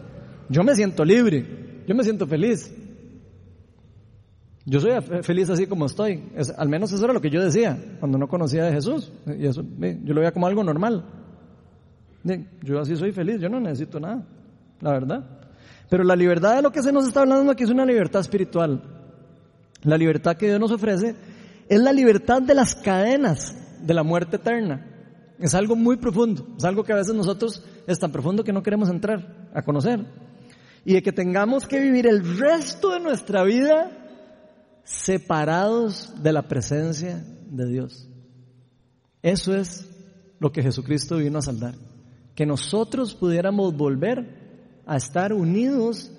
Yo 0.51 0.63
me 0.63 0.75
siento 0.75 1.05
libre, 1.05 1.83
yo 1.87 1.95
me 1.95 2.05
siento 2.05 2.27
feliz. 2.27 2.71
Yo 4.67 4.81
soy 4.81 4.93
feliz 5.23 5.51
así 5.51 5.67
como 5.67 5.87
estoy. 5.87 6.23
al 6.57 6.69
menos 6.69 6.93
eso 6.93 7.05
era 7.05 7.13
lo 7.13 7.21
que 7.21 7.31
yo 7.31 7.43
decía 7.43 7.79
cuando 8.01 8.17
no 8.17 8.29
conocía 8.29 8.67
a 8.67 8.73
Jesús. 8.73 9.13
Y 9.27 9.47
eso, 9.47 9.63
yo 9.63 10.15
lo 10.15 10.21
veía 10.21 10.33
como 10.33 10.47
algo 10.47 10.65
normal. 10.65 11.05
Yo 12.63 12.81
así 12.81 12.97
soy 12.97 13.13
feliz, 13.13 13.41
yo 13.41 13.51
no 13.51 13.61
necesito 13.61 14.01
nada, 14.01 14.25
la 14.81 14.93
verdad. 14.93 15.25
Pero 15.91 16.03
la 16.03 16.17
libertad 16.17 16.57
de 16.57 16.63
lo 16.63 16.73
que 16.73 16.83
se 16.83 16.93
nos 16.93 17.07
está 17.07 17.21
hablando 17.21 17.53
aquí 17.53 17.65
es 17.65 17.71
una 17.71 17.85
libertad 17.85 18.23
espiritual. 18.23 18.83
La 19.83 19.99
libertad 19.99 20.37
que 20.37 20.47
Dios 20.47 20.59
nos 20.59 20.73
ofrece 20.73 21.15
es 21.69 21.81
la 21.81 21.93
libertad 21.93 22.41
de 22.41 22.55
las 22.55 22.75
cadenas 22.75 23.55
de 23.83 23.93
la 23.93 24.03
muerte 24.03 24.37
eterna. 24.37 24.87
Es 25.39 25.55
algo 25.55 25.77
muy 25.77 25.97
profundo, 25.97 26.47
es 26.57 26.65
algo 26.65 26.85
que 26.85 26.93
a 26.95 26.97
veces 26.97 27.15
nosotros 27.15 27.63
es 27.87 27.99
tan 27.99 28.11
profundo 28.11 28.45
que 28.45 28.53
no 28.53 28.63
queremos 28.63 28.89
entrar 28.89 29.51
a 29.53 29.61
conocer. 29.61 30.07
Y 30.87 30.95
de 30.95 31.03
que 31.03 31.13
tengamos 31.13 31.67
que 31.67 31.81
vivir 31.81 32.07
el 32.07 32.39
resto 32.39 32.91
de 32.93 33.01
nuestra 33.01 33.43
vida 33.43 34.04
separados 34.85 36.15
de 36.23 36.33
la 36.33 36.47
presencia 36.47 37.25
de 37.51 37.67
Dios. 37.67 38.09
Eso 39.23 39.55
es 39.55 39.91
lo 40.39 40.53
que 40.53 40.63
Jesucristo 40.63 41.17
vino 41.17 41.39
a 41.39 41.43
saldar. 41.43 41.75
Que 42.35 42.47
nosotros 42.47 43.15
pudiéramos 43.15 43.77
volver 43.77 44.83
a 44.87 44.97
estar 44.97 45.33
unidos 45.33 46.13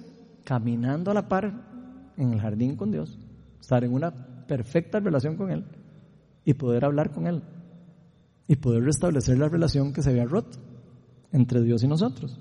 caminando 0.43 1.11
a 1.11 1.13
la 1.13 1.27
par 1.27 2.13
en 2.17 2.33
el 2.33 2.41
jardín 2.41 2.75
con 2.75 2.91
Dios, 2.91 3.17
estar 3.59 3.83
en 3.83 3.93
una 3.93 4.45
perfecta 4.47 4.99
relación 4.99 5.35
con 5.35 5.51
Él 5.51 5.65
y 6.43 6.53
poder 6.53 6.85
hablar 6.85 7.11
con 7.11 7.27
Él 7.27 7.43
y 8.47 8.55
poder 8.55 8.83
restablecer 8.83 9.37
la 9.37 9.49
relación 9.49 9.91
que 9.93 10.01
se 10.01 10.11
había 10.11 10.25
roto 10.25 10.57
entre 11.31 11.61
Dios 11.61 11.83
y 11.83 11.87
nosotros. 11.87 12.39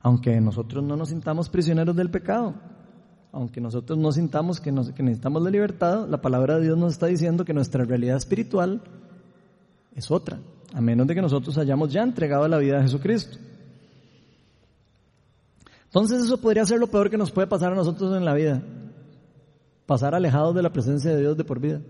Aunque 0.00 0.40
nosotros 0.40 0.82
no 0.84 0.96
nos 0.96 1.10
sintamos 1.10 1.48
prisioneros 1.48 1.94
del 1.94 2.10
pecado, 2.10 2.54
aunque 3.38 3.60
nosotros 3.60 3.96
no 3.96 4.10
sintamos 4.10 4.60
que, 4.60 4.74
que 4.96 5.02
necesitamos 5.02 5.40
la 5.42 5.50
libertad, 5.50 6.08
la 6.08 6.20
palabra 6.20 6.56
de 6.56 6.64
Dios 6.64 6.76
nos 6.76 6.94
está 6.94 7.06
diciendo 7.06 7.44
que 7.44 7.54
nuestra 7.54 7.84
realidad 7.84 8.16
espiritual 8.16 8.82
es 9.94 10.10
otra, 10.10 10.40
a 10.74 10.80
menos 10.80 11.06
de 11.06 11.14
que 11.14 11.22
nosotros 11.22 11.56
hayamos 11.56 11.92
ya 11.92 12.02
entregado 12.02 12.48
la 12.48 12.58
vida 12.58 12.80
a 12.80 12.82
Jesucristo. 12.82 13.38
Entonces 15.84 16.24
eso 16.24 16.40
podría 16.40 16.66
ser 16.66 16.80
lo 16.80 16.88
peor 16.88 17.10
que 17.10 17.16
nos 17.16 17.30
puede 17.30 17.46
pasar 17.46 17.72
a 17.72 17.76
nosotros 17.76 18.16
en 18.16 18.24
la 18.24 18.34
vida, 18.34 18.60
pasar 19.86 20.16
alejados 20.16 20.56
de 20.56 20.62
la 20.62 20.72
presencia 20.72 21.12
de 21.12 21.20
Dios 21.20 21.36
de 21.36 21.44
por 21.44 21.60
vida. 21.60 21.80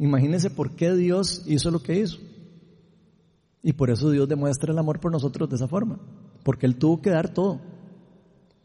Imagínense 0.00 0.50
por 0.50 0.72
qué 0.72 0.92
Dios 0.92 1.44
hizo 1.46 1.70
lo 1.70 1.78
que 1.78 2.00
hizo. 2.00 2.18
Y 3.62 3.74
por 3.74 3.90
eso 3.90 4.10
Dios 4.10 4.28
demuestra 4.28 4.72
el 4.72 4.78
amor 4.78 4.98
por 4.98 5.12
nosotros 5.12 5.48
de 5.48 5.54
esa 5.54 5.68
forma. 5.68 6.00
Porque 6.42 6.66
Él 6.66 6.76
tuvo 6.76 7.00
que 7.00 7.10
dar 7.10 7.32
todo 7.32 7.60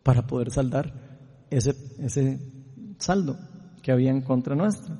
para 0.01 0.25
poder 0.25 0.49
saldar 0.49 1.10
ese, 1.51 1.75
ese 1.99 2.39
saldo 2.97 3.37
que 3.83 3.91
había 3.91 4.09
en 4.09 4.21
contra 4.21 4.55
nuestra. 4.55 4.97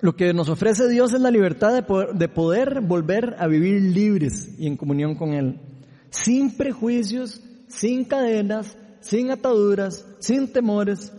Lo 0.00 0.14
que 0.14 0.32
nos 0.32 0.48
ofrece 0.48 0.88
Dios 0.88 1.12
es 1.12 1.20
la 1.20 1.30
libertad 1.30 1.74
de 1.74 1.82
poder, 1.82 2.14
de 2.14 2.28
poder 2.28 2.80
volver 2.80 3.34
a 3.38 3.48
vivir 3.48 3.82
libres 3.82 4.54
y 4.58 4.66
en 4.66 4.76
comunión 4.76 5.16
con 5.16 5.34
Él. 5.34 5.60
Sin 6.10 6.56
prejuicios, 6.56 7.42
sin 7.68 8.04
cadenas, 8.04 8.76
sin 9.00 9.30
ataduras, 9.30 10.06
sin 10.20 10.52
temores, 10.52 11.12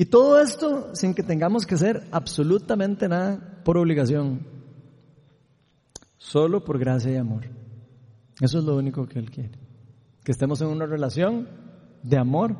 y 0.00 0.06
todo 0.06 0.40
esto 0.40 0.94
sin 0.94 1.12
que 1.12 1.24
tengamos 1.24 1.66
que 1.66 1.74
hacer 1.74 2.04
absolutamente 2.12 3.08
nada 3.08 3.60
por 3.64 3.76
obligación, 3.76 4.46
solo 6.18 6.62
por 6.62 6.78
gracia 6.78 7.10
y 7.10 7.16
amor. 7.16 7.46
Eso 8.40 8.58
es 8.60 8.64
lo 8.64 8.76
único 8.76 9.08
que 9.08 9.18
Él 9.18 9.28
quiere. 9.28 9.58
Que 10.22 10.30
estemos 10.30 10.60
en 10.60 10.68
una 10.68 10.86
relación 10.86 11.48
de 12.02 12.16
amor 12.16 12.56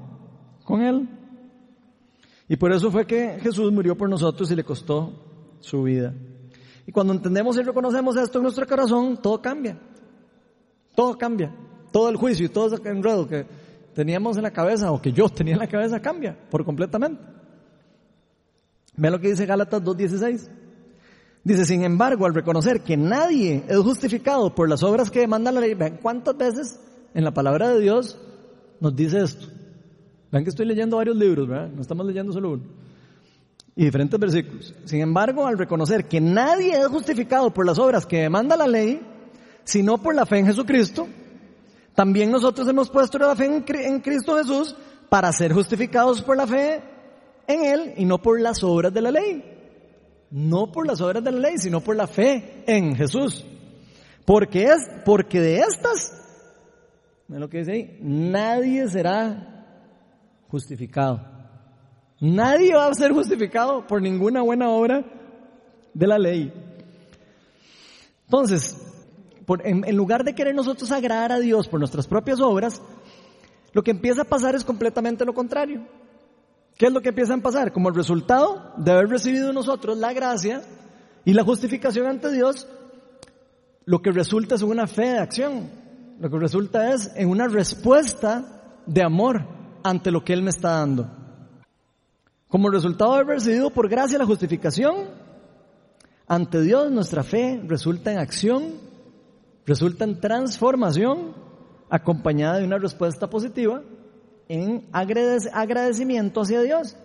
con 0.64 0.82
Él. 0.82 1.09
Y 2.49 2.57
por 2.57 2.72
eso 2.72 2.91
fue 2.91 3.07
que 3.07 3.39
Jesús 3.41 3.70
murió 3.72 3.97
por 3.97 4.09
nosotros 4.09 4.51
y 4.51 4.57
le 4.57 4.64
costó 4.64 5.12
su 5.61 5.82
vida. 5.82 6.14
Y 6.86 6.93
cuando 6.93 7.12
entendemos 7.12 7.57
y 7.59 7.62
reconocemos 7.62 8.16
esto 8.16 8.39
en 8.39 8.45
nuestro 8.45 8.66
corazón, 8.66 9.18
todo 9.20 9.43
cambia. 9.43 9.78
Todo 10.95 11.16
cambia. 11.18 11.55
Todo 11.93 12.09
el 12.09 12.16
juicio 12.16 12.47
y 12.47 12.49
todo 12.49 12.74
ese 12.74 12.89
enredo 12.89 13.28
que 13.28 13.47
teníamos 13.95 14.36
en 14.36 14.43
la 14.43 14.51
cabeza 14.51 14.91
o 14.93 15.01
que 15.01 15.12
yo 15.12 15.28
tenía 15.28 15.55
en 15.55 15.61
la 15.61 15.66
cabeza 15.66 16.01
cambia 16.01 16.39
por 16.51 16.64
completamente. 16.64 17.22
Vean 18.97 19.12
lo 19.12 19.20
que 19.20 19.28
dice 19.28 19.47
Gálatas 19.47 19.82
2.16. 19.82 20.49
Dice, 21.45 21.64
sin 21.64 21.84
embargo, 21.84 22.26
al 22.26 22.34
reconocer 22.34 22.82
que 22.82 22.97
nadie 22.97 23.64
es 23.68 23.78
justificado 23.78 24.55
por 24.55 24.68
las 24.68 24.82
obras 24.82 25.11
que 25.11 25.20
demanda 25.20 25.53
la 25.53 25.61
ley, 25.61 25.74
vean 25.74 25.99
cuántas 26.03 26.36
veces 26.36 26.80
en 27.14 27.24
la 27.24 27.32
palabra 27.32 27.68
de 27.68 27.80
Dios 27.80 28.18
nos 28.81 28.95
dice 28.95 29.22
esto. 29.22 29.47
Vean 30.31 30.45
que 30.45 30.51
estoy 30.51 30.66
leyendo 30.66 30.97
varios 30.97 31.16
libros, 31.16 31.49
¿verdad? 31.49 31.68
No 31.68 31.81
estamos 31.81 32.07
leyendo 32.07 32.33
solo 32.33 32.53
uno. 32.53 32.62
Y 33.74 33.85
diferentes 33.85 34.18
versículos. 34.18 34.74
Sin 34.85 35.01
embargo, 35.01 35.47
al 35.47 35.57
reconocer 35.57 36.07
que 36.07 36.20
nadie 36.20 36.72
es 36.72 36.87
justificado 36.89 37.55
por 37.55 37.64
las 37.64 37.79
obras 37.79 38.05
que 38.05 38.22
demanda 38.22 38.57
la 38.57 38.66
ley, 38.66 39.01
sino 39.64 39.99
por 39.99 40.14
la 40.14 40.26
fe 40.26 40.41
en 40.41 40.47
Jesucristo, 40.47 41.07
también 41.95 42.31
nosotros 42.31 42.66
hemos 42.68 42.91
puesto 42.91 43.18
la 43.18 43.35
fe 43.37 43.47
en, 43.47 44.01
Cristo 44.01 44.37
Jesús 44.37 44.74
para 45.09 45.33
ser 45.33 45.53
justificados 45.53 46.22
por 46.22 46.37
la 46.37 46.47
fe 46.47 46.83
en 47.47 47.64
Él 47.64 47.95
y 47.97 48.05
no 48.05 48.18
por 48.18 48.41
las 48.41 48.62
obras 48.62 48.93
de 48.93 49.01
la 49.01 49.11
ley. 49.11 49.45
No 50.31 50.70
por 50.70 50.87
las 50.87 51.01
obras 51.01 51.24
de 51.24 51.33
la 51.33 51.39
ley, 51.39 51.59
sino 51.59 51.81
por 51.81 51.97
la 51.97 52.07
fe 52.07 52.64
en 52.66 52.95
Jesús. 52.95 53.45
Porque 54.24 54.64
es, 54.64 54.89
porque 55.05 55.41
de 55.41 55.61
estas, 55.61 56.17
¿ven 57.29 57.41
lo 57.41 57.49
que 57.49 57.59
dice? 57.59 57.99
Nadie 58.01 58.89
será 58.89 59.66
justificado. 60.49 61.20
Nadie 62.20 62.74
va 62.74 62.89
a 62.89 62.95
ser 62.95 63.12
justificado 63.12 63.87
por 63.87 64.03
ninguna 64.03 64.43
buena 64.43 64.70
obra 64.70 65.05
de 65.95 66.07
la 66.07 66.18
ley. 66.18 66.53
Entonces, 68.24 68.76
en, 69.64 69.97
lugar 69.97 70.24
de 70.24 70.35
querer 70.35 70.55
nosotros 70.55 70.91
agradar 70.91 71.33
a 71.33 71.39
Dios 71.39 71.68
por 71.68 71.79
nuestras 71.79 72.07
propias 72.07 72.41
obras, 72.41 72.83
lo 73.72 73.83
que 73.83 73.93
empieza 73.93 74.22
a 74.22 74.24
pasar 74.24 74.55
es 74.55 74.64
completamente 74.64 75.24
lo 75.24 75.33
contrario. 75.33 75.87
¿Qué 76.76 76.87
es 76.87 76.93
lo 76.93 77.01
que 77.01 77.09
empieza 77.09 77.35
a 77.35 77.39
pasar? 77.39 77.72
Como 77.72 77.89
el 77.89 77.95
resultado 77.95 78.72
de 78.76 78.93
haber 78.93 79.09
recibido 79.09 79.53
nosotros 79.53 79.97
la 79.99 80.12
gracia 80.12 80.62
y 81.24 81.33
la 81.33 81.45
justificación 81.45 82.07
ante 82.07 82.31
Dios, 82.31 82.68
lo 83.85 84.01
que 84.03 84.12
resulta 84.12 84.57
es 84.57 84.62
una 84.62 84.87
fe 84.87 85.11
de 85.11 85.18
acción. 85.18 85.70
Lo 86.20 86.28
que 86.28 86.38
resulta 86.38 86.92
es 86.92 87.12
en 87.14 87.28
una 87.28 87.46
respuesta 87.46 88.44
de 88.86 89.02
amor 89.02 89.44
ante 89.84 90.10
lo 90.10 90.24
que 90.24 90.32
Él 90.32 90.42
me 90.42 90.50
está 90.50 90.70
dando. 90.70 91.08
Como 92.48 92.70
resultado 92.70 93.12
de 93.12 93.20
haber 93.20 93.36
recibido 93.36 93.70
por 93.70 93.88
gracia 93.88 94.18
la 94.18 94.26
justificación, 94.26 95.10
ante 96.26 96.60
Dios 96.62 96.90
nuestra 96.90 97.22
fe 97.22 97.62
resulta 97.66 98.10
en 98.10 98.18
acción, 98.18 98.74
resulta 99.64 100.04
en 100.04 100.18
transformación, 100.20 101.34
acompañada 101.88 102.58
de 102.58 102.64
una 102.64 102.78
respuesta 102.78 103.30
positiva 103.30 103.82
en 104.48 104.88
agradecimiento 104.92 106.40
hacia 106.40 106.62
Dios. 106.62 106.96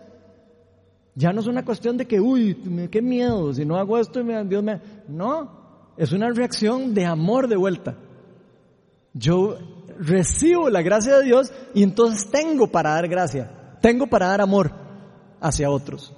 Ya 1.14 1.32
no 1.32 1.42
es 1.42 1.48
una 1.48 1.64
cuestión 1.64 1.98
de 1.98 2.08
que, 2.08 2.20
uy, 2.20 2.90
qué 2.90 3.02
miedo, 3.02 3.54
si 3.54 3.64
no 3.64 3.78
hago 3.78 4.00
esto, 4.00 4.24
Dios 4.24 4.64
me... 4.64 4.82
No, 5.08 5.94
es 5.98 6.12
una 6.12 6.32
reacción 6.32 6.96
de 6.96 7.06
amor 7.06 7.48
de 7.48 7.58
vuelta. 7.58 7.96
Yo 9.14 9.58
recibo 10.00 10.70
la 10.70 10.82
gracia 10.82 11.18
de 11.18 11.26
Dios 11.26 11.52
y 11.74 11.84
entonces 11.84 12.30
tengo 12.30 12.68
para 12.68 12.92
dar 12.92 13.08
gracia, 13.08 13.78
tengo 13.82 14.08
para 14.08 14.28
dar 14.28 14.42
amor 14.42 14.72
hacia 15.40 15.70
otros. 15.70 16.14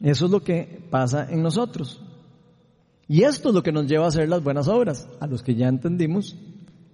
Eso 0.00 0.26
es 0.26 0.30
lo 0.30 0.40
que 0.40 0.86
pasa 0.90 1.26
en 1.30 1.42
nosotros. 1.42 2.00
Y 3.06 3.24
esto 3.24 3.48
es 3.48 3.54
lo 3.54 3.62
que 3.62 3.72
nos 3.72 3.86
lleva 3.86 4.04
a 4.04 4.08
hacer 4.08 4.28
las 4.28 4.42
buenas 4.42 4.68
obras, 4.68 5.08
a 5.18 5.26
los 5.26 5.42
que 5.42 5.54
ya 5.54 5.68
entendimos 5.68 6.36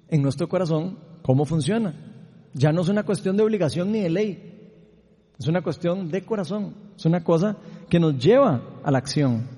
en 0.09 0.23
nuestro 0.23 0.49
corazón 0.49 0.99
cómo 1.23 1.45
funciona. 1.45 1.95
Ya 2.55 2.73
no 2.73 2.81
es 2.81 2.89
una 2.89 3.05
cuestión 3.05 3.37
de 3.37 3.43
obligación 3.43 3.93
ni 3.93 4.01
de 4.01 4.11
ley, 4.11 4.57
es 5.39 5.47
una 5.47 5.63
cuestión 5.63 6.11
de 6.11 6.25
corazón, 6.25 6.75
es 6.97 7.05
una 7.05 7.23
cosa 7.23 7.57
que 7.89 8.01
nos 8.01 8.19
lleva 8.19 8.63
a 8.83 8.91
la 8.91 8.99
acción. 8.99 9.56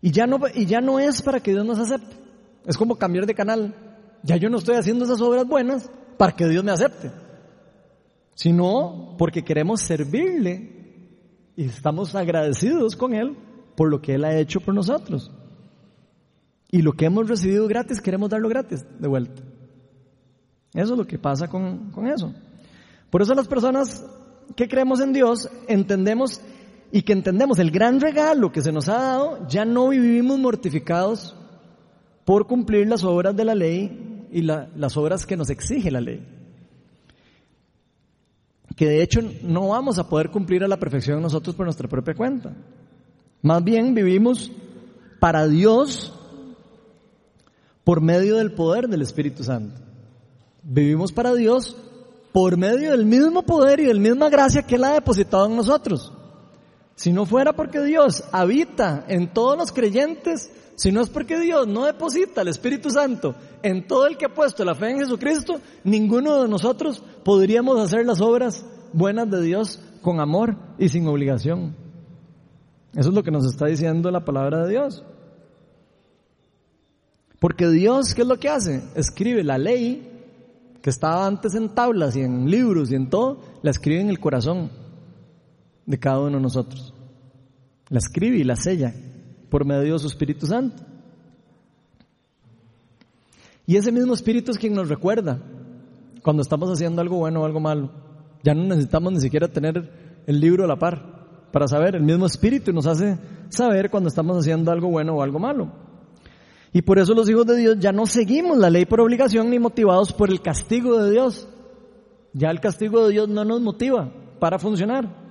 Y 0.00 0.10
ya 0.10 0.26
no, 0.26 0.38
y 0.54 0.66
ya 0.66 0.80
no 0.80 0.98
es 0.98 1.22
para 1.22 1.40
que 1.40 1.52
Dios 1.52 1.64
nos 1.64 1.78
acepte, 1.78 2.16
es 2.66 2.76
como 2.76 2.96
cambiar 2.96 3.26
de 3.26 3.34
canal. 3.34 3.74
Ya 4.22 4.36
yo 4.36 4.48
no 4.50 4.58
estoy 4.58 4.76
haciendo 4.76 5.04
esas 5.04 5.20
obras 5.20 5.46
buenas 5.46 5.90
para 6.16 6.32
que 6.32 6.46
Dios 6.48 6.64
me 6.64 6.72
acepte, 6.72 7.10
sino 8.34 9.14
porque 9.18 9.44
queremos 9.44 9.80
servirle 9.80 10.78
y 11.56 11.64
estamos 11.64 12.14
agradecidos 12.14 12.96
con 12.96 13.14
Él 13.14 13.36
por 13.76 13.88
lo 13.88 14.00
que 14.00 14.14
Él 14.14 14.24
ha 14.24 14.36
hecho 14.36 14.60
por 14.60 14.74
nosotros. 14.74 15.32
Y 16.70 16.82
lo 16.82 16.92
que 16.92 17.06
hemos 17.06 17.28
recibido 17.28 17.66
gratis, 17.66 18.00
queremos 18.00 18.30
darlo 18.30 18.48
gratis 18.48 18.84
de 18.98 19.08
vuelta. 19.08 19.42
Eso 20.74 20.92
es 20.92 20.98
lo 20.98 21.06
que 21.06 21.18
pasa 21.18 21.48
con, 21.48 21.90
con 21.90 22.06
eso. 22.06 22.34
Por 23.10 23.22
eso 23.22 23.34
las 23.34 23.48
personas 23.48 24.04
que 24.54 24.68
creemos 24.68 25.00
en 25.00 25.12
Dios 25.12 25.48
entendemos 25.66 26.40
y 26.90 27.02
que 27.02 27.12
entendemos 27.12 27.58
el 27.58 27.70
gran 27.70 28.00
regalo 28.00 28.50
que 28.50 28.62
se 28.62 28.72
nos 28.72 28.88
ha 28.88 28.94
dado, 28.94 29.46
ya 29.48 29.64
no 29.64 29.88
vivimos 29.88 30.38
mortificados 30.38 31.36
por 32.24 32.46
cumplir 32.46 32.86
las 32.86 33.04
obras 33.04 33.36
de 33.36 33.44
la 33.44 33.54
ley 33.54 34.26
y 34.30 34.42
las 34.42 34.96
obras 34.96 35.26
que 35.26 35.36
nos 35.36 35.50
exige 35.50 35.90
la 35.90 36.00
ley. 36.00 36.26
Que 38.76 38.86
de 38.86 39.02
hecho 39.02 39.20
no 39.42 39.68
vamos 39.68 39.98
a 39.98 40.08
poder 40.08 40.30
cumplir 40.30 40.62
a 40.62 40.68
la 40.68 40.78
perfección 40.78 41.20
nosotros 41.20 41.56
por 41.56 41.66
nuestra 41.66 41.88
propia 41.88 42.14
cuenta. 42.14 42.54
Más 43.42 43.62
bien 43.64 43.94
vivimos 43.94 44.52
para 45.20 45.46
Dios 45.46 46.14
por 47.84 48.00
medio 48.00 48.36
del 48.36 48.52
poder 48.52 48.88
del 48.88 49.02
Espíritu 49.02 49.42
Santo. 49.42 49.80
Vivimos 50.62 51.12
para 51.12 51.34
Dios 51.34 51.76
por 52.32 52.56
medio 52.56 52.90
del 52.92 53.06
mismo 53.06 53.42
poder 53.42 53.80
y 53.80 53.86
de 53.86 53.94
la 53.94 54.00
misma 54.00 54.28
gracia 54.28 54.62
que 54.62 54.76
Él 54.76 54.84
ha 54.84 54.92
depositado 54.92 55.46
en 55.46 55.56
nosotros. 55.56 56.12
Si 56.98 57.12
no 57.12 57.26
fuera 57.26 57.52
porque 57.52 57.80
Dios 57.80 58.24
habita 58.32 59.04
en 59.06 59.32
todos 59.32 59.56
los 59.56 59.70
creyentes, 59.70 60.50
si 60.74 60.90
no 60.90 61.00
es 61.00 61.08
porque 61.08 61.38
Dios 61.38 61.68
no 61.68 61.84
deposita 61.84 62.42
el 62.42 62.48
Espíritu 62.48 62.90
Santo 62.90 63.36
en 63.62 63.86
todo 63.86 64.08
el 64.08 64.16
que 64.16 64.24
ha 64.24 64.34
puesto 64.34 64.64
la 64.64 64.74
fe 64.74 64.90
en 64.90 64.98
Jesucristo, 64.98 65.60
ninguno 65.84 66.42
de 66.42 66.48
nosotros 66.48 67.00
podríamos 67.24 67.78
hacer 67.78 68.04
las 68.04 68.20
obras 68.20 68.66
buenas 68.92 69.30
de 69.30 69.40
Dios 69.40 69.80
con 70.02 70.18
amor 70.18 70.56
y 70.76 70.88
sin 70.88 71.06
obligación. 71.06 71.76
Eso 72.96 73.10
es 73.10 73.14
lo 73.14 73.22
que 73.22 73.30
nos 73.30 73.46
está 73.46 73.66
diciendo 73.66 74.10
la 74.10 74.24
palabra 74.24 74.64
de 74.64 74.70
Dios. 74.70 75.04
Porque 77.38 77.68
Dios, 77.68 78.12
¿qué 78.12 78.22
es 78.22 78.28
lo 78.28 78.40
que 78.40 78.48
hace? 78.48 78.82
Escribe 78.96 79.44
la 79.44 79.56
ley 79.56 80.02
que 80.82 80.90
estaba 80.90 81.28
antes 81.28 81.54
en 81.54 81.68
tablas 81.76 82.16
y 82.16 82.22
en 82.22 82.50
libros 82.50 82.90
y 82.90 82.96
en 82.96 83.08
todo, 83.08 83.38
la 83.62 83.70
escribe 83.70 84.00
en 84.00 84.10
el 84.10 84.18
corazón 84.18 84.87
de 85.88 85.98
cada 85.98 86.20
uno 86.20 86.36
de 86.36 86.42
nosotros. 86.42 86.92
La 87.88 87.98
escribe 87.98 88.36
y 88.36 88.44
la 88.44 88.56
sella 88.56 88.92
por 89.48 89.64
medio 89.64 89.94
de 89.94 89.98
su 89.98 90.06
Espíritu 90.06 90.46
Santo. 90.46 90.82
Y 93.66 93.76
ese 93.76 93.90
mismo 93.90 94.12
Espíritu 94.12 94.50
es 94.50 94.58
quien 94.58 94.74
nos 94.74 94.88
recuerda 94.88 95.40
cuando 96.22 96.42
estamos 96.42 96.70
haciendo 96.70 97.00
algo 97.00 97.16
bueno 97.16 97.40
o 97.40 97.46
algo 97.46 97.58
malo. 97.58 97.90
Ya 98.44 98.54
no 98.54 98.64
necesitamos 98.64 99.14
ni 99.14 99.20
siquiera 99.20 99.48
tener 99.48 100.22
el 100.26 100.38
libro 100.38 100.64
a 100.64 100.68
la 100.68 100.78
par 100.78 101.48
para 101.50 101.66
saber. 101.66 101.96
El 101.96 102.02
mismo 102.02 102.26
Espíritu 102.26 102.70
nos 102.70 102.86
hace 102.86 103.18
saber 103.48 103.90
cuando 103.90 104.10
estamos 104.10 104.36
haciendo 104.36 104.70
algo 104.70 104.88
bueno 104.88 105.14
o 105.14 105.22
algo 105.22 105.38
malo. 105.38 105.72
Y 106.74 106.82
por 106.82 106.98
eso 106.98 107.14
los 107.14 107.30
hijos 107.30 107.46
de 107.46 107.56
Dios 107.56 107.76
ya 107.78 107.92
no 107.92 108.04
seguimos 108.04 108.58
la 108.58 108.68
ley 108.68 108.84
por 108.84 109.00
obligación 109.00 109.48
ni 109.48 109.58
motivados 109.58 110.12
por 110.12 110.30
el 110.30 110.42
castigo 110.42 111.02
de 111.02 111.10
Dios. 111.12 111.48
Ya 112.34 112.50
el 112.50 112.60
castigo 112.60 113.06
de 113.06 113.12
Dios 113.12 113.28
no 113.30 113.42
nos 113.46 113.62
motiva 113.62 114.12
para 114.38 114.58
funcionar, 114.58 115.27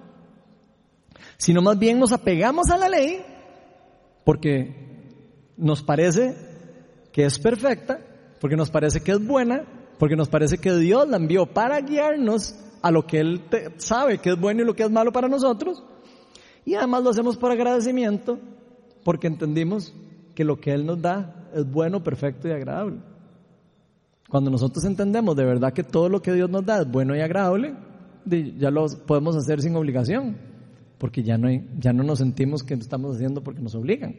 sino 1.37 1.61
más 1.61 1.77
bien 1.77 1.99
nos 1.99 2.11
apegamos 2.11 2.69
a 2.69 2.77
la 2.77 2.89
ley 2.89 3.21
porque 4.23 4.75
nos 5.55 5.81
parece 5.83 6.35
que 7.11 7.25
es 7.25 7.39
perfecta, 7.39 7.99
porque 8.39 8.55
nos 8.55 8.69
parece 8.69 9.01
que 9.01 9.11
es 9.11 9.25
buena, 9.25 9.63
porque 9.97 10.15
nos 10.15 10.29
parece 10.29 10.57
que 10.57 10.75
Dios 10.75 11.07
la 11.07 11.17
envió 11.17 11.45
para 11.45 11.79
guiarnos 11.81 12.55
a 12.81 12.91
lo 12.91 13.07
que 13.07 13.19
Él 13.19 13.41
sabe 13.77 14.19
que 14.19 14.31
es 14.31 14.39
bueno 14.39 14.61
y 14.61 14.65
lo 14.65 14.75
que 14.75 14.83
es 14.83 14.91
malo 14.91 15.11
para 15.11 15.27
nosotros. 15.27 15.83
Y 16.65 16.75
además 16.75 17.03
lo 17.03 17.09
hacemos 17.11 17.37
por 17.37 17.51
agradecimiento, 17.51 18.39
porque 19.03 19.27
entendimos 19.27 19.93
que 20.35 20.43
lo 20.43 20.59
que 20.59 20.73
Él 20.73 20.85
nos 20.85 21.01
da 21.01 21.49
es 21.55 21.65
bueno, 21.65 22.03
perfecto 22.03 22.47
y 22.47 22.51
agradable. 22.51 22.99
Cuando 24.29 24.51
nosotros 24.51 24.83
entendemos 24.83 25.35
de 25.35 25.45
verdad 25.45 25.71
que 25.71 25.83
todo 25.83 26.09
lo 26.09 26.21
que 26.21 26.33
Dios 26.33 26.49
nos 26.49 26.65
da 26.65 26.81
es 26.81 26.91
bueno 26.91 27.15
y 27.15 27.21
agradable, 27.21 27.75
ya 28.25 28.69
lo 28.69 28.85
podemos 29.05 29.37
hacer 29.37 29.61
sin 29.61 29.75
obligación, 29.75 30.37
porque 30.97 31.23
ya 31.23 31.37
no, 31.37 31.49
ya 31.79 31.93
no 31.93 32.03
nos 32.03 32.19
sentimos 32.19 32.63
que 32.63 32.73
estamos 32.73 33.15
haciendo 33.15 33.43
porque 33.43 33.61
nos 33.61 33.75
obligan. 33.75 34.15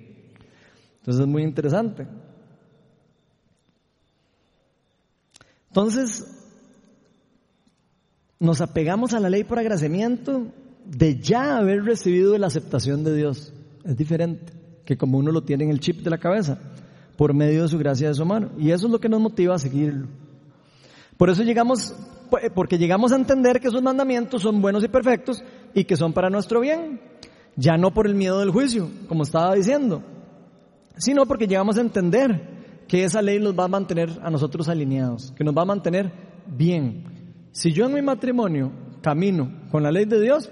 Entonces 1.01 1.23
es 1.23 1.27
muy 1.27 1.43
interesante. 1.43 2.07
Entonces, 5.69 6.27
nos 8.41 8.61
apegamos 8.61 9.13
a 9.13 9.21
la 9.21 9.31
ley 9.31 9.45
por 9.45 9.59
agradecimiento 9.59 10.47
de 10.85 11.19
ya 11.21 11.59
haber 11.59 11.85
recibido 11.85 12.37
la 12.39 12.47
aceptación 12.47 13.05
de 13.05 13.15
Dios. 13.15 13.53
Es 13.85 13.97
diferente 13.97 14.53
que 14.85 14.97
como 14.97 15.19
uno 15.19 15.33
lo 15.33 15.43
tiene 15.43 15.65
en 15.65 15.71
el 15.71 15.81
chip 15.81 16.03
de 16.03 16.11
la 16.11 16.19
cabeza, 16.19 16.59
por 17.17 17.35
medio 17.35 17.63
de 17.63 17.69
su 17.69 17.79
gracia 17.79 18.09
de 18.09 18.15
su 18.15 18.25
mano. 18.25 18.51
Y 18.59 18.71
eso 18.71 18.87
es 18.87 18.93
lo 18.93 19.01
que 19.01 19.09
nos 19.09 19.21
motiva 19.21 19.55
a 19.55 19.59
seguirlo. 19.59 20.07
Por 21.17 21.31
eso 21.31 21.43
llegamos, 21.43 21.95
porque 22.55 22.79
llegamos 22.79 23.13
a 23.13 23.17
entender 23.17 23.61
que 23.61 23.69
esos 23.69 23.83
mandamientos 23.83 24.43
son 24.43 24.63
buenos 24.63 24.85
y 24.85 24.89
perfectos 24.89 25.43
y 25.75 25.85
que 25.85 25.97
son 25.97 26.13
para 26.13 26.31
nuestro 26.31 26.61
bien. 26.61 27.01
Ya 27.57 27.77
no 27.77 27.93
por 27.93 28.07
el 28.07 28.15
miedo 28.15 28.39
del 28.39 28.51
juicio, 28.51 28.89
como 29.09 29.25
estaba 29.25 29.55
diciendo, 29.55 30.03
sino 30.97 31.27
porque 31.27 31.47
llegamos 31.47 31.77
a 31.77 31.81
entender 31.81 32.85
que 32.87 33.05
esa 33.05 33.21
ley 33.21 33.41
nos 33.41 33.59
va 33.59 33.65
a 33.65 33.69
mantener 33.69 34.11
a 34.23 34.31
nosotros 34.31 34.69
alineados, 34.69 35.33
que 35.37 35.45
nos 35.45 35.57
va 35.57 35.63
a 35.63 35.67
mantener 35.67 36.13
bien. 36.47 37.49
Si 37.53 37.73
yo 37.73 37.87
en 37.87 37.95
mi 37.95 38.03
matrimonio 38.03 38.71
camino 39.03 39.51
con 39.71 39.83
la 39.83 39.91
ley 39.91 40.05
de 40.05 40.21
Dios, 40.21 40.51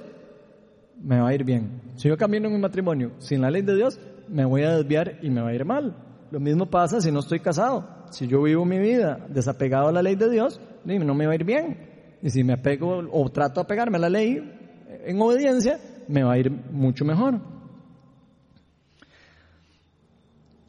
me 1.01 1.21
va 1.21 1.29
a 1.29 1.35
ir 1.35 1.45
bien. 1.45 1.81
Si 1.95 2.09
yo 2.09 2.17
camino 2.17 2.49
en 2.49 2.55
mi 2.55 2.61
matrimonio 2.61 3.13
sin 3.19 3.41
la 3.41 3.51
ley 3.51 3.63
de 3.63 3.77
Dios, 3.77 4.01
me 4.29 4.45
voy 4.45 4.63
a 4.63 4.77
desviar 4.77 5.19
y 5.23 5.31
me 5.31 5.41
va 5.41 5.51
a 5.51 5.55
ir 5.55 5.65
mal. 5.65 5.97
Lo 6.31 6.41
mismo 6.41 6.67
pasa 6.67 7.01
si 7.01 7.13
no 7.13 7.21
estoy 7.21 7.39
casado. 7.39 7.87
Si 8.11 8.27
yo 8.27 8.43
vivo 8.43 8.65
mi 8.65 8.79
vida 8.79 9.25
desapegado 9.29 9.89
a 9.89 9.93
la 9.93 10.03
ley 10.03 10.17
de 10.17 10.29
Dios, 10.29 10.61
no 10.85 11.15
me 11.15 11.27
va 11.27 11.33
a 11.33 11.37
ir 11.37 11.45
bien. 11.45 12.19
Y 12.23 12.31
si 12.31 12.43
me 12.43 12.55
apego 12.55 13.05
o 13.13 13.29
trato 13.31 13.61
de 13.61 13.65
apegarme 13.65 13.99
a 13.99 14.01
la 14.01 14.11
ley 14.11 14.56
en 15.07 15.21
obediencia, 15.21 15.81
me 16.09 16.23
va 16.23 16.33
a 16.33 16.39
ir 16.39 16.51
mucho 16.51 17.05
mejor. 17.05 17.41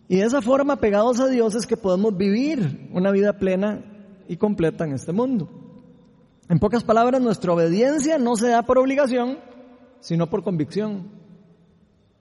Y 0.07 0.17
de 0.17 0.23
esa 0.23 0.41
forma, 0.41 0.73
apegados 0.73 1.19
a 1.19 1.27
Dios, 1.27 1.55
es 1.55 1.65
que 1.65 1.75
podemos 1.75 2.15
vivir 2.15 2.89
una 2.93 3.11
vida 3.11 3.33
plena 3.33 3.83
y 4.27 4.38
completa 4.38 4.85
en 4.85 4.93
este 4.93 5.11
mundo. 5.11 5.49
En 6.49 6.59
pocas 6.59 6.83
palabras, 6.83 7.21
nuestra 7.21 7.51
obediencia 7.51 8.17
no 8.17 8.35
se 8.38 8.47
da 8.47 8.63
por 8.63 8.77
obligación, 8.77 9.39
sino 9.99 10.29
por 10.29 10.43
convicción. 10.43 11.09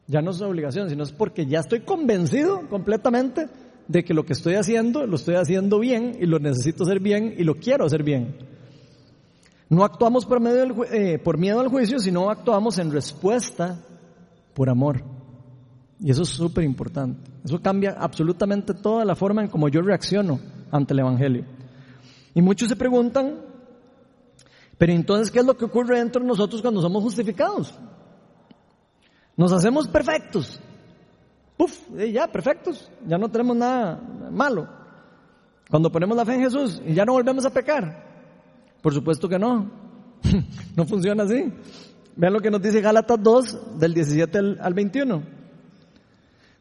Ya 0.08 0.20
no 0.20 0.32
es 0.32 0.40
obligación, 0.40 0.88
sino 0.88 1.04
es 1.04 1.12
porque 1.12 1.46
ya 1.46 1.60
estoy 1.60 1.80
convencido 1.80 2.68
completamente 2.68 3.46
de 3.86 4.04
que 4.04 4.14
lo 4.14 4.24
que 4.24 4.32
estoy 4.32 4.54
haciendo 4.54 5.06
lo 5.06 5.16
estoy 5.16 5.36
haciendo 5.36 5.78
bien 5.78 6.16
y 6.20 6.26
lo 6.26 6.40
necesito 6.40 6.82
hacer 6.82 6.98
bien 6.98 7.34
y 7.36 7.44
lo 7.44 7.56
quiero 7.56 7.84
hacer 7.84 8.02
bien. 8.02 8.55
No 9.68 9.84
actuamos 9.84 10.24
por, 10.24 10.40
medio 10.40 10.84
eh, 10.84 11.18
por 11.18 11.38
miedo 11.38 11.60
al 11.60 11.68
juicio, 11.68 11.98
sino 11.98 12.30
actuamos 12.30 12.78
en 12.78 12.92
respuesta 12.92 13.80
por 14.54 14.70
amor. 14.70 15.02
Y 15.98 16.10
eso 16.10 16.22
es 16.22 16.28
súper 16.28 16.64
importante. 16.64 17.30
Eso 17.44 17.60
cambia 17.60 17.96
absolutamente 17.98 18.74
toda 18.74 19.04
la 19.04 19.16
forma 19.16 19.42
en 19.42 19.48
cómo 19.48 19.68
yo 19.68 19.82
reacciono 19.82 20.38
ante 20.70 20.92
el 20.92 21.00
Evangelio. 21.00 21.44
Y 22.34 22.42
muchos 22.42 22.68
se 22.68 22.76
preguntan, 22.76 23.40
pero 24.78 24.92
entonces, 24.92 25.30
¿qué 25.30 25.40
es 25.40 25.46
lo 25.46 25.56
que 25.56 25.64
ocurre 25.64 25.98
dentro 25.98 26.20
de 26.20 26.28
nosotros 26.28 26.62
cuando 26.62 26.80
somos 26.80 27.02
justificados? 27.02 27.74
Nos 29.36 29.52
hacemos 29.52 29.88
perfectos. 29.88 30.60
Puf, 31.56 31.88
ya, 32.12 32.28
perfectos. 32.28 32.90
Ya 33.06 33.18
no 33.18 33.28
tenemos 33.30 33.56
nada 33.56 34.00
malo. 34.30 34.68
Cuando 35.70 35.90
ponemos 35.90 36.16
la 36.16 36.24
fe 36.24 36.34
en 36.34 36.42
Jesús 36.42 36.80
y 36.86 36.94
ya 36.94 37.04
no 37.04 37.12
volvemos 37.12 37.44
a 37.44 37.50
pecar. 37.50 38.05
Por 38.86 38.94
supuesto 38.94 39.28
que 39.28 39.36
no. 39.36 39.68
no 40.76 40.84
funciona 40.86 41.24
así. 41.24 41.52
Vean 42.14 42.32
lo 42.32 42.38
que 42.38 42.52
nos 42.52 42.62
dice 42.62 42.80
Gálatas 42.80 43.20
2, 43.20 43.80
del 43.80 43.94
17 43.94 44.38
al 44.60 44.74
21. 44.74 45.22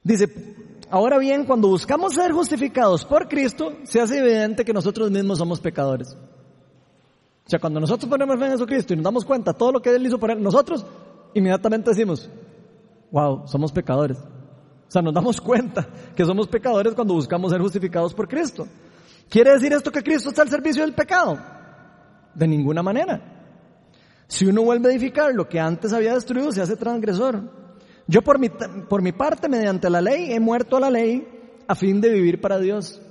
Dice, 0.04 0.56
ahora 0.90 1.20
bien, 1.20 1.46
cuando 1.46 1.68
buscamos 1.68 2.16
ser 2.16 2.32
justificados 2.32 3.06
por 3.06 3.28
Cristo, 3.28 3.74
se 3.84 4.02
hace 4.02 4.18
evidente 4.18 4.66
que 4.66 4.74
nosotros 4.74 5.12
mismos 5.12 5.38
somos 5.38 5.60
pecadores. 5.60 6.18
O 7.46 7.48
sea, 7.48 7.60
cuando 7.60 7.80
nosotros 7.80 8.10
ponemos 8.10 8.40
fe 8.40 8.46
en 8.46 8.52
Jesucristo 8.54 8.94
y 8.94 8.96
nos 8.96 9.04
damos 9.04 9.24
cuenta 9.24 9.54
de 9.54 9.60
todo 9.60 9.74
lo 9.74 9.80
que 9.80 9.96
Él 9.96 10.08
hizo 10.08 10.18
por 10.18 10.36
nosotros 10.36 10.84
inmediatamente 11.36 11.92
decimos, 11.92 12.28
wow, 13.12 13.48
somos 13.48 13.72
pecadores. 13.72 14.18
O 14.18 14.92
sea, 14.92 15.04
nos 15.04 15.14
damos 15.14 15.40
cuenta 15.40 15.88
que 16.16 16.26
somos 16.26 16.48
pecadores 16.48 16.96
cuando 16.96 17.14
buscamos 17.14 17.52
ser 17.52 17.62
justificados 17.62 18.16
por 18.16 18.28
Cristo. 18.28 18.68
¿Quiere 19.30 19.52
decir 19.52 19.74
esto 19.74 19.92
que 19.92 20.02
Cristo 20.02 20.30
está 20.30 20.42
al 20.42 20.50
servicio 20.50 20.82
del 20.82 20.96
pecado? 20.96 21.54
De 22.36 22.48
ninguna 22.48 22.84
manera. 22.84 23.36
Si 24.28 24.46
uno 24.46 24.64
vuelve 24.64 24.90
a 24.90 24.92
edificar 24.92 25.34
lo 25.34 25.48
que 25.48 25.60
antes 25.60 25.94
había 25.94 26.14
destruido, 26.14 26.52
se 26.52 26.62
hace 26.62 26.76
transgresor. 26.76 27.42
Yo 28.08 28.22
por 28.22 28.40
mi, 28.40 28.50
por 28.50 29.02
mi 29.02 29.12
parte, 29.12 29.50
mediante 29.50 29.90
la 29.90 30.02
ley, 30.02 30.32
he 30.32 30.40
muerto 30.40 30.78
a 30.78 30.82
la 30.82 30.90
ley 30.90 31.28
a 31.68 31.76
fin 31.76 32.02
de 32.02 32.10
vivir 32.10 32.42
para 32.42 32.60
Dios. 32.60 33.02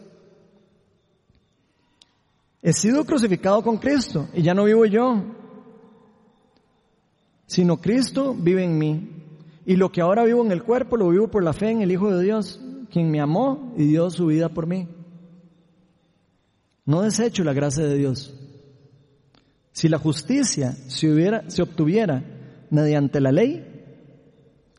He 2.62 2.72
sido 2.72 3.04
crucificado 3.04 3.62
con 3.62 3.76
Cristo 3.76 4.28
y 4.32 4.42
ya 4.42 4.54
no 4.54 4.64
vivo 4.64 4.86
yo, 4.86 5.22
sino 7.46 7.80
Cristo 7.80 8.34
vive 8.34 8.64
en 8.64 8.78
mí. 8.78 9.10
Y 9.66 9.76
lo 9.76 9.90
que 9.90 10.00
ahora 10.00 10.24
vivo 10.24 10.44
en 10.44 10.52
el 10.52 10.62
cuerpo 10.62 10.96
lo 10.96 11.08
vivo 11.08 11.28
por 11.28 11.42
la 11.42 11.52
fe 11.52 11.70
en 11.70 11.82
el 11.82 11.92
Hijo 11.92 12.10
de 12.10 12.22
Dios, 12.22 12.60
quien 12.90 13.10
me 13.10 13.20
amó 13.20 13.74
y 13.76 13.86
dio 13.86 14.10
su 14.10 14.26
vida 14.26 14.48
por 14.48 14.66
mí. 14.66 14.88
No 16.86 17.02
desecho 17.02 17.44
la 17.44 17.52
gracia 17.52 17.84
de 17.84 17.96
Dios. 17.96 18.34
Si 19.74 19.88
la 19.88 19.98
justicia 19.98 20.76
se, 20.86 21.62
obtuviera 21.62 22.22
mediante 22.70 23.20
la 23.20 23.32
ley, 23.32 23.66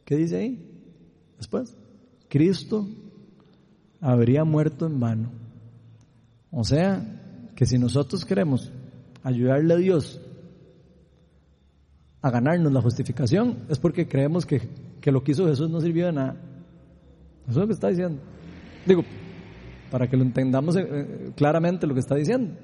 ¿qué 0.05 0.15
dice 0.15 0.37
ahí? 0.37 0.71
Después, 1.37 1.75
Cristo 2.29 2.87
habría 3.99 4.45
muerto 4.45 4.85
en 4.85 5.01
vano. 5.01 5.31
O 6.49 6.63
sea, 6.63 7.51
que 7.57 7.65
si 7.65 7.77
nosotros 7.77 8.23
queremos 8.23 8.71
ayudarle 9.21 9.73
a 9.73 9.77
Dios 9.77 10.21
a 12.21 12.31
ganarnos 12.31 12.71
la 12.71 12.81
justificación 12.81 13.65
es 13.67 13.77
porque 13.77 14.07
creemos 14.07 14.45
que, 14.45 14.61
lo 15.11 15.25
que 15.25 15.33
hizo 15.33 15.45
Jesús 15.45 15.69
no 15.69 15.81
sirvió 15.81 16.05
de 16.05 16.13
nada. 16.13 16.37
Eso 17.43 17.51
es 17.51 17.57
lo 17.57 17.67
que 17.67 17.73
está 17.73 17.89
diciendo. 17.89 18.21
Digo, 18.85 19.03
para 19.91 20.07
que 20.07 20.15
lo 20.15 20.23
entendamos 20.23 20.77
eh, 20.77 20.87
eh, 20.89 21.31
claramente 21.35 21.85
lo 21.85 21.93
que 21.93 21.99
está 21.99 22.15
diciendo. 22.15 22.55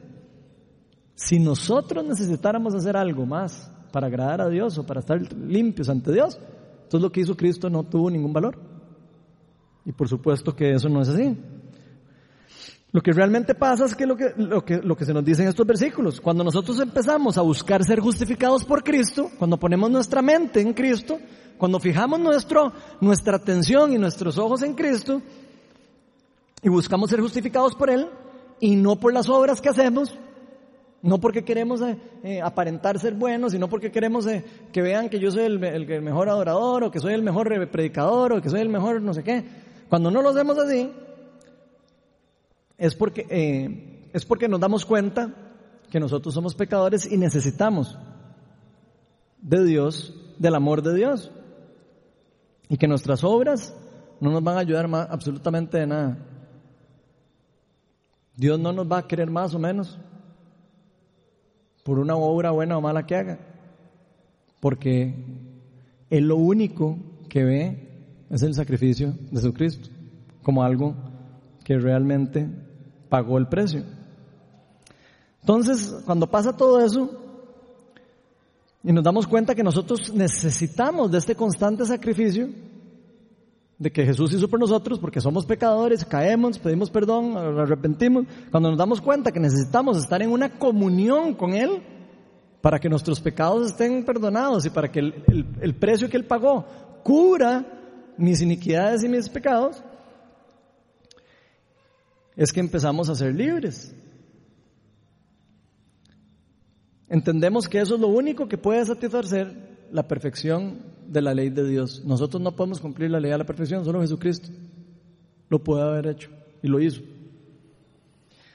Si 1.24 1.38
nosotros 1.38 2.04
necesitáramos 2.04 2.74
hacer 2.74 2.98
algo 2.98 3.28
más 3.28 3.72
para 3.92 4.08
agradar 4.08 4.42
a 4.42 4.50
Dios 4.50 4.76
o 4.80 4.86
para 4.86 5.02
estar 5.02 5.22
limpios 5.36 5.88
ante 5.88 6.12
Dios, 6.12 6.40
entonces 6.84 7.02
lo 7.02 7.12
que 7.12 7.22
hizo 7.22 7.38
Cristo 7.38 7.70
no 7.70 7.84
tuvo 7.84 8.10
ningún 8.10 8.34
valor. 8.34 8.58
Y 9.86 9.92
por 9.92 10.10
supuesto 10.10 10.56
que 10.56 10.72
eso 10.74 10.90
no 10.90 11.00
es 11.00 11.10
así. 11.10 11.38
Lo 12.92 13.02
que 13.02 13.14
realmente 13.14 13.54
pasa 13.54 13.86
es 13.86 13.96
que 13.96 14.08
lo 14.08 14.18
que, 14.18 14.34
lo 14.36 14.66
que, 14.66 14.78
lo 14.78 14.98
que 14.98 15.06
se 15.06 15.14
nos 15.14 15.24
dice 15.24 15.44
en 15.44 15.50
estos 15.50 15.66
versículos, 15.66 16.20
cuando 16.20 16.44
nosotros 16.44 16.80
empezamos 16.80 17.38
a 17.38 17.42
buscar 17.42 17.84
ser 17.84 18.00
justificados 18.00 18.66
por 18.66 18.84
Cristo, 18.84 19.30
cuando 19.38 19.58
ponemos 19.58 19.92
nuestra 19.92 20.24
mente 20.24 20.60
en 20.60 20.74
Cristo, 20.74 21.20
cuando 21.60 21.80
fijamos 21.80 22.20
nuestro, 22.20 22.74
nuestra 23.00 23.38
atención 23.38 23.94
y 23.94 24.00
nuestros 24.00 24.40
ojos 24.40 24.64
en 24.64 24.74
Cristo 24.74 25.22
y 26.64 26.70
buscamos 26.70 27.12
ser 27.12 27.22
justificados 27.22 27.76
por 27.76 27.92
Él 27.92 28.10
y 28.60 28.76
no 28.76 29.00
por 29.00 29.14
las 29.14 29.30
obras 29.30 29.62
que 29.62 29.70
hacemos, 29.70 30.18
no 31.04 31.20
porque 31.20 31.44
queremos 31.44 31.82
eh, 31.82 31.98
eh, 32.24 32.42
aparentar 32.42 33.00
ser 33.00 33.16
buenos, 33.16 33.54
sino 33.54 33.68
porque 33.68 33.92
queremos 33.92 34.28
eh, 34.28 34.46
que 34.72 34.82
vean 34.82 35.10
que 35.10 35.20
yo 35.20 35.32
soy 35.32 35.46
el, 35.46 35.64
el, 35.64 36.02
mejor 36.02 36.30
adorador 36.30 36.84
o 36.84 36.92
que 36.92 37.00
soy 37.00 37.14
el 37.14 37.24
mejor 37.24 37.70
predicador 37.72 38.34
o 38.34 38.42
que 38.42 38.50
soy 38.50 38.62
el 38.62 38.70
mejor 38.70 39.02
no 39.02 39.14
sé 39.14 39.24
qué. 39.24 39.44
Cuando 39.90 40.12
no 40.12 40.22
lo 40.22 40.30
hacemos 40.30 40.58
así, 40.58 40.92
es 42.78 42.96
porque, 42.96 44.10
es 44.14 44.26
porque 44.26 44.48
nos 44.48 44.60
damos 44.60 44.86
cuenta 44.86 45.34
que 45.90 46.00
nosotros 46.00 46.34
somos 46.34 46.56
pecadores 46.56 47.12
y 47.12 47.18
necesitamos 47.18 47.98
de 49.42 49.66
Dios, 49.66 50.16
del 50.38 50.56
amor 50.56 50.82
de 50.82 50.96
Dios. 50.96 51.32
Y 52.70 52.78
que 52.78 52.88
nuestras 52.88 53.26
obras 53.26 53.76
no 54.22 54.32
nos 54.32 54.42
van 54.42 54.56
a 54.56 54.62
ayudar 54.62 54.88
más, 54.88 55.10
absolutamente 55.10 55.80
de 55.80 55.88
nada. 55.88 56.18
Dios 58.38 58.58
no 58.58 58.72
nos 58.72 58.90
va 58.90 59.00
a 59.00 59.08
querer 59.08 59.30
más 59.30 59.54
o 59.54 59.60
menos 59.60 60.00
por 61.84 62.00
una 62.00 62.16
obra 62.16 62.52
buena 62.52 62.78
o 62.78 62.82
mala 62.82 63.06
que 63.06 63.16
haga. 63.16 63.40
Porque 64.60 65.14
Él 66.10 66.28
lo 66.28 66.38
único 66.38 66.98
que 67.30 67.44
ve 67.44 67.90
es 68.30 68.44
el 68.44 68.54
sacrificio 68.54 69.14
de 69.32 69.38
Jesucristo 69.38 69.90
como 70.44 70.64
algo 70.64 70.96
que 71.64 71.78
realmente 71.78 72.48
pagó 73.10 73.38
el 73.38 73.48
precio. 73.48 73.84
Entonces, 75.42 76.02
cuando 76.06 76.28
pasa 76.28 76.56
todo 76.56 76.80
eso, 76.84 77.10
y 78.84 78.92
nos 78.92 79.04
damos 79.04 79.28
cuenta 79.28 79.54
que 79.54 79.64
nosotros 79.64 80.14
necesitamos 80.14 81.12
de 81.12 81.20
este 81.20 81.36
constante 81.36 81.86
sacrificio, 81.86 82.50
de 83.82 83.92
que 83.92 84.06
Jesús 84.06 84.32
hizo 84.32 84.48
por 84.48 84.60
nosotros, 84.60 85.00
porque 85.00 85.20
somos 85.20 85.44
pecadores, 85.44 86.06
caemos, 86.06 86.60
pedimos 86.60 86.92
perdón, 86.92 87.36
arrepentimos, 87.36 88.28
cuando 88.52 88.70
nos 88.70 88.78
damos 88.78 89.02
cuenta 89.02 89.32
que 89.32 89.40
necesitamos 89.40 89.98
estar 89.98 90.22
en 90.22 90.30
una 90.30 90.60
comunión 90.60 91.34
con 91.34 91.56
Él, 91.56 91.82
para 92.62 92.78
que 92.78 92.88
nuestros 92.88 93.20
pecados 93.20 93.72
estén 93.72 94.06
perdonados 94.06 94.68
y 94.68 94.70
para 94.70 94.92
que 94.92 95.00
el, 95.00 95.48
el 95.62 95.74
precio 95.74 96.08
que 96.08 96.18
Él 96.18 96.26
pagó 96.26 96.64
cubra 97.02 97.66
mis 98.18 98.44
iniquidades 98.44 99.04
y 99.04 99.10
mis 99.10 99.28
pecados, 99.28 99.84
es 102.36 102.54
que 102.54 102.60
empezamos 102.60 103.10
a 103.10 103.16
ser 103.16 103.34
libres. 103.34 103.96
Entendemos 107.10 107.68
que 107.68 107.80
eso 107.80 107.96
es 107.96 108.02
lo 108.02 108.10
único 108.10 108.48
que 108.48 108.60
puede 108.60 108.86
satisfacer 108.86 109.88
la 109.92 110.08
perfección 110.08 110.91
de 111.12 111.22
la 111.22 111.34
ley 111.34 111.50
de 111.50 111.68
Dios. 111.68 112.04
Nosotros 112.06 112.42
no 112.42 112.56
podemos 112.56 112.80
cumplir 112.80 113.12
la 113.12 113.20
ley 113.20 113.32
a 113.32 113.38
la 113.38 113.46
perfección, 113.46 113.84
solo 113.84 114.02
Jesucristo 114.02 114.50
lo 115.50 115.60
puede 115.60 115.84
haber 115.84 116.08
hecho 116.08 116.30
y 116.64 116.68
lo 116.70 116.80
hizo. 116.80 117.02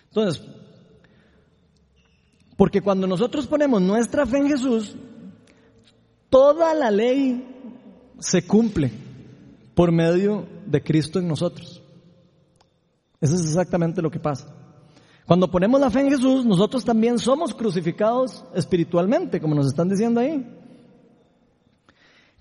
Entonces, 0.09 0.43
porque 2.57 2.81
cuando 2.81 3.07
nosotros 3.07 3.47
ponemos 3.47 3.83
nuestra 3.83 4.25
fe 4.25 4.39
en 4.39 4.49
Jesús, 4.49 4.97
toda 6.31 6.73
la 6.73 6.91
ley 6.91 7.47
se 8.19 8.47
cumple 8.47 8.91
por 9.75 9.93
medio 9.93 10.47
de 10.65 10.83
Cristo 10.83 11.19
en 11.19 11.29
nosotros. 11.29 11.83
Eso 13.21 13.35
es 13.35 13.43
exactamente 13.43 14.01
lo 14.01 14.11
que 14.11 14.19
pasa. 14.19 14.55
Cuando 15.27 15.51
ponemos 15.51 15.79
la 15.79 15.91
fe 15.91 16.01
en 16.01 16.11
Jesús, 16.11 16.47
nosotros 16.47 16.83
también 16.83 17.19
somos 17.19 17.53
crucificados 17.53 18.43
espiritualmente, 18.55 19.39
como 19.39 19.55
nos 19.55 19.67
están 19.67 19.91
diciendo 19.91 20.21
ahí. 20.21 20.47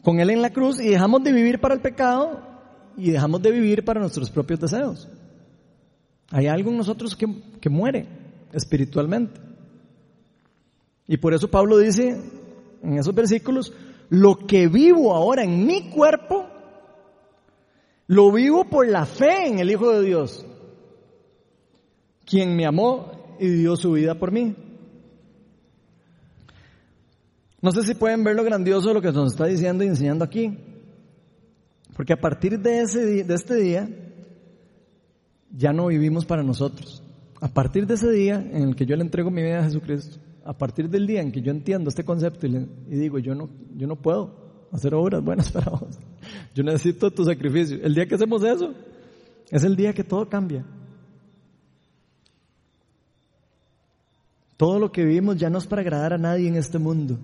Con 0.05 0.19
Él 0.19 0.29
en 0.29 0.43
la 0.43 0.51
cruz 0.51 0.79
y 0.79 0.89
dejamos 0.89 1.23
de 1.23 1.33
vivir 1.33 1.59
para 1.59 1.73
el 1.73 1.81
pecado 1.81 2.39
y 2.95 3.09
dejamos 3.09 3.41
de 3.41 3.49
vivir 3.49 3.83
para 3.83 3.99
nuestros 3.99 4.29
propios 4.29 4.59
deseos. 4.59 5.09
Hay 6.29 6.45
algo 6.45 6.69
en 6.69 6.77
nosotros 6.77 7.15
que, 7.15 7.25
que 7.59 7.69
muere 7.71 8.07
espiritualmente. 8.53 9.41
Y 11.07 11.17
por 11.17 11.33
eso 11.33 11.49
Pablo 11.49 11.79
dice 11.79 12.21
en 12.83 12.99
esos 12.99 13.15
versículos, 13.15 13.73
lo 14.09 14.45
que 14.45 14.67
vivo 14.67 15.15
ahora 15.15 15.43
en 15.43 15.65
mi 15.65 15.89
cuerpo, 15.89 16.45
lo 18.05 18.31
vivo 18.31 18.65
por 18.65 18.87
la 18.87 19.07
fe 19.07 19.47
en 19.47 19.57
el 19.57 19.71
Hijo 19.71 19.89
de 19.91 20.05
Dios, 20.05 20.45
quien 22.27 22.55
me 22.55 22.67
amó 22.67 23.37
y 23.39 23.47
dio 23.47 23.75
su 23.75 23.93
vida 23.93 24.13
por 24.19 24.31
mí. 24.31 24.55
No 27.66 27.72
sé 27.72 27.82
si 27.82 27.95
pueden 27.95 28.24
ver 28.24 28.36
lo 28.36 28.43
grandioso 28.43 28.89
de 28.89 28.93
lo 28.93 29.01
que 29.01 29.11
nos 29.11 29.32
está 29.32 29.47
diciendo 29.47 29.84
y 29.84 29.88
enseñando 29.88 30.24
aquí. 30.24 30.55
Porque 31.95 32.13
a 32.13 32.22
partir 32.22 32.59
de, 32.59 32.82
ese, 32.82 33.24
de 33.24 33.34
este 33.34 33.55
día, 33.55 33.89
ya 35.49 35.74
no 35.74 35.88
vivimos 35.88 36.26
para 36.26 36.43
nosotros. 36.43 37.01
A 37.41 37.47
partir 37.47 37.88
de 37.88 37.95
ese 37.95 38.11
día 38.11 38.36
en 38.36 38.68
el 38.68 38.76
que 38.76 38.86
yo 38.86 38.95
le 38.95 39.01
entrego 39.01 39.32
mi 39.32 39.41
vida 39.41 39.61
a 39.61 39.63
Jesucristo, 39.63 40.20
a 40.43 40.53
partir 40.53 40.91
del 40.91 41.07
día 41.07 41.24
en 41.24 41.32
que 41.32 41.41
yo 41.41 41.49
entiendo 41.49 41.89
este 41.89 42.05
concepto 42.05 42.45
y, 42.45 42.55
y 42.55 42.97
digo, 42.97 43.18
yo 43.18 43.34
no, 43.34 43.49
yo 43.76 43.88
no 43.88 43.95
puedo 43.95 44.68
hacer 44.72 44.93
obras 44.93 45.24
buenas 45.24 45.51
para 45.51 45.72
vos, 45.72 45.97
yo 46.53 46.63
necesito 46.63 47.09
tu 47.09 47.26
sacrificio. 47.26 47.80
El 47.82 47.95
día 47.95 48.05
que 48.05 48.13
hacemos 48.13 48.43
eso, 48.43 48.76
es 49.49 49.63
el 49.63 49.76
día 49.76 49.91
que 49.91 50.03
todo 50.03 50.30
cambia. 50.30 50.63
Todo 54.55 54.78
lo 54.78 54.91
que 54.91 55.03
vivimos 55.03 55.38
ya 55.38 55.49
no 55.49 55.57
es 55.57 55.66
para 55.66 55.82
agradar 55.82 56.13
a 56.13 56.20
nadie 56.20 56.47
en 56.47 56.57
este 56.57 56.78
mundo. 56.78 57.18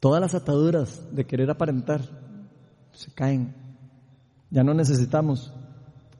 Todas 0.00 0.20
las 0.20 0.34
ataduras 0.34 1.02
de 1.12 1.26
querer 1.26 1.50
aparentar 1.50 2.00
se 2.92 3.12
caen. 3.12 3.54
Ya 4.50 4.64
no 4.64 4.72
necesitamos 4.74 5.52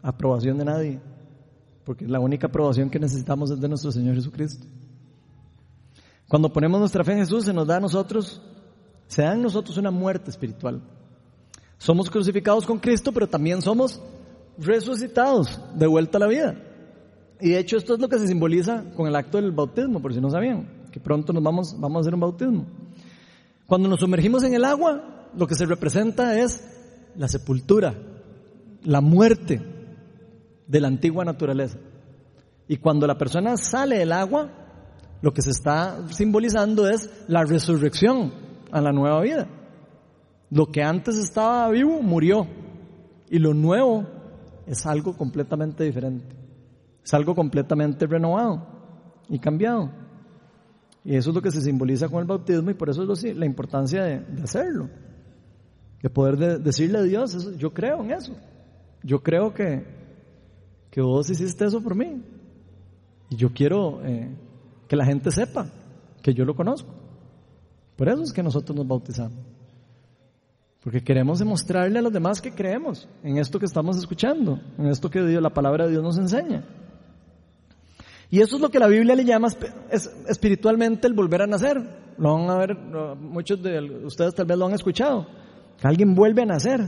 aprobación 0.03 0.59
de 0.59 0.65
nadie, 0.67 1.01
porque 1.85 2.07
la 2.07 2.21
única 2.21 2.47
aprobación 2.47 2.91
que 2.91 2.99
necesitamos 2.99 3.51
es 3.51 3.61
de 3.61 3.69
nuestro 3.69 3.91
Señor 3.91 4.15
Jesucristo. 4.15 4.67
Cuando 6.29 6.53
ponemos 6.53 6.79
nuestra 6.79 7.03
fe 7.03 7.13
en 7.13 7.19
Jesús, 7.21 7.47
se 7.47 7.53
nos 7.53 7.67
da 7.67 7.79
a 7.79 7.81
nosotros, 7.81 8.41
se 9.09 9.23
da 9.23 9.33
en 9.33 9.43
nosotros 9.43 9.77
una 9.79 9.91
muerte 9.91 10.31
espiritual. 10.31 10.81
Somos 11.79 12.11
crucificados 12.11 12.67
con 12.67 12.79
Cristo, 12.79 13.11
pero 13.11 13.27
también 13.27 13.63
somos 13.63 14.01
resucitados, 14.59 15.59
de 15.75 15.87
vuelta 15.87 16.19
a 16.19 16.21
la 16.21 16.27
vida. 16.27 16.55
Y 17.41 17.51
de 17.51 17.59
hecho 17.59 17.79
esto 17.79 17.95
es 17.95 18.01
lo 18.01 18.09
que 18.09 18.19
se 18.19 18.29
simboliza 18.29 18.85
con 18.95 19.07
el 19.07 19.17
acto 19.17 19.39
del 19.39 19.51
bautismo, 19.51 20.01
por 20.01 20.13
si 20.13 20.21
no 20.21 20.31
sabían, 20.31 20.69
que 20.93 21.01
pronto 21.01 21.33
nos 21.33 21.43
vamos, 21.43 21.75
vamos 21.81 21.97
a 21.97 22.01
hacer 22.03 22.15
un 22.15 22.21
bautismo. 22.21 22.67
Cuando 23.71 23.89
nos 23.89 24.01
sumergimos 24.01 24.43
en 24.43 24.53
el 24.53 24.65
agua, 24.65 25.29
lo 25.33 25.47
que 25.47 25.55
se 25.55 25.65
representa 25.65 26.37
es 26.37 26.61
la 27.15 27.29
sepultura, 27.29 27.95
la 28.83 29.01
muerte 29.01 29.63
de 30.67 30.81
la 30.81 30.89
antigua 30.89 31.25
naturaleza. 31.25 31.79
Y 32.67 32.79
cuando 32.79 33.07
la 33.07 33.17
persona 33.17 33.57
sale 33.57 33.99
del 33.99 34.11
agua, 34.11 34.51
lo 35.23 35.33
que 35.33 35.43
se 35.43 35.51
está 35.51 36.05
simbolizando 36.11 36.89
es 36.89 37.09
la 37.29 37.45
resurrección 37.45 38.33
a 38.73 38.81
la 38.81 38.91
nueva 38.91 39.21
vida. 39.21 39.47
Lo 40.51 40.67
que 40.67 40.83
antes 40.83 41.17
estaba 41.17 41.71
vivo 41.71 42.03
murió 42.03 42.49
y 43.31 43.39
lo 43.39 43.55
nuevo 43.55 44.05
es 44.67 44.85
algo 44.85 45.17
completamente 45.17 45.85
diferente. 45.85 46.35
Es 47.05 47.15
algo 47.15 47.37
completamente 47.37 48.05
renovado 48.09 48.67
y 49.29 49.39
cambiado. 49.39 50.10
Y 51.05 51.17
eso 51.17 51.31
es 51.31 51.37
lo 51.37 51.43
que 51.43 51.51
se 51.51 51.63
simboliza 51.63 52.09
con 52.09 52.21
el 52.21 52.27
bautismo 52.27 52.71
y 52.71 52.75
por 52.75 52.91
eso 52.91 53.11
es 53.13 53.37
la 53.37 53.47
importancia 53.47 54.03
de, 54.03 54.43
hacerlo. 54.43 54.89
De 56.03 56.11
poder 56.11 56.61
decirle 56.61 56.99
a 56.99 57.03
Dios, 57.03 57.57
yo 57.57 57.73
creo 57.73 58.03
en 58.03 58.11
eso. 58.11 58.35
Yo 59.03 59.23
creo 59.23 59.53
que, 59.55 59.85
que 60.91 61.01
vos 61.01 61.31
hiciste 61.31 61.65
eso 61.65 61.83
por 61.83 61.95
mí. 61.95 62.23
Y 63.31 63.37
yo 63.37 63.53
quiero 63.53 64.05
eh, 64.05 64.29
que 64.89 64.97
la 64.97 65.05
gente 65.05 65.31
sepa 65.31 65.67
que 66.23 66.35
yo 66.35 66.45
lo 66.45 66.55
conozco. 66.55 66.93
Por 67.97 68.09
eso 68.09 68.23
es 68.23 68.33
que 68.33 68.43
nosotros 68.43 68.77
nos 68.77 68.87
bautizamos. 68.87 69.39
Porque 70.83 71.03
queremos 71.03 71.39
demostrarle 71.39 71.99
a 71.99 72.03
los 72.03 72.13
demás 72.13 72.41
que 72.41 72.53
creemos 72.53 73.07
en 73.23 73.37
esto 73.37 73.59
que 73.59 73.67
estamos 73.67 73.99
escuchando, 73.99 74.59
en 74.79 74.87
esto 74.87 75.11
que 75.11 75.23
Dios, 75.23 75.43
la 75.43 75.51
palabra 75.51 75.85
de 75.85 75.93
Dios 75.93 76.03
nos 76.03 76.17
enseña. 76.17 76.65
Y 78.31 78.41
eso 78.41 78.57
es 78.57 78.63
lo 78.63 78.71
que 78.71 78.79
la 78.79 78.87
Biblia 78.87 79.17
le 79.17 79.25
llama 79.25 79.49
espiritualmente 80.29 81.09
el 81.09 81.15
volver 81.15 81.43
a 81.43 81.47
nacer. 81.47 81.79
Lo 82.17 82.35
van 82.35 82.51
a 82.51 82.59
ver, 82.59 82.77
muchos 82.77 83.61
de 83.63 83.81
ustedes 84.05 84.35
tal 84.35 84.47
vez 84.47 84.57
lo 84.57 84.67
han 84.67 84.75
escuchado. 84.75 85.27
Alguien 85.83 86.15
vuelve 86.15 86.43
a 86.43 86.47
nacer. 86.47 86.81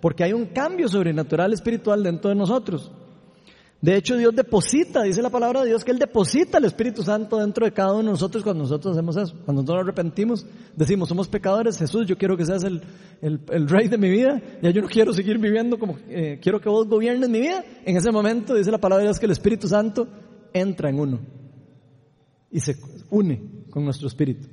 Porque 0.00 0.22
hay 0.22 0.34
un 0.34 0.46
cambio 0.46 0.86
sobrenatural 0.86 1.54
espiritual 1.54 2.02
dentro 2.02 2.28
de 2.28 2.36
nosotros. 2.36 2.92
De 3.80 3.96
hecho, 3.96 4.16
Dios 4.16 4.34
deposita, 4.34 5.02
dice 5.02 5.20
la 5.20 5.28
palabra 5.28 5.60
de 5.60 5.68
Dios, 5.68 5.84
que 5.84 5.90
Él 5.90 5.98
deposita 5.98 6.56
el 6.56 6.64
Espíritu 6.64 7.02
Santo 7.02 7.38
dentro 7.38 7.66
de 7.66 7.72
cada 7.72 7.92
uno 7.92 8.04
de 8.04 8.10
nosotros 8.12 8.42
cuando 8.42 8.62
nosotros 8.62 8.92
hacemos 8.92 9.16
eso. 9.16 9.34
Cuando 9.44 9.60
nosotros 9.60 9.76
nos 9.76 9.84
arrepentimos, 9.84 10.46
decimos, 10.74 11.08
somos 11.08 11.28
pecadores, 11.28 11.78
Jesús, 11.78 12.06
yo 12.06 12.16
quiero 12.16 12.34
que 12.34 12.46
seas 12.46 12.64
el, 12.64 12.80
el, 13.20 13.68
rey 13.68 13.88
de 13.88 13.98
mi 13.98 14.08
vida, 14.08 14.40
ya 14.62 14.70
yo 14.70 14.80
no 14.80 14.88
quiero 14.88 15.12
seguir 15.12 15.38
viviendo 15.38 15.78
como, 15.78 15.98
eh, 16.08 16.38
quiero 16.42 16.60
que 16.60 16.70
vos 16.70 16.88
gobiernes 16.88 17.28
mi 17.28 17.40
vida. 17.40 17.62
En 17.84 17.96
ese 17.96 18.10
momento, 18.10 18.54
dice 18.54 18.70
la 18.70 18.78
palabra 18.78 19.02
de 19.02 19.08
Dios, 19.08 19.18
que 19.18 19.26
el 19.26 19.32
Espíritu 19.32 19.68
Santo 19.68 20.08
entra 20.54 20.88
en 20.88 21.00
uno 21.00 21.20
y 22.50 22.60
se 22.60 22.76
une 23.10 23.66
con 23.68 23.84
nuestro 23.84 24.08
espíritu 24.08 24.48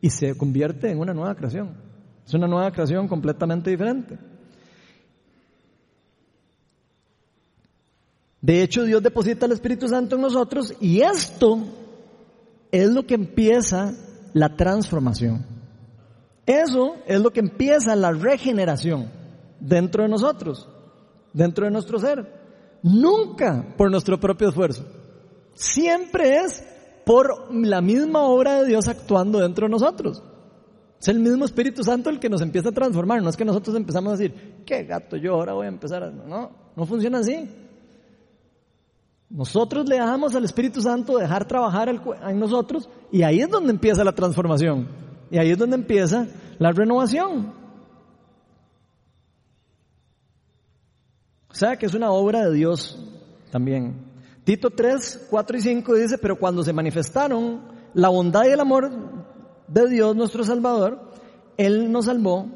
y 0.00 0.10
se 0.10 0.36
convierte 0.36 0.90
en 0.90 0.98
una 0.98 1.14
nueva 1.14 1.34
creación. 1.34 1.74
Es 2.26 2.34
una 2.34 2.46
nueva 2.46 2.70
creación 2.72 3.08
completamente 3.08 3.70
diferente. 3.70 4.18
De 8.42 8.62
hecho, 8.62 8.84
Dios 8.84 9.02
deposita 9.02 9.46
el 9.46 9.52
Espíritu 9.52 9.88
Santo 9.88 10.16
en 10.16 10.22
nosotros 10.22 10.74
y 10.80 11.00
esto 11.00 11.62
es 12.70 12.90
lo 12.90 13.06
que 13.06 13.14
empieza 13.14 13.94
la 14.34 14.54
transformación. 14.54 15.46
Eso 16.44 16.96
es 17.06 17.20
lo 17.20 17.30
que 17.32 17.40
empieza 17.40 17.96
la 17.96 18.12
regeneración 18.12 19.10
dentro 19.60 20.02
de 20.02 20.10
nosotros, 20.10 20.68
dentro 21.32 21.64
de 21.64 21.70
nuestro 21.70 21.98
ser. 21.98 22.44
Nunca 22.82 23.74
por 23.78 23.90
nuestro 23.90 24.20
propio 24.20 24.48
esfuerzo. 24.48 24.84
Siempre 25.54 26.38
es 26.38 26.64
por 27.04 27.52
la 27.54 27.80
misma 27.80 28.22
obra 28.22 28.60
de 28.60 28.68
Dios 28.68 28.88
actuando 28.88 29.40
dentro 29.40 29.66
de 29.66 29.70
nosotros. 29.70 30.22
Es 31.00 31.08
el 31.08 31.20
mismo 31.20 31.44
Espíritu 31.44 31.84
Santo 31.84 32.10
el 32.10 32.18
que 32.18 32.30
nos 32.30 32.40
empieza 32.40 32.70
a 32.70 32.72
transformar. 32.72 33.22
No 33.22 33.28
es 33.28 33.36
que 33.36 33.44
nosotros 33.44 33.76
empezamos 33.76 34.14
a 34.14 34.16
decir, 34.16 34.62
qué 34.64 34.84
gato, 34.84 35.16
yo 35.16 35.34
ahora 35.34 35.52
voy 35.52 35.66
a 35.66 35.68
empezar 35.68 36.02
a... 36.02 36.10
No, 36.10 36.50
no 36.74 36.86
funciona 36.86 37.18
así. 37.18 37.48
Nosotros 39.28 39.88
le 39.88 39.96
dejamos 39.96 40.34
al 40.34 40.44
Espíritu 40.44 40.80
Santo 40.80 41.18
dejar 41.18 41.46
trabajar 41.46 41.88
en 41.88 42.38
nosotros 42.38 42.88
y 43.10 43.22
ahí 43.22 43.40
es 43.40 43.50
donde 43.50 43.72
empieza 43.72 44.04
la 44.04 44.12
transformación. 44.12 44.88
Y 45.30 45.38
ahí 45.38 45.50
es 45.50 45.58
donde 45.58 45.76
empieza 45.76 46.26
la 46.58 46.72
renovación. 46.72 47.52
O 51.50 51.54
sea 51.54 51.76
que 51.76 51.86
es 51.86 51.94
una 51.94 52.10
obra 52.10 52.46
de 52.46 52.54
Dios 52.54 52.98
también. 53.50 54.13
Tito 54.44 54.70
3, 54.70 55.26
4 55.30 55.56
y 55.56 55.60
5 55.60 55.94
dice, 55.94 56.18
pero 56.18 56.38
cuando 56.38 56.62
se 56.62 56.72
manifestaron 56.72 57.62
la 57.94 58.08
bondad 58.08 58.44
y 58.44 58.50
el 58.50 58.60
amor 58.60 58.90
de 59.68 59.88
Dios 59.88 60.14
nuestro 60.14 60.44
Salvador, 60.44 61.10
Él 61.56 61.90
nos 61.90 62.06
salvó 62.06 62.46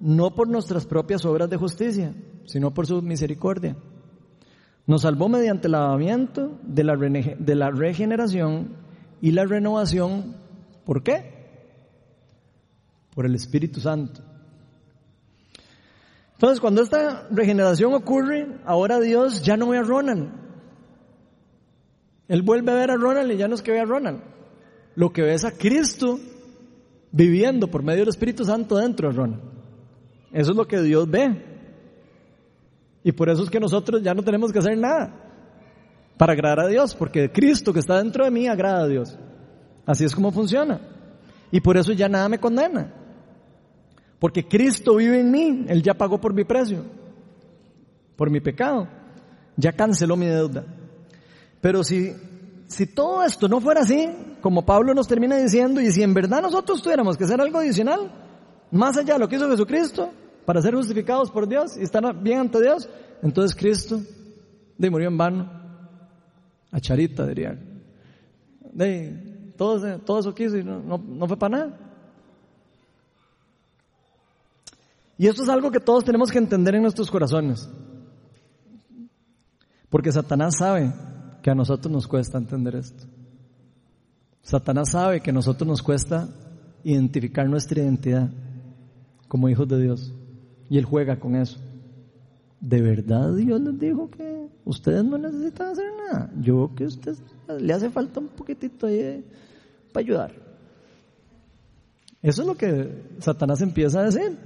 no 0.00 0.34
por 0.34 0.48
nuestras 0.48 0.86
propias 0.86 1.24
obras 1.24 1.50
de 1.50 1.56
justicia, 1.56 2.14
sino 2.46 2.72
por 2.72 2.86
su 2.86 3.02
misericordia 3.02 3.76
nos 4.88 5.02
salvó 5.02 5.28
mediante 5.28 5.68
el 5.68 5.72
lavamiento 5.72 6.58
de 6.62 6.82
la, 6.82 6.96
de 6.96 7.54
la 7.54 7.70
regeneración 7.70 8.74
y 9.20 9.32
la 9.32 9.44
renovación. 9.44 10.34
¿Por 10.86 11.02
qué? 11.02 11.30
Por 13.14 13.26
el 13.26 13.34
Espíritu 13.34 13.80
Santo. 13.80 14.22
Entonces, 16.32 16.58
cuando 16.58 16.80
esta 16.80 17.28
regeneración 17.30 17.92
ocurre, 17.92 18.60
ahora 18.64 18.98
Dios 18.98 19.42
ya 19.42 19.58
no 19.58 19.68
ve 19.68 19.76
a 19.76 19.82
Ronald. 19.82 20.30
Él 22.28 22.42
vuelve 22.42 22.70
a 22.72 22.74
ver 22.74 22.90
a 22.90 22.96
Ronald 22.96 23.32
y 23.32 23.36
ya 23.36 23.48
no 23.48 23.54
es 23.54 23.62
que 23.62 23.72
ve 23.72 23.80
a 23.80 23.84
Ronald. 23.84 24.20
Lo 24.94 25.12
que 25.12 25.22
ve 25.22 25.34
es 25.34 25.44
a 25.44 25.52
Cristo 25.52 26.18
viviendo 27.10 27.68
por 27.68 27.82
medio 27.82 28.00
del 28.00 28.08
Espíritu 28.08 28.44
Santo 28.44 28.76
dentro 28.76 29.08
de 29.08 29.16
Ronald. 29.16 29.42
Eso 30.32 30.50
es 30.50 30.56
lo 30.56 30.66
que 30.66 30.80
Dios 30.82 31.10
ve. 31.10 31.42
Y 33.02 33.12
por 33.12 33.30
eso 33.30 33.42
es 33.42 33.50
que 33.50 33.60
nosotros 33.60 34.02
ya 34.02 34.12
no 34.12 34.22
tenemos 34.22 34.52
que 34.52 34.58
hacer 34.58 34.76
nada 34.76 35.14
para 36.18 36.32
agradar 36.32 36.60
a 36.60 36.68
Dios, 36.68 36.94
porque 36.94 37.30
Cristo 37.30 37.72
que 37.72 37.78
está 37.78 37.98
dentro 37.98 38.24
de 38.24 38.30
mí 38.30 38.46
agrada 38.46 38.82
a 38.82 38.88
Dios. 38.88 39.18
Así 39.86 40.04
es 40.04 40.14
como 40.14 40.32
funciona. 40.32 40.80
Y 41.50 41.60
por 41.60 41.78
eso 41.78 41.92
ya 41.92 42.08
nada 42.08 42.28
me 42.28 42.38
condena. 42.38 42.92
Porque 44.18 44.46
Cristo 44.46 44.96
vive 44.96 45.20
en 45.20 45.30
mí, 45.30 45.64
Él 45.68 45.82
ya 45.82 45.94
pagó 45.94 46.20
por 46.20 46.34
mi 46.34 46.44
precio, 46.44 46.84
por 48.16 48.30
mi 48.30 48.40
pecado, 48.40 48.88
ya 49.56 49.72
canceló 49.72 50.16
mi 50.16 50.26
deuda. 50.26 50.64
Pero 51.60 51.82
si, 51.82 52.12
si 52.66 52.86
todo 52.86 53.22
esto 53.22 53.48
no 53.48 53.60
fuera 53.60 53.80
así, 53.80 54.08
como 54.40 54.64
Pablo 54.64 54.94
nos 54.94 55.08
termina 55.08 55.36
diciendo, 55.36 55.80
y 55.80 55.90
si 55.90 56.02
en 56.02 56.14
verdad 56.14 56.42
nosotros 56.42 56.82
tuviéramos 56.82 57.16
que 57.16 57.24
hacer 57.24 57.40
algo 57.40 57.58
adicional, 57.58 58.10
más 58.70 58.96
allá 58.96 59.14
de 59.14 59.20
lo 59.20 59.28
que 59.28 59.36
hizo 59.36 59.48
Jesucristo, 59.48 60.10
para 60.44 60.62
ser 60.62 60.74
justificados 60.74 61.30
por 61.30 61.48
Dios 61.48 61.76
y 61.76 61.82
estar 61.82 62.14
bien 62.22 62.40
ante 62.40 62.60
Dios, 62.60 62.88
entonces 63.22 63.56
Cristo 63.56 64.00
de 64.78 64.90
murió 64.90 65.08
en 65.08 65.18
vano. 65.18 65.50
A 66.70 66.80
Charita 66.80 67.26
diría. 67.26 67.58
De, 68.72 69.52
todo, 69.56 69.98
todo 69.98 70.20
eso 70.20 70.34
quiso 70.34 70.56
y 70.56 70.62
no, 70.62 70.80
no, 70.80 71.26
fue 71.26 71.36
para 71.36 71.58
nada. 71.58 71.78
Y 75.18 75.26
esto 75.26 75.42
es 75.42 75.48
algo 75.48 75.70
que 75.70 75.80
todos 75.80 76.04
tenemos 76.04 76.30
que 76.30 76.38
entender 76.38 76.76
en 76.76 76.82
nuestros 76.82 77.10
corazones. 77.10 77.68
Porque 79.90 80.12
Satanás 80.12 80.56
sabe 80.58 80.92
que 81.42 81.50
a 81.50 81.54
nosotros 81.54 81.92
nos 81.92 82.06
cuesta 82.06 82.38
entender 82.38 82.76
esto. 82.76 83.04
Satanás 84.42 84.90
sabe 84.90 85.20
que 85.20 85.30
a 85.30 85.32
nosotros 85.32 85.68
nos 85.68 85.82
cuesta 85.82 86.28
identificar 86.84 87.48
nuestra 87.48 87.82
identidad 87.82 88.30
como 89.28 89.48
hijos 89.48 89.68
de 89.68 89.82
Dios. 89.82 90.14
Y 90.70 90.78
Él 90.78 90.84
juega 90.84 91.18
con 91.18 91.36
eso. 91.36 91.58
¿de 92.60 92.82
verdad 92.82 93.34
Dios 93.34 93.60
les 93.60 93.78
dijo 93.78 94.10
que 94.10 94.48
ustedes 94.64 95.04
no 95.04 95.18
necesitan 95.18 95.68
hacer 95.68 95.86
nada? 95.96 96.30
Yo 96.40 96.70
creo 96.74 96.74
que 96.74 96.84
a 96.84 96.86
usted 96.88 97.16
le 97.60 97.72
hace 97.72 97.90
falta 97.90 98.20
un 98.20 98.28
poquitito 98.28 98.86
ahí 98.86 99.24
para 99.92 100.04
ayudar. 100.04 100.32
Eso 102.20 102.42
es 102.42 102.48
lo 102.48 102.56
que 102.56 103.04
Satanás 103.20 103.60
empieza 103.60 104.00
a 104.00 104.04
decir. 104.04 104.36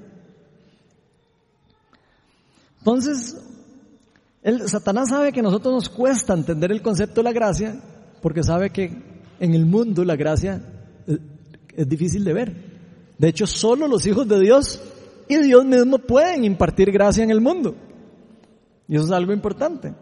Entonces, 2.79 3.37
el, 4.43 4.69
Satanás 4.69 5.11
sabe 5.11 5.33
que 5.33 5.41
a 5.41 5.45
nosotros 5.45 5.75
nos 5.75 5.89
cuesta 5.89 6.35
entender 6.35 6.73
el 6.73 6.83
concepto 6.83 7.21
de 7.21 7.25
la 7.25 7.33
gracia 7.33 7.81
porque 8.21 8.43
sabe 8.43 8.71
que 8.71 9.03
en 9.41 9.55
el 9.55 9.67
mundo 9.67 10.05
la 10.05 10.17
gracia 10.17 10.61
es, 11.07 11.19
es 11.75 11.89
difícil 11.89 12.25
de 12.25 12.33
ver. 12.33 12.55
De 13.19 13.29
hecho, 13.29 13.47
solo 13.47 13.87
los 13.87 14.07
hijos 14.07 14.27
de 14.29 14.41
Dios 14.41 14.81
y 15.29 15.39
Dios 15.39 15.65
mismo 15.65 15.99
pueden 15.99 16.45
impartir 16.45 16.91
gracia 16.91 17.25
en 17.25 17.31
el 17.31 17.41
mundo. 17.41 17.75
Y 18.89 18.97
eso 18.97 19.05
es 19.05 19.13
algo 19.13 19.33
importante. 19.33 19.95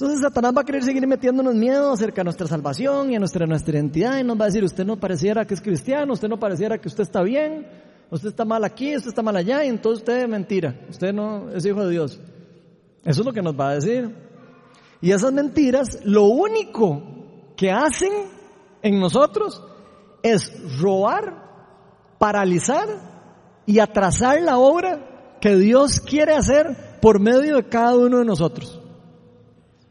Entonces 0.00 0.20
Satanás 0.20 0.54
va 0.56 0.62
a 0.62 0.64
querer 0.64 0.82
seguir 0.82 1.06
metiéndonos 1.06 1.54
miedo 1.54 1.92
acerca 1.92 2.22
de 2.22 2.24
nuestra 2.24 2.46
salvación 2.46 3.10
y 3.10 3.16
a 3.16 3.18
nuestra, 3.18 3.46
nuestra 3.46 3.74
identidad 3.76 4.18
y 4.18 4.24
nos 4.24 4.40
va 4.40 4.44
a 4.44 4.46
decir, 4.46 4.64
usted 4.64 4.86
no 4.86 4.98
pareciera 4.98 5.44
que 5.44 5.52
es 5.52 5.60
cristiano, 5.60 6.14
usted 6.14 6.28
no 6.28 6.40
pareciera 6.40 6.78
que 6.78 6.88
usted 6.88 7.02
está 7.02 7.22
bien, 7.22 7.66
usted 8.10 8.30
está 8.30 8.46
mal 8.46 8.64
aquí, 8.64 8.96
usted 8.96 9.10
está 9.10 9.22
mal 9.22 9.36
allá 9.36 9.62
y 9.62 9.68
entonces 9.68 10.00
usted 10.00 10.22
es 10.22 10.28
mentira, 10.28 10.74
usted 10.88 11.12
no 11.12 11.50
es 11.50 11.66
hijo 11.66 11.84
de 11.84 11.90
Dios. 11.90 12.18
Eso 13.04 13.20
es 13.20 13.26
lo 13.26 13.32
que 13.32 13.42
nos 13.42 13.58
va 13.58 13.70
a 13.70 13.74
decir. 13.74 14.14
Y 15.00 15.12
esas 15.12 15.32
mentiras, 15.32 15.98
lo 16.04 16.24
único 16.24 17.02
que 17.56 17.70
hacen 17.70 18.12
en 18.82 19.00
nosotros 19.00 19.62
es 20.22 20.52
robar, 20.80 22.16
paralizar 22.18 22.86
y 23.66 23.78
atrasar 23.78 24.42
la 24.42 24.58
obra 24.58 25.38
que 25.40 25.56
Dios 25.56 26.00
quiere 26.00 26.34
hacer 26.34 26.98
por 27.00 27.20
medio 27.20 27.56
de 27.56 27.68
cada 27.68 27.96
uno 27.96 28.18
de 28.18 28.24
nosotros. 28.24 28.80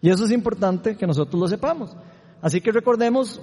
Y 0.02 0.10
eso 0.10 0.26
es 0.26 0.32
importante 0.32 0.96
que 0.96 1.08
nosotros 1.08 1.40
lo 1.40 1.48
sepamos. 1.48 1.96
Así 2.42 2.62
que 2.62 2.72
recordemos 2.72 3.42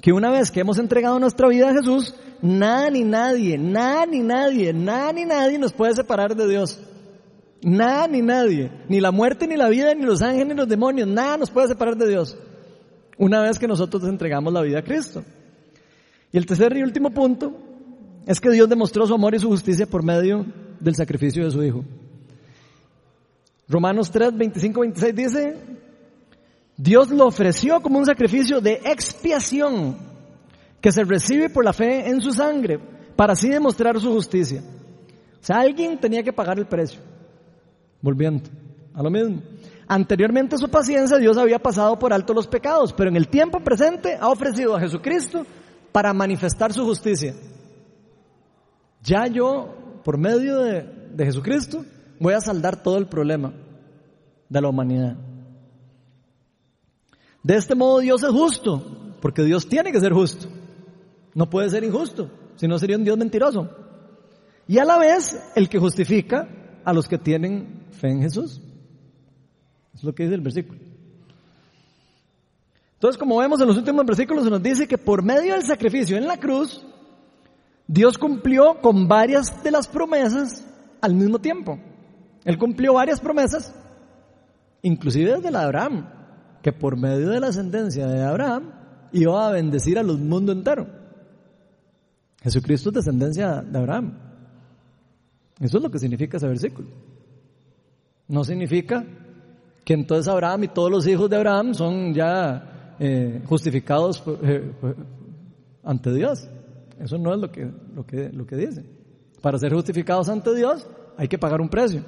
que 0.00 0.12
una 0.12 0.30
vez 0.30 0.50
que 0.50 0.60
hemos 0.60 0.78
entregado 0.78 1.18
nuestra 1.18 1.48
vida 1.48 1.70
a 1.70 1.74
Jesús, 1.74 2.14
nada 2.42 2.90
ni 2.90 3.04
nadie, 3.04 3.58
nada 3.58 4.06
ni 4.06 4.20
nadie, 4.20 4.72
nada 4.72 5.12
ni 5.12 5.24
nadie 5.24 5.58
nos 5.58 5.72
puede 5.72 5.94
separar 5.94 6.34
de 6.34 6.48
Dios. 6.48 6.80
Nada 7.64 8.06
ni 8.06 8.20
nadie, 8.20 8.70
ni 8.90 9.00
la 9.00 9.10
muerte, 9.10 9.46
ni 9.46 9.56
la 9.56 9.70
vida, 9.70 9.94
ni 9.94 10.02
los 10.02 10.20
ángeles, 10.20 10.48
ni 10.48 10.54
los 10.54 10.68
demonios, 10.68 11.08
nada 11.08 11.38
nos 11.38 11.50
puede 11.50 11.68
separar 11.68 11.96
de 11.96 12.06
Dios. 12.06 12.36
Una 13.16 13.40
vez 13.40 13.58
que 13.58 13.66
nosotros 13.66 14.04
entregamos 14.04 14.52
la 14.52 14.60
vida 14.60 14.80
a 14.80 14.84
Cristo. 14.84 15.24
Y 16.30 16.36
el 16.36 16.44
tercer 16.44 16.76
y 16.76 16.82
último 16.82 17.08
punto 17.08 17.56
es 18.26 18.38
que 18.38 18.50
Dios 18.50 18.68
demostró 18.68 19.06
su 19.06 19.14
amor 19.14 19.34
y 19.34 19.38
su 19.38 19.48
justicia 19.48 19.86
por 19.86 20.02
medio 20.02 20.44
del 20.78 20.94
sacrificio 20.94 21.42
de 21.42 21.50
su 21.50 21.62
Hijo. 21.62 21.82
Romanos 23.66 24.10
3, 24.10 24.36
25, 24.36 24.80
26 24.80 25.14
dice, 25.14 25.56
Dios 26.76 27.08
lo 27.08 27.26
ofreció 27.26 27.80
como 27.80 27.98
un 27.98 28.04
sacrificio 28.04 28.60
de 28.60 28.74
expiación 28.84 29.96
que 30.82 30.92
se 30.92 31.02
recibe 31.04 31.48
por 31.48 31.64
la 31.64 31.72
fe 31.72 32.10
en 32.10 32.20
su 32.20 32.30
sangre 32.30 32.78
para 33.16 33.32
así 33.32 33.48
demostrar 33.48 33.98
su 33.98 34.12
justicia. 34.12 34.62
O 35.40 35.46
sea, 35.46 35.60
alguien 35.60 35.98
tenía 35.98 36.22
que 36.22 36.32
pagar 36.34 36.58
el 36.58 36.66
precio. 36.66 37.13
Volviendo 38.04 38.50
a 38.92 39.02
lo 39.02 39.10
mismo. 39.10 39.40
Anteriormente 39.88 40.58
su 40.58 40.68
paciencia 40.68 41.16
Dios 41.16 41.38
había 41.38 41.58
pasado 41.58 41.98
por 41.98 42.12
alto 42.12 42.34
los 42.34 42.46
pecados, 42.46 42.92
pero 42.92 43.08
en 43.08 43.16
el 43.16 43.28
tiempo 43.28 43.60
presente 43.60 44.18
ha 44.20 44.28
ofrecido 44.28 44.76
a 44.76 44.80
Jesucristo 44.80 45.46
para 45.90 46.12
manifestar 46.12 46.70
su 46.70 46.84
justicia. 46.84 47.34
Ya 49.02 49.26
yo, 49.26 50.00
por 50.04 50.18
medio 50.18 50.58
de, 50.58 50.82
de 51.14 51.24
Jesucristo, 51.24 51.82
voy 52.20 52.34
a 52.34 52.42
saldar 52.42 52.82
todo 52.82 52.98
el 52.98 53.06
problema 53.06 53.54
de 54.50 54.60
la 54.60 54.68
humanidad. 54.68 55.16
De 57.42 57.56
este 57.56 57.74
modo 57.74 58.00
Dios 58.00 58.22
es 58.22 58.30
justo, 58.30 59.16
porque 59.22 59.44
Dios 59.44 59.66
tiene 59.66 59.92
que 59.92 60.00
ser 60.00 60.12
justo. 60.12 60.46
No 61.32 61.48
puede 61.48 61.70
ser 61.70 61.84
injusto, 61.84 62.28
si 62.56 62.68
no 62.68 62.78
sería 62.78 62.98
un 62.98 63.04
Dios 63.04 63.16
mentiroso. 63.16 63.70
Y 64.68 64.76
a 64.76 64.84
la 64.84 64.98
vez 64.98 65.42
el 65.54 65.70
que 65.70 65.78
justifica 65.78 66.48
a 66.84 66.92
los 66.92 67.08
que 67.08 67.16
tienen 67.16 67.83
en 68.10 68.22
Jesús. 68.22 68.60
Es 69.94 70.02
lo 70.02 70.14
que 70.14 70.24
dice 70.24 70.34
el 70.34 70.40
versículo. 70.40 70.80
Entonces, 72.94 73.18
como 73.18 73.36
vemos 73.38 73.60
en 73.60 73.66
los 73.66 73.76
últimos 73.76 74.04
versículos, 74.06 74.44
se 74.44 74.50
nos 74.50 74.62
dice 74.62 74.88
que 74.88 74.98
por 74.98 75.22
medio 75.22 75.52
del 75.52 75.62
sacrificio 75.62 76.16
en 76.16 76.26
la 76.26 76.38
cruz, 76.38 76.84
Dios 77.86 78.16
cumplió 78.16 78.80
con 78.80 79.08
varias 79.08 79.62
de 79.62 79.70
las 79.70 79.88
promesas 79.88 80.64
al 81.00 81.14
mismo 81.14 81.38
tiempo. 81.38 81.78
Él 82.44 82.58
cumplió 82.58 82.94
varias 82.94 83.20
promesas, 83.20 83.74
inclusive 84.82 85.36
desde 85.36 85.50
la 85.50 85.60
de 85.60 85.64
Abraham, 85.66 86.08
que 86.62 86.72
por 86.72 86.96
medio 86.96 87.28
de 87.28 87.40
la 87.40 87.48
ascendencia 87.48 88.06
de 88.06 88.22
Abraham 88.22 88.72
iba 89.12 89.46
a 89.46 89.52
bendecir 89.52 89.98
a 89.98 90.02
los 90.02 90.18
mundos 90.18 90.56
entero. 90.56 90.86
Jesucristo 92.42 92.88
es 92.88 92.94
descendencia 92.94 93.62
de 93.62 93.78
Abraham. 93.78 94.18
Eso 95.60 95.76
es 95.78 95.82
lo 95.82 95.90
que 95.90 95.98
significa 95.98 96.36
ese 96.36 96.48
versículo. 96.48 96.88
No 98.28 98.44
significa 98.44 99.04
que 99.84 99.94
entonces 99.94 100.28
Abraham 100.28 100.64
y 100.64 100.68
todos 100.68 100.90
los 100.90 101.06
hijos 101.06 101.28
de 101.28 101.36
Abraham 101.36 101.74
son 101.74 102.14
ya 102.14 102.96
eh, 102.98 103.42
justificados 103.46 104.22
eh, 104.42 104.72
ante 105.82 106.12
Dios. 106.12 106.48
Eso 106.98 107.18
no 107.18 107.34
es 107.34 107.40
lo 107.40 107.50
que, 107.50 107.70
lo, 107.94 108.06
que, 108.06 108.30
lo 108.30 108.46
que 108.46 108.56
dice. 108.56 108.84
Para 109.42 109.58
ser 109.58 109.72
justificados 109.72 110.28
ante 110.28 110.54
Dios 110.54 110.86
hay 111.16 111.28
que 111.28 111.38
pagar 111.38 111.60
un 111.60 111.68
precio. 111.68 112.02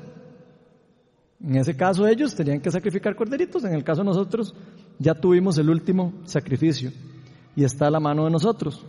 En 1.44 1.56
ese 1.56 1.76
caso 1.76 2.06
ellos 2.06 2.34
tenían 2.34 2.60
que 2.60 2.70
sacrificar 2.70 3.14
corderitos, 3.14 3.62
en 3.64 3.74
el 3.74 3.84
caso 3.84 4.00
de 4.00 4.06
nosotros 4.06 4.54
ya 4.98 5.14
tuvimos 5.14 5.58
el 5.58 5.68
último 5.68 6.14
sacrificio 6.24 6.90
y 7.54 7.64
está 7.64 7.88
a 7.88 7.90
la 7.90 8.00
mano 8.00 8.24
de 8.24 8.30
nosotros. 8.30 8.84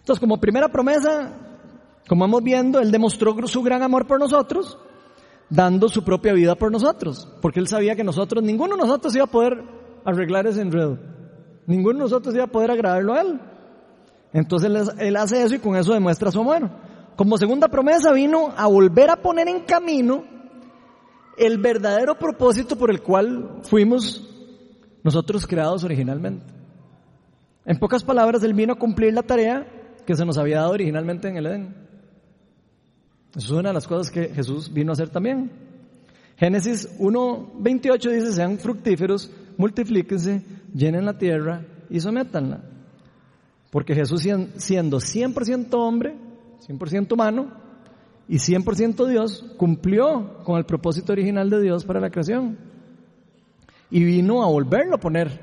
Entonces, 0.00 0.20
como 0.20 0.40
primera 0.40 0.68
promesa, 0.68 1.32
como 2.08 2.24
vamos 2.24 2.42
viendo, 2.42 2.80
Él 2.80 2.90
demostró 2.90 3.34
su 3.46 3.62
gran 3.62 3.82
amor 3.82 4.06
por 4.06 4.18
nosotros, 4.18 4.78
dando 5.50 5.88
su 5.88 6.04
propia 6.04 6.32
vida 6.32 6.54
por 6.54 6.70
nosotros, 6.72 7.28
porque 7.42 7.60
Él 7.60 7.66
sabía 7.66 7.96
que 7.96 8.04
nosotros, 8.04 8.42
ninguno 8.42 8.76
de 8.76 8.82
nosotros 8.82 9.14
iba 9.14 9.24
a 9.24 9.30
poder 9.30 9.62
arreglar 10.04 10.46
ese 10.46 10.62
enredo, 10.62 10.98
ninguno 11.66 11.98
de 11.98 12.04
nosotros 12.04 12.34
iba 12.34 12.44
a 12.44 12.50
poder 12.50 12.70
agradarlo 12.70 13.12
a 13.12 13.20
Él. 13.20 13.40
Entonces 14.32 14.70
Él 14.98 15.16
hace 15.16 15.42
eso 15.42 15.56
y 15.56 15.58
con 15.58 15.76
eso 15.76 15.92
demuestra 15.92 16.30
su 16.30 16.40
amor. 16.40 16.70
Como 17.16 17.36
segunda 17.36 17.68
promesa 17.68 18.12
vino 18.12 18.52
a 18.56 18.66
volver 18.68 19.10
a 19.10 19.16
poner 19.16 19.48
en 19.48 19.60
camino 19.64 20.24
el 21.36 21.58
verdadero 21.58 22.18
propósito 22.18 22.76
por 22.76 22.90
el 22.90 23.02
cual 23.02 23.60
fuimos 23.62 24.26
nosotros 25.02 25.46
creados 25.46 25.82
originalmente. 25.84 26.46
En 27.64 27.78
pocas 27.78 28.04
palabras, 28.04 28.42
Él 28.42 28.54
vino 28.54 28.74
a 28.74 28.78
cumplir 28.78 29.12
la 29.14 29.22
tarea 29.22 29.66
que 30.06 30.14
se 30.14 30.24
nos 30.24 30.38
había 30.38 30.60
dado 30.60 30.72
originalmente 30.72 31.28
en 31.28 31.36
el 31.36 31.46
Edén. 31.46 31.89
Eso 33.36 33.46
es 33.46 33.50
una 33.50 33.68
de 33.68 33.74
las 33.74 33.86
cosas 33.86 34.10
que 34.10 34.28
Jesús 34.28 34.72
vino 34.72 34.90
a 34.90 34.94
hacer 34.94 35.08
también. 35.08 35.50
Génesis 36.36 36.98
1.28 36.98 38.10
dice, 38.10 38.32
sean 38.32 38.58
fructíferos, 38.58 39.30
multiplíquense, 39.56 40.42
llenen 40.74 41.04
la 41.04 41.18
tierra 41.18 41.64
y 41.88 42.00
sométanla. 42.00 42.62
Porque 43.70 43.94
Jesús 43.94 44.26
siendo 44.56 44.98
100% 44.98 45.74
hombre, 45.74 46.16
100% 46.66 47.12
humano 47.12 47.52
y 48.26 48.36
100% 48.36 49.06
Dios, 49.06 49.44
cumplió 49.56 50.42
con 50.44 50.58
el 50.58 50.64
propósito 50.64 51.12
original 51.12 51.50
de 51.50 51.62
Dios 51.62 51.84
para 51.84 52.00
la 52.00 52.10
creación. 52.10 52.58
Y 53.90 54.02
vino 54.04 54.42
a 54.42 54.46
volverlo 54.46 54.96
a 54.96 55.00
poner 55.00 55.40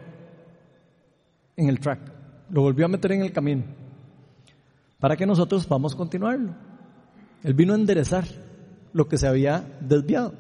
en 1.56 1.70
el 1.70 1.80
track, 1.80 2.00
lo 2.50 2.62
volvió 2.62 2.86
a 2.86 2.90
meter 2.90 3.12
en 3.14 3.22
el 3.22 3.32
camino, 3.32 3.64
para 5.00 5.16
que 5.16 5.26
nosotros 5.26 5.66
podamos 5.66 5.96
continuarlo. 5.96 6.54
Él 7.44 7.54
vino 7.54 7.74
a 7.74 7.78
enderezar 7.78 8.26
lo 8.94 9.08
que 9.08 9.18
se 9.18 9.28
había 9.28 9.78
desviado 9.82 10.34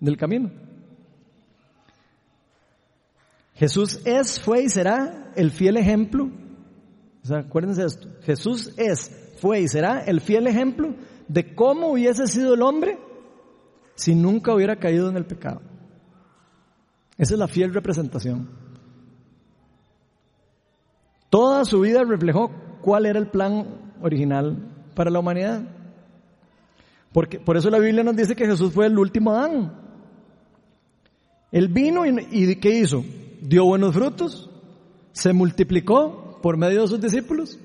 del 0.00 0.16
camino. 0.16 0.50
Jesús 3.54 4.00
es, 4.04 4.40
fue 4.40 4.62
y 4.62 4.68
será 4.68 5.32
el 5.36 5.50
fiel 5.50 5.76
ejemplo. 5.76 6.30
O 7.22 7.26
sea, 7.26 7.38
acuérdense 7.38 7.82
de 7.82 7.86
esto. 7.86 8.08
Jesús 8.22 8.72
es, 8.76 9.34
fue 9.40 9.60
y 9.60 9.68
será 9.68 10.00
el 10.00 10.20
fiel 10.20 10.46
ejemplo 10.46 10.94
de 11.28 11.54
cómo 11.54 11.92
hubiese 11.92 12.26
sido 12.26 12.54
el 12.54 12.62
hombre 12.62 12.98
si 13.94 14.14
nunca 14.14 14.54
hubiera 14.54 14.76
caído 14.76 15.08
en 15.08 15.16
el 15.16 15.26
pecado. 15.26 15.60
Esa 17.16 17.34
es 17.34 17.38
la 17.38 17.48
fiel 17.48 17.72
representación. 17.72 18.48
Toda 21.30 21.64
su 21.64 21.80
vida 21.80 22.02
reflejó 22.04 22.50
cuál 22.82 23.06
era 23.06 23.18
el 23.18 23.28
plan 23.28 23.94
original 24.02 24.56
para 24.94 25.10
la 25.10 25.20
humanidad. 25.20 25.62
Porque, 27.12 27.38
por 27.38 27.56
eso 27.56 27.70
la 27.70 27.78
Biblia 27.78 28.02
nos 28.02 28.16
dice 28.16 28.34
que 28.34 28.46
Jesús 28.46 28.72
fue 28.72 28.86
el 28.86 28.98
último 28.98 29.32
Adán. 29.32 29.72
Él 31.50 31.68
vino 31.68 32.06
y, 32.06 32.56
¿qué 32.56 32.70
hizo? 32.78 33.04
Dio 33.40 33.64
buenos 33.66 33.94
frutos, 33.94 34.50
se 35.12 35.32
multiplicó 35.32 36.38
por 36.40 36.56
medio 36.56 36.82
de 36.82 36.88
sus 36.88 37.00
discípulos 37.00 37.58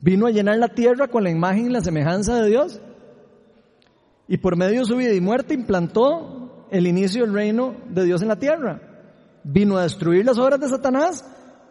Vino 0.00 0.26
a 0.26 0.30
llenar 0.30 0.56
la 0.58 0.68
tierra 0.68 1.08
con 1.08 1.24
la 1.24 1.30
imagen 1.30 1.66
y 1.66 1.68
la 1.70 1.82
semejanza 1.82 2.36
de 2.36 2.48
Dios. 2.48 2.80
Y 4.28 4.38
por 4.38 4.56
medio 4.56 4.80
de 4.80 4.86
su 4.86 4.96
vida 4.96 5.12
y 5.12 5.20
muerte 5.20 5.54
implantó 5.54 6.66
el 6.70 6.86
inicio 6.86 7.24
del 7.24 7.34
reino 7.34 7.74
de 7.88 8.04
Dios 8.04 8.22
en 8.22 8.28
la 8.28 8.38
tierra. 8.38 8.80
Vino 9.44 9.76
a 9.76 9.82
destruir 9.82 10.24
las 10.24 10.38
obras 10.38 10.58
de 10.60 10.68
Satanás 10.68 11.24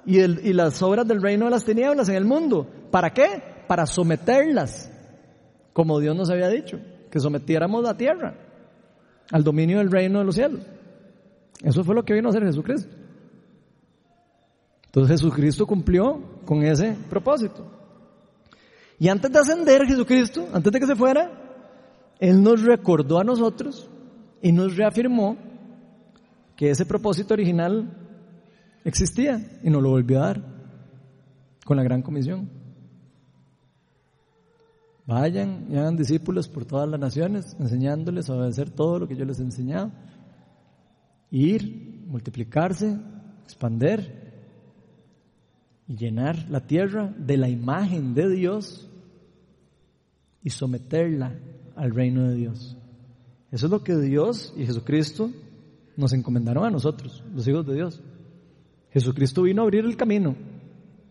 y, 0.05 0.19
y 0.19 0.53
las 0.53 0.81
obras 0.83 1.07
del 1.07 1.21
reino 1.21 1.45
de 1.45 1.51
las 1.51 1.65
tinieblas 1.65 2.07
en 2.09 2.15
el 2.15 2.25
mundo. 2.25 2.67
¿Para 2.91 3.11
qué? 3.11 3.41
Para 3.67 3.87
someterlas, 3.87 4.91
como 5.79 5.97
Dios 6.01 6.13
nos 6.13 6.29
había 6.29 6.49
dicho, 6.49 6.77
que 7.09 7.21
sometiéramos 7.21 7.81
la 7.81 7.95
tierra 7.95 8.35
al 9.31 9.45
dominio 9.45 9.77
del 9.77 9.89
reino 9.89 10.19
de 10.19 10.25
los 10.25 10.35
cielos. 10.35 10.59
Eso 11.63 11.85
fue 11.85 11.95
lo 11.95 12.03
que 12.03 12.13
vino 12.13 12.27
a 12.27 12.31
hacer 12.31 12.43
Jesucristo. 12.43 12.93
Entonces 14.87 15.21
Jesucristo 15.21 15.65
cumplió 15.65 16.41
con 16.43 16.63
ese 16.63 16.97
propósito. 17.09 17.65
Y 18.99 19.07
antes 19.07 19.31
de 19.31 19.39
ascender 19.39 19.85
Jesucristo, 19.85 20.49
antes 20.51 20.69
de 20.69 20.81
que 20.81 20.85
se 20.85 20.97
fuera, 20.97 21.31
Él 22.19 22.43
nos 22.43 22.61
recordó 22.61 23.17
a 23.17 23.23
nosotros 23.23 23.89
y 24.41 24.51
nos 24.51 24.75
reafirmó 24.75 25.37
que 26.57 26.71
ese 26.71 26.85
propósito 26.85 27.35
original 27.35 27.89
existía 28.83 29.61
y 29.63 29.69
nos 29.69 29.81
lo 29.81 29.91
volvió 29.91 30.21
a 30.21 30.25
dar 30.25 30.41
con 31.63 31.77
la 31.77 31.83
gran 31.83 32.01
comisión. 32.01 32.58
Vayan 35.09 35.65
y 35.71 35.75
hagan 35.75 35.97
discípulos 35.97 36.47
por 36.47 36.65
todas 36.65 36.87
las 36.87 36.99
naciones, 36.99 37.55
enseñándoles 37.59 38.29
a 38.29 38.35
obedecer 38.35 38.69
todo 38.69 38.99
lo 38.99 39.07
que 39.07 39.15
yo 39.15 39.25
les 39.25 39.39
he 39.39 39.41
enseñado. 39.41 39.91
Ir, 41.31 42.05
multiplicarse, 42.05 42.95
expander 43.43 44.43
y 45.87 45.95
llenar 45.95 46.47
la 46.47 46.67
tierra 46.67 47.11
de 47.17 47.37
la 47.37 47.49
imagen 47.49 48.13
de 48.13 48.29
Dios 48.29 48.87
y 50.43 50.51
someterla 50.51 51.33
al 51.75 51.89
reino 51.89 52.29
de 52.29 52.35
Dios. 52.35 52.77
Eso 53.49 53.65
es 53.65 53.71
lo 53.71 53.83
que 53.83 53.95
Dios 53.95 54.53
y 54.55 54.67
Jesucristo 54.67 55.31
nos 55.97 56.13
encomendaron 56.13 56.65
a 56.65 56.69
nosotros, 56.69 57.23
los 57.33 57.47
hijos 57.47 57.65
de 57.65 57.73
Dios. 57.73 57.99
Jesucristo 58.91 59.41
vino 59.41 59.63
a 59.63 59.65
abrir 59.65 59.85
el 59.85 59.97
camino, 59.97 60.35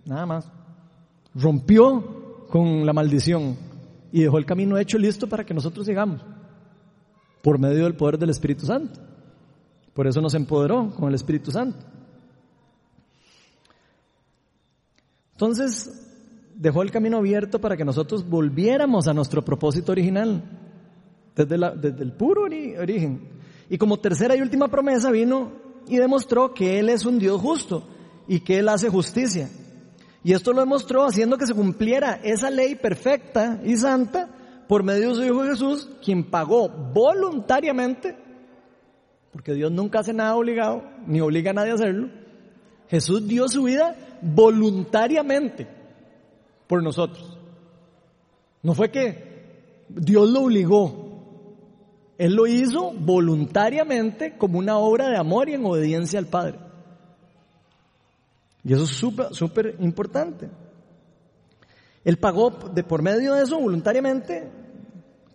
nada 0.04 0.24
más. 0.24 0.48
Rompió 1.34 2.46
con 2.48 2.86
la 2.86 2.92
maldición 2.92 3.66
y 4.12 4.22
dejó 4.22 4.38
el 4.38 4.46
camino 4.46 4.78
hecho 4.78 4.98
listo 4.98 5.26
para 5.26 5.44
que 5.44 5.54
nosotros 5.54 5.86
sigamos, 5.86 6.20
por 7.42 7.58
medio 7.58 7.84
del 7.84 7.94
poder 7.94 8.18
del 8.18 8.30
Espíritu 8.30 8.66
Santo. 8.66 9.00
Por 9.92 10.06
eso 10.06 10.20
nos 10.20 10.34
empoderó 10.34 10.90
con 10.90 11.08
el 11.08 11.14
Espíritu 11.14 11.50
Santo. 11.50 11.84
Entonces, 15.32 16.08
dejó 16.54 16.82
el 16.82 16.90
camino 16.90 17.18
abierto 17.18 17.60
para 17.60 17.76
que 17.76 17.84
nosotros 17.84 18.28
volviéramos 18.28 19.06
a 19.06 19.14
nuestro 19.14 19.44
propósito 19.44 19.92
original, 19.92 20.42
desde, 21.34 21.56
desde 21.76 22.02
el 22.02 22.12
puro 22.12 22.42
origen. 22.42 23.28
Y 23.70 23.78
como 23.78 23.98
tercera 23.98 24.34
y 24.34 24.40
última 24.40 24.68
promesa 24.68 25.10
vino 25.10 25.52
y 25.86 25.96
demostró 25.96 26.52
que 26.52 26.78
Él 26.78 26.88
es 26.88 27.04
un 27.06 27.18
Dios 27.18 27.40
justo 27.40 27.84
y 28.26 28.40
que 28.40 28.58
Él 28.58 28.68
hace 28.68 28.88
justicia. 28.88 29.48
Y 30.24 30.32
esto 30.32 30.52
lo 30.52 30.60
demostró 30.60 31.04
haciendo 31.04 31.38
que 31.38 31.46
se 31.46 31.54
cumpliera 31.54 32.20
esa 32.22 32.50
ley 32.50 32.74
perfecta 32.74 33.60
y 33.64 33.76
santa 33.76 34.28
por 34.66 34.82
medio 34.82 35.10
de 35.10 35.14
su 35.14 35.24
Hijo 35.24 35.44
Jesús, 35.44 35.88
quien 36.04 36.24
pagó 36.30 36.68
voluntariamente, 36.68 38.16
porque 39.32 39.54
Dios 39.54 39.72
nunca 39.72 40.00
hace 40.00 40.12
nada 40.12 40.36
obligado, 40.36 40.82
ni 41.06 41.20
obliga 41.20 41.52
a 41.52 41.54
nadie 41.54 41.70
a 41.72 41.74
hacerlo. 41.74 42.10
Jesús 42.88 43.26
dio 43.26 43.48
su 43.48 43.64
vida 43.64 43.96
voluntariamente 44.20 45.66
por 46.66 46.82
nosotros. 46.82 47.38
No 48.62 48.74
fue 48.74 48.90
que 48.90 49.84
Dios 49.88 50.28
lo 50.28 50.42
obligó. 50.42 51.06
Él 52.18 52.34
lo 52.34 52.46
hizo 52.46 52.92
voluntariamente 52.92 54.36
como 54.36 54.58
una 54.58 54.76
obra 54.78 55.08
de 55.08 55.16
amor 55.16 55.48
y 55.48 55.54
en 55.54 55.64
obediencia 55.64 56.18
al 56.18 56.26
Padre. 56.26 56.58
Y 58.64 58.72
eso 58.72 58.84
es 58.84 58.90
súper, 59.36 59.76
importante. 59.80 60.48
Él 62.04 62.18
pagó 62.18 62.50
de 62.50 62.82
por 62.82 63.02
medio 63.02 63.34
de 63.34 63.42
eso 63.42 63.58
voluntariamente, 63.58 64.50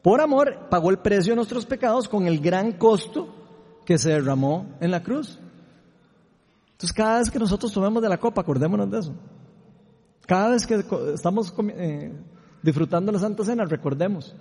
por 0.01 0.21
amor, 0.21 0.67
pagó 0.69 0.89
el 0.89 0.99
precio 0.99 1.31
de 1.31 1.37
nuestros 1.37 1.65
pecados 1.65 2.07
con 2.07 2.25
el 2.25 2.39
gran 2.39 2.73
costo 2.73 3.33
que 3.85 3.97
se 3.97 4.11
derramó 4.11 4.67
en 4.79 4.91
la 4.91 5.03
cruz. 5.03 5.39
Entonces 6.71 6.93
cada 6.93 7.19
vez 7.19 7.29
que 7.29 7.39
nosotros 7.39 7.71
tomemos 7.71 8.01
de 8.01 8.09
la 8.09 8.17
copa, 8.17 8.41
acordémonos 8.41 8.91
de 8.91 8.99
eso. 8.99 9.13
Cada 10.25 10.49
vez 10.49 10.65
que 10.65 10.83
estamos 11.13 11.53
eh, 11.75 12.13
disfrutando 12.61 13.11
la 13.11 13.19
Santa 13.19 13.43
Cena, 13.43 13.65
recordemos 13.65 14.35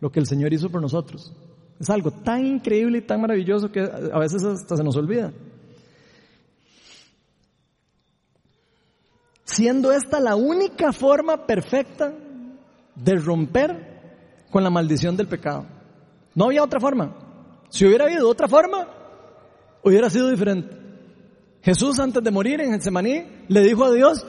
lo 0.00 0.10
que 0.10 0.20
el 0.20 0.26
Señor 0.26 0.52
hizo 0.52 0.70
por 0.70 0.80
nosotros. 0.80 1.32
Es 1.78 1.90
algo 1.90 2.10
tan 2.10 2.44
increíble 2.44 2.98
y 2.98 3.02
tan 3.02 3.20
maravilloso 3.20 3.70
que 3.70 3.80
a 3.80 4.18
veces 4.18 4.44
hasta 4.44 4.76
se 4.76 4.84
nos 4.84 4.96
olvida. 4.96 5.32
Siendo 9.50 9.90
esta 9.90 10.20
la 10.20 10.36
única 10.36 10.92
forma 10.92 11.44
perfecta 11.44 12.12
de 12.94 13.16
romper 13.16 14.46
con 14.48 14.62
la 14.62 14.70
maldición 14.70 15.16
del 15.16 15.26
pecado. 15.26 15.66
No 16.36 16.44
había 16.44 16.62
otra 16.62 16.78
forma. 16.78 17.16
Si 17.68 17.84
hubiera 17.84 18.04
habido 18.04 18.28
otra 18.28 18.46
forma, 18.46 18.86
hubiera 19.82 20.08
sido 20.08 20.30
diferente. 20.30 20.76
Jesús 21.62 21.98
antes 21.98 22.22
de 22.22 22.30
morir 22.30 22.60
en 22.60 22.70
Getsemaní 22.70 23.24
le 23.48 23.62
dijo 23.62 23.84
a 23.84 23.90
Dios, 23.90 24.24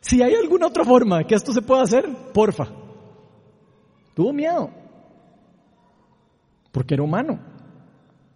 si 0.00 0.20
hay 0.20 0.34
alguna 0.34 0.66
otra 0.66 0.84
forma 0.84 1.22
que 1.22 1.36
esto 1.36 1.52
se 1.52 1.62
pueda 1.62 1.82
hacer, 1.82 2.12
porfa. 2.32 2.66
Tuvo 4.14 4.32
miedo, 4.32 4.68
porque 6.72 6.94
era 6.94 7.04
humano, 7.04 7.38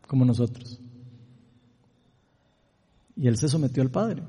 como 0.06 0.24
nosotros. 0.24 0.80
Y 3.16 3.26
él 3.26 3.36
se 3.36 3.48
sometió 3.48 3.82
al 3.82 3.90
Padre, 3.90 4.22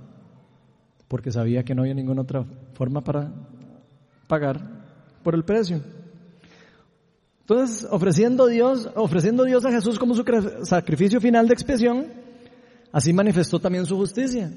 porque 1.10 1.32
sabía 1.32 1.64
que 1.64 1.76
no 1.76 1.82
había 1.82 1.94
ninguna 1.94 2.22
otra 2.22 2.46
forma 2.74 3.02
para 3.02 3.34
pagar 4.28 4.62
por 5.22 5.36
el 5.36 5.44
precio. 5.44 5.82
Entonces, 7.42 7.86
ofreciendo 7.92 8.48
Dios, 8.48 8.90
ofreciendo 8.96 9.44
Dios 9.44 9.66
a 9.66 9.72
Jesús 9.72 10.00
como 10.00 10.16
su 10.16 10.24
sacrificio 10.64 11.20
final 11.20 11.48
de 11.48 11.54
expiación, 11.54 12.06
Así 12.92 13.14
manifestó 13.14 13.60
también 13.60 13.86
su 13.86 13.96
justicia. 13.96 14.52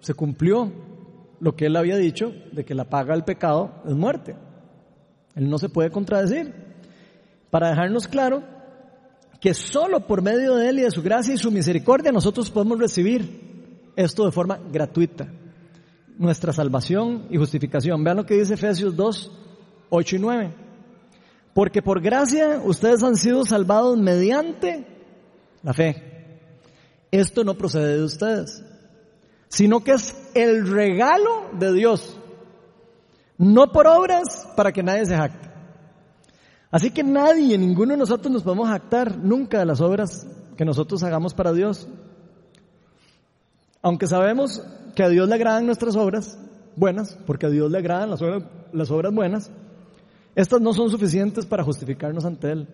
Se 0.00 0.14
cumplió 0.14 0.72
lo 1.40 1.54
que 1.54 1.66
él 1.66 1.76
había 1.76 1.96
dicho 1.96 2.32
de 2.52 2.64
que 2.64 2.74
la 2.74 2.88
paga 2.88 3.14
del 3.14 3.24
pecado 3.24 3.82
es 3.86 3.94
muerte. 3.94 4.34
Él 5.34 5.48
no 5.48 5.58
se 5.58 5.68
puede 5.68 5.90
contradecir. 5.90 6.52
Para 7.50 7.70
dejarnos 7.70 8.08
claro 8.08 8.42
que 9.40 9.54
solo 9.54 10.06
por 10.06 10.22
medio 10.22 10.56
de 10.56 10.68
él 10.68 10.80
y 10.80 10.82
de 10.82 10.90
su 10.90 11.02
gracia 11.02 11.34
y 11.34 11.38
su 11.38 11.52
misericordia 11.52 12.10
nosotros 12.10 12.50
podemos 12.50 12.78
recibir 12.78 13.92
esto 13.94 14.24
de 14.24 14.32
forma 14.32 14.58
gratuita. 14.72 15.28
Nuestra 16.18 16.52
salvación 16.52 17.26
y 17.30 17.38
justificación. 17.38 18.04
Vean 18.04 18.18
lo 18.18 18.26
que 18.26 18.34
dice 18.34 18.54
Efesios 18.54 18.94
2, 18.94 19.32
8 19.90 20.16
y 20.16 20.18
9. 20.18 20.54
Porque 21.54 21.80
por 21.80 22.00
gracia 22.00 22.60
ustedes 22.64 23.02
han 23.02 23.16
sido 23.16 23.44
salvados 23.44 23.96
mediante 23.96 24.86
la 25.62 25.72
fe. 25.72 26.08
Esto 27.10 27.42
no 27.44 27.54
procede 27.54 27.96
de 27.98 28.04
ustedes, 28.04 28.62
sino 29.48 29.82
que 29.82 29.92
es 29.92 30.14
el 30.34 30.68
regalo 30.68 31.46
de 31.58 31.72
Dios, 31.72 32.18
no 33.38 33.72
por 33.72 33.86
obras 33.86 34.46
para 34.56 34.72
que 34.72 34.82
nadie 34.82 35.06
se 35.06 35.16
jacte. 35.16 35.48
Así 36.70 36.90
que 36.90 37.02
nadie, 37.02 37.56
ninguno 37.56 37.92
de 37.92 37.98
nosotros 37.98 38.30
nos 38.30 38.42
podemos 38.42 38.68
jactar 38.68 39.16
nunca 39.16 39.58
de 39.58 39.64
las 39.64 39.80
obras 39.80 40.26
que 40.56 40.66
nosotros 40.66 41.02
hagamos 41.02 41.32
para 41.32 41.52
Dios. 41.52 41.88
Aunque 43.80 44.06
sabemos 44.06 44.62
que 44.98 45.04
a 45.04 45.08
Dios 45.08 45.28
le 45.28 45.36
agradan 45.36 45.64
nuestras 45.64 45.94
obras 45.94 46.36
buenas, 46.74 47.16
porque 47.24 47.46
a 47.46 47.50
Dios 47.50 47.70
le 47.70 47.78
agradan 47.78 48.10
las 48.10 48.90
obras, 48.90 49.14
buenas, 49.14 49.48
estas 50.34 50.60
no 50.60 50.74
son 50.74 50.90
suficientes 50.90 51.46
para 51.46 51.62
justificarnos 51.62 52.24
ante 52.24 52.50
Él. 52.50 52.68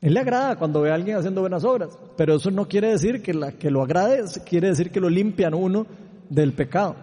Él 0.00 0.14
le 0.14 0.20
agrada 0.20 0.54
cuando 0.54 0.82
ve 0.82 0.92
a 0.92 0.94
alguien 0.94 1.16
haciendo 1.16 1.40
buenas 1.40 1.64
obras, 1.64 1.98
pero 2.16 2.36
eso 2.36 2.52
no 2.52 2.68
quiere 2.68 2.92
decir 2.92 3.20
que, 3.20 3.34
la, 3.34 3.50
que 3.50 3.68
lo 3.68 3.82
agrade, 3.82 4.22
quiere 4.48 4.68
decir 4.68 4.92
que 4.92 5.00
lo 5.00 5.10
limpian 5.10 5.54
uno 5.54 5.88
del 6.30 6.52
pecado. 6.52 6.94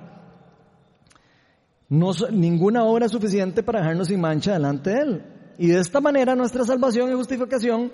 No, 1.90 2.12
ninguna 2.32 2.86
obra 2.86 3.08
es 3.08 3.12
suficiente 3.12 3.64
para 3.64 3.80
dejarnos 3.80 4.08
sin 4.08 4.22
mancha 4.22 4.54
delante 4.54 4.92
de 4.92 5.02
Él. 5.02 5.24
Y 5.58 5.68
de 5.68 5.82
esta 5.82 6.00
manera 6.00 6.38
nuestra 6.38 6.64
salvación 6.64 7.12
y 7.12 7.16
justificación 7.16 7.92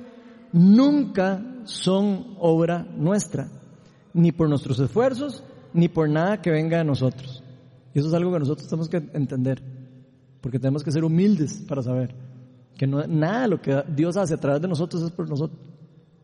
nunca 0.54 1.44
son 1.64 2.36
obra 2.38 2.86
nuestra, 2.96 3.50
ni 4.14 4.32
por 4.32 4.48
nuestros 4.48 4.80
esfuerzos, 4.80 5.44
ni 5.80 5.88
por 5.88 6.09
nada 6.09 6.41
que 6.41 6.51
venga 6.51 6.77
de 6.77 6.84
nosotros. 6.84 7.41
Y 7.93 7.99
eso 7.99 8.09
es 8.09 8.13
algo 8.13 8.34
que 8.34 8.39
nosotros 8.39 8.67
tenemos 8.67 8.89
que 8.89 8.97
entender, 9.13 9.61
porque 10.41 10.59
tenemos 10.59 10.84
que 10.84 10.91
ser 10.91 11.03
humildes 11.03 11.63
para 11.67 11.82
saber. 11.82 12.13
Que 12.77 12.86
no, 12.86 13.05
nada 13.07 13.47
lo 13.47 13.61
que 13.61 13.84
Dios 13.88 14.17
hace 14.17 14.34
a 14.34 14.39
través 14.39 14.61
de 14.61 14.67
nosotros 14.67 15.01
es 15.03 15.11
por 15.11 15.27
nosotros. 15.30 15.59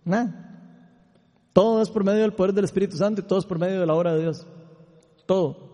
Nada. 0.03 0.41
Todo 1.53 1.81
es 1.81 1.89
por 1.89 2.03
medio 2.03 2.21
del 2.21 2.33
poder 2.33 2.53
del 2.53 2.65
Espíritu 2.65 2.97
Santo 2.97 3.21
y 3.21 3.23
todo 3.23 3.39
es 3.39 3.45
por 3.45 3.57
medio 3.57 3.79
de 3.79 3.85
la 3.85 3.93
obra 3.93 4.13
de 4.13 4.21
Dios. 4.21 4.45
Todo. 5.25 5.65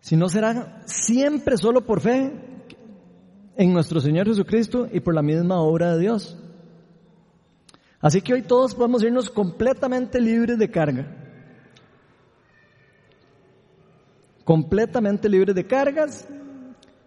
Si 0.00 0.16
no 0.16 0.28
será 0.28 0.82
siempre 0.86 1.56
solo 1.56 1.84
por 1.86 2.00
fe 2.00 2.32
en 3.56 3.72
nuestro 3.72 4.00
Señor 4.00 4.26
Jesucristo 4.26 4.88
y 4.90 5.00
por 5.00 5.14
la 5.14 5.22
misma 5.22 5.60
obra 5.60 5.94
de 5.94 6.00
Dios. 6.00 6.41
Así 8.02 8.20
que 8.20 8.34
hoy 8.34 8.42
todos 8.42 8.74
podemos 8.74 9.04
irnos 9.04 9.30
completamente 9.30 10.20
libres 10.20 10.58
de 10.58 10.68
carga. 10.68 11.06
Completamente 14.44 15.28
libres 15.28 15.54
de 15.54 15.64
cargas 15.64 16.26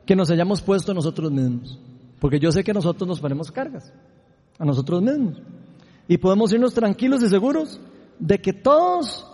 que 0.06 0.16
nos 0.16 0.32
hayamos 0.32 0.62
puesto 0.62 0.94
nosotros 0.94 1.30
mismos. 1.34 1.78
Porque 2.20 2.40
yo 2.40 2.50
sé 2.50 2.64
que 2.64 2.74
nosotros 2.74 3.06
nos 3.06 3.20
ponemos 3.20 3.52
cargas 3.52 3.92
a 4.58 4.64
nosotros 4.64 5.02
mismos. 5.02 5.42
Y 6.08 6.18
podemos 6.18 6.54
irnos 6.54 6.74
tranquilos 6.74 7.22
y 7.24 7.28
seguros 7.28 7.82
de 8.18 8.40
que 8.40 8.54
todos 8.54 9.28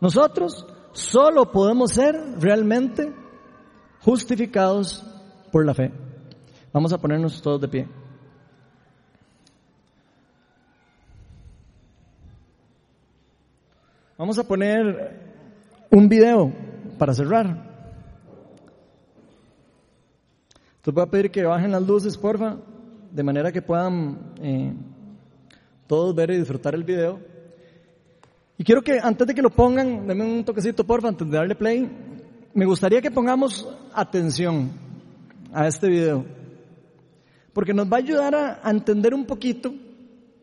nosotros 0.00 0.64
solo 0.92 1.50
podemos 1.50 1.90
ser 1.90 2.14
realmente 2.38 3.12
justificados 4.00 5.04
por 5.50 5.66
la 5.66 5.74
fe. 5.74 5.92
Vamos 6.72 6.92
a 6.92 6.98
ponernos 6.98 7.42
todos 7.42 7.60
de 7.60 7.68
pie. 7.68 8.03
Vamos 14.16 14.38
a 14.38 14.44
poner 14.44 15.10
un 15.90 16.08
video 16.08 16.52
para 16.98 17.12
cerrar. 17.14 17.46
Entonces 20.76 20.94
voy 20.94 21.02
a 21.02 21.10
pedir 21.10 21.30
que 21.32 21.42
bajen 21.42 21.72
las 21.72 21.82
luces, 21.82 22.16
porfa, 22.16 22.56
de 23.10 23.22
manera 23.24 23.50
que 23.50 23.60
puedan 23.60 24.34
eh, 24.40 24.72
todos 25.88 26.14
ver 26.14 26.30
y 26.30 26.38
disfrutar 26.38 26.76
el 26.76 26.84
video. 26.84 27.18
Y 28.56 28.62
quiero 28.62 28.82
que 28.82 29.00
antes 29.02 29.26
de 29.26 29.34
que 29.34 29.42
lo 29.42 29.50
pongan, 29.50 30.06
denme 30.06 30.24
un 30.24 30.44
toquecito, 30.44 30.84
porfa, 30.84 31.08
antes 31.08 31.28
de 31.28 31.36
darle 31.36 31.56
play, 31.56 31.90
me 32.54 32.66
gustaría 32.66 33.02
que 33.02 33.10
pongamos 33.10 33.68
atención 33.92 34.70
a 35.52 35.66
este 35.66 35.88
video. 35.88 36.24
Porque 37.52 37.74
nos 37.74 37.92
va 37.92 37.96
a 37.96 38.00
ayudar 38.00 38.34
a, 38.36 38.60
a 38.62 38.70
entender 38.70 39.12
un 39.12 39.26
poquito, 39.26 39.74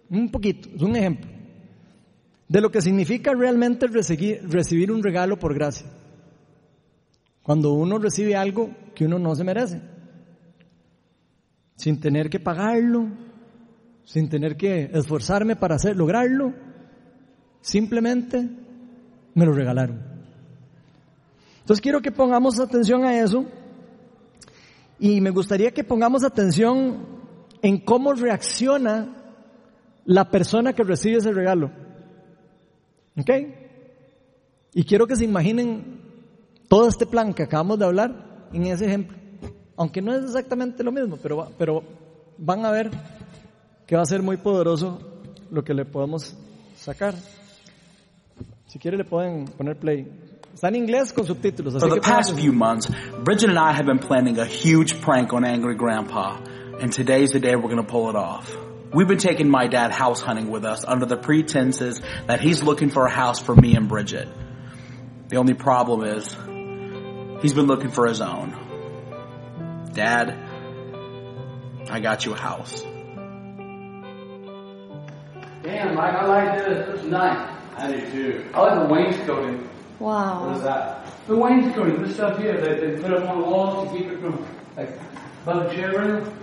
un 0.09 0.29
poquito, 0.29 0.67
es 0.75 0.81
un 0.81 0.93
ejemplo 0.97 1.40
de 2.51 2.59
lo 2.59 2.69
que 2.69 2.81
significa 2.81 3.33
realmente 3.33 3.87
recibir, 3.87 4.91
un 4.91 5.01
regalo 5.01 5.39
por 5.39 5.53
gracia. 5.53 5.87
Cuando 7.41 7.71
uno 7.71 7.97
recibe 7.97 8.35
algo 8.35 8.69
que 8.93 9.05
uno 9.05 9.17
no 9.17 9.33
se 9.35 9.45
merece, 9.45 9.81
sin 11.77 12.01
tener 12.01 12.29
que 12.29 12.41
pagarlo, 12.41 13.07
sin 14.03 14.27
tener 14.27 14.57
que 14.57 14.91
esforzarme 14.93 15.55
para 15.55 15.77
lograrlo, 15.95 16.53
simplemente 17.61 18.49
me 19.33 19.45
lo 19.45 19.53
regalaron. 19.53 20.01
Entonces 21.61 21.79
quiero 21.79 22.01
que 22.01 22.11
pongamos 22.11 22.59
atención 22.59 23.05
a 23.05 23.17
eso 23.17 23.45
y 24.99 25.21
me 25.21 25.29
gustaría 25.29 25.71
que 25.71 25.85
pongamos 25.85 26.25
atención 26.25 26.97
en 27.61 27.77
cómo 27.79 28.11
reacciona 28.11 29.07
la 30.03 30.29
persona 30.29 30.73
que 30.73 30.83
recibe 30.83 31.19
ese 31.19 31.31
regalo. 31.31 31.90
¿Ok? 33.17 33.29
Y 34.73 34.83
quiero 34.83 35.07
que 35.07 35.15
se 35.15 35.25
imaginen 35.25 36.01
todo 36.69 36.87
este 36.87 37.05
plan 37.05 37.33
que 37.33 37.43
acabamos 37.43 37.79
de 37.79 37.85
hablar 37.85 38.47
en 38.53 38.65
ese 38.65 38.85
ejemplo. 38.85 39.17
Aunque 39.75 40.01
no 40.01 40.13
es 40.13 40.23
exactamente 40.23 40.83
lo 40.83 40.91
mismo, 40.91 41.17
pero, 41.21 41.51
pero 41.57 41.83
van 42.37 42.65
a 42.65 42.71
ver 42.71 42.91
que 43.85 43.95
va 43.95 44.03
a 44.03 44.05
ser 44.05 44.21
muy 44.21 44.37
poderoso 44.37 44.99
lo 45.49 45.63
que 45.63 45.73
le 45.73 45.85
podemos 45.85 46.35
sacar. 46.77 47.15
Si 48.67 48.79
quiere 48.79 48.97
le 48.97 49.03
pueden 49.03 49.45
poner 49.45 49.77
play. 49.77 50.07
Está 50.53 50.69
en 50.69 50.75
inglés 50.75 51.11
con 51.11 51.25
subtítulos. 51.25 51.77
For 51.77 51.89
the 51.89 51.99
past 51.99 52.33
few 52.35 52.53
months, 52.53 52.89
Bridget 53.23 53.49
and 53.49 53.59
I 53.59 53.73
have 53.73 53.85
been 53.85 53.99
planning 53.99 54.39
a 54.39 54.45
huge 54.45 55.01
prank 55.01 55.33
on 55.33 55.43
Angry 55.45 55.75
Grandpa, 55.75 56.39
and 56.79 56.91
today's 56.91 57.31
the 57.31 57.39
day 57.39 57.55
we're 57.55 57.73
going 57.73 57.85
to 57.85 57.91
pull 57.91 58.09
it 58.09 58.15
off. 58.15 58.49
We've 58.93 59.07
been 59.07 59.19
taking 59.19 59.49
my 59.49 59.67
dad 59.67 59.91
house 59.91 60.19
hunting 60.21 60.49
with 60.49 60.65
us 60.65 60.83
under 60.83 61.05
the 61.05 61.15
pretenses 61.15 62.01
that 62.27 62.41
he's 62.41 62.61
looking 62.61 62.89
for 62.89 63.05
a 63.05 63.09
house 63.09 63.39
for 63.39 63.55
me 63.55 63.75
and 63.75 63.87
Bridget. 63.87 64.27
The 65.29 65.37
only 65.37 65.53
problem 65.53 66.03
is, 66.03 66.27
he's 67.41 67.53
been 67.53 67.67
looking 67.67 67.89
for 67.89 68.05
his 68.05 68.19
own. 68.19 69.89
Dad, 69.93 70.37
I 71.89 72.01
got 72.01 72.25
you 72.25 72.33
a 72.33 72.37
house. 72.37 72.81
Damn, 75.63 75.95
Mike, 75.95 76.13
I 76.15 76.25
like 76.25 76.65
this. 76.65 76.87
This 76.87 77.01
is 77.01 77.07
nice. 77.07 77.49
I 77.77 77.91
do 77.91 78.11
too. 78.11 78.45
I 78.53 78.59
like 78.61 78.87
the 78.87 78.93
wainscoting. 78.93 79.69
Wow. 79.99 80.47
What 80.47 80.57
is 80.57 80.63
that? 80.63 81.07
The 81.27 81.37
wainscoting, 81.37 82.01
this 82.01 82.15
stuff 82.15 82.37
here 82.39 82.59
that 82.59 82.81
they 82.81 83.01
put 83.01 83.13
up 83.13 83.29
on 83.29 83.39
the 83.39 83.47
walls 83.47 83.87
to 83.87 83.97
keep 83.97 84.07
it 84.11 84.19
from, 84.19 84.45
like, 84.75 84.99
above 85.43 85.69
the 85.69 85.75
chair 85.75 85.91
room. 85.97 86.33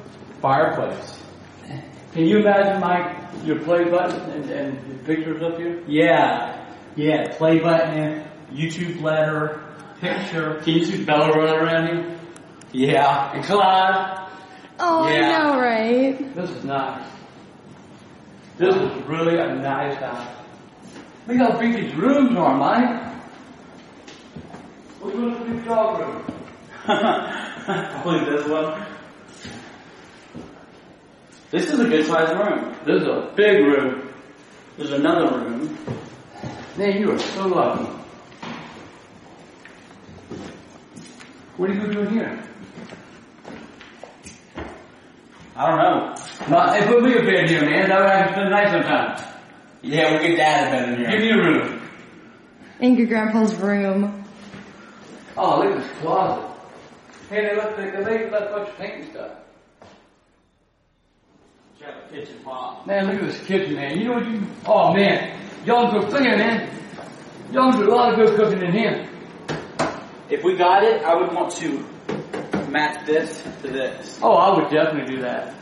Fireplace. 0.40 1.24
Can 2.12 2.26
you 2.26 2.38
imagine, 2.38 2.80
Mike, 2.80 3.16
your 3.44 3.58
play 3.60 3.84
button 3.84 4.20
and, 4.30 4.50
and 4.50 4.90
the 4.90 5.04
pictures 5.04 5.42
up 5.42 5.58
here? 5.58 5.82
Yeah. 5.86 6.66
Yeah. 6.96 7.36
Play 7.36 7.58
button, 7.60 8.24
YouTube 8.52 9.02
letter, 9.02 9.62
picture. 10.00 10.60
Can 10.64 10.74
you 10.74 10.84
see 10.84 11.04
Bella 11.04 11.30
running 11.32 11.54
around 11.60 11.86
here? 11.88 12.18
Yeah. 12.72 13.32
And 13.34 13.44
Clyde? 13.44 14.30
Oh, 14.80 15.08
Yeah. 15.08 15.38
I 15.38 15.42
know, 15.44 15.60
right? 15.60 16.34
This 16.34 16.50
is 16.50 16.64
nice. 16.64 17.06
This 18.56 18.74
is 18.74 19.02
really 19.06 19.38
a 19.38 19.54
nice 19.54 19.96
house. 19.98 20.34
Look 21.26 21.36
how 21.36 21.58
big 21.58 21.74
these 21.76 21.94
rooms 21.94 22.36
are, 22.36 22.56
Mike. 22.56 23.14
Look 25.02 25.14
at 25.14 25.38
the 25.38 25.44
big 25.54 25.64
dog 25.64 26.00
room. 26.00 26.24
Probably 26.84 28.24
this 28.30 28.48
one. 28.48 28.86
This 31.50 31.70
is 31.70 31.80
a 31.80 31.88
good 31.88 32.04
sized 32.04 32.38
room. 32.38 32.74
This 32.84 33.02
is 33.02 33.08
a 33.08 33.32
big 33.34 33.64
room. 33.64 34.12
There's 34.76 34.92
another 34.92 35.38
room. 35.38 35.78
Man, 36.76 37.00
you 37.00 37.10
are 37.12 37.18
so 37.18 37.46
lucky. 37.48 37.84
What 41.56 41.70
are 41.70 41.74
you 41.74 41.92
doing 41.92 42.10
here? 42.10 42.44
I 45.56 45.66
don't 45.66 45.78
know. 45.78 46.14
No, 46.50 46.72
hey, 46.72 46.86
put 46.86 47.02
me 47.02 47.14
a 47.14 47.22
bed 47.22 47.50
here, 47.50 47.62
man. 47.62 47.88
That 47.88 47.98
would 47.98 48.08
I 48.08 48.22
can 48.22 48.32
spend 48.32 48.46
the 48.46 48.50
night 48.50 48.70
sometime. 48.70 49.34
Yeah, 49.82 50.12
we'll 50.12 50.22
get 50.22 50.36
dad 50.36 50.68
a 50.68 50.70
bed 50.70 50.88
in 50.90 50.98
here. 50.98 51.10
Give 51.10 51.20
me 51.20 51.30
a 51.30 51.36
room. 51.36 51.82
In 52.80 52.94
your 52.94 53.06
Grandpa's 53.06 53.54
room. 53.56 54.24
Oh, 55.36 55.60
look 55.60 55.76
at 55.76 55.82
this 55.82 55.98
closet. 55.98 56.44
Hey, 57.30 57.46
they 57.46 57.56
left, 57.56 57.76
they, 57.76 57.90
they 57.90 58.30
left 58.30 58.52
a 58.52 58.54
bunch 58.54 58.68
of 58.68 58.76
painting 58.76 59.10
stuff. 59.10 59.37
Check 61.78 62.10
the 62.10 62.16
kitchen 62.16 62.40
pot. 62.44 62.84
Man, 62.88 63.06
look 63.06 63.22
at 63.22 63.26
this 63.28 63.46
kitchen, 63.46 63.76
man. 63.76 63.96
You 64.00 64.06
know 64.06 64.14
what 64.14 64.26
you, 64.26 64.44
oh 64.66 64.92
man. 64.92 65.38
Y'all 65.64 65.92
go 65.92 66.08
cooking, 66.08 66.36
man. 66.36 66.68
Y'all 67.52 67.70
do 67.70 67.88
a 67.88 67.94
lot 67.94 68.12
of 68.12 68.16
good 68.18 68.36
cooking 68.36 68.62
in 68.66 68.72
here. 68.72 69.08
If 70.28 70.42
we 70.42 70.56
got 70.56 70.82
it, 70.82 71.04
I 71.04 71.14
would 71.14 71.32
want 71.32 71.52
to 71.56 71.84
match 72.68 73.06
this 73.06 73.44
to 73.62 73.68
this. 73.68 74.18
Oh, 74.20 74.32
I 74.32 74.56
would 74.56 74.70
definitely 74.70 75.14
do 75.14 75.22
that. 75.22 75.54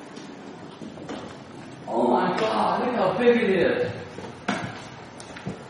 Oh 1.86 2.08
my 2.08 2.34
god, 2.40 2.86
look 2.86 2.96
how 2.96 3.18
big 3.18 3.36
it 3.36 3.50
is. 3.50 3.92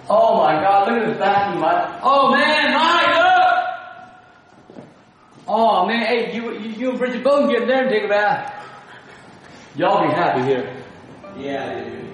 Oh 0.09 0.37
my 0.45 0.55
god, 0.61 0.89
look 0.89 1.03
at 1.03 1.09
this 1.09 1.19
bathroom, 1.19 1.61
Mike. 1.61 2.01
Oh 2.05 2.31
man, 2.31 2.73
Mike, 2.73 3.17
look! 4.77 4.87
Oh 5.49 5.87
man, 5.87 6.07
hey, 6.07 6.33
you, 6.37 6.53
you, 6.53 6.71
you 6.71 6.91
and 6.91 6.99
Bridget 7.01 7.25
both 7.25 7.51
get 7.51 7.63
in 7.63 7.69
there 7.69 7.83
and 7.83 7.91
take 7.91 8.05
a 8.05 8.09
bath. 8.09 8.56
Y'all 9.77 10.09
be 10.09 10.15
happy 10.15 10.43
here. 10.43 10.75
Yeah, 11.37 11.85
dude. 11.85 12.11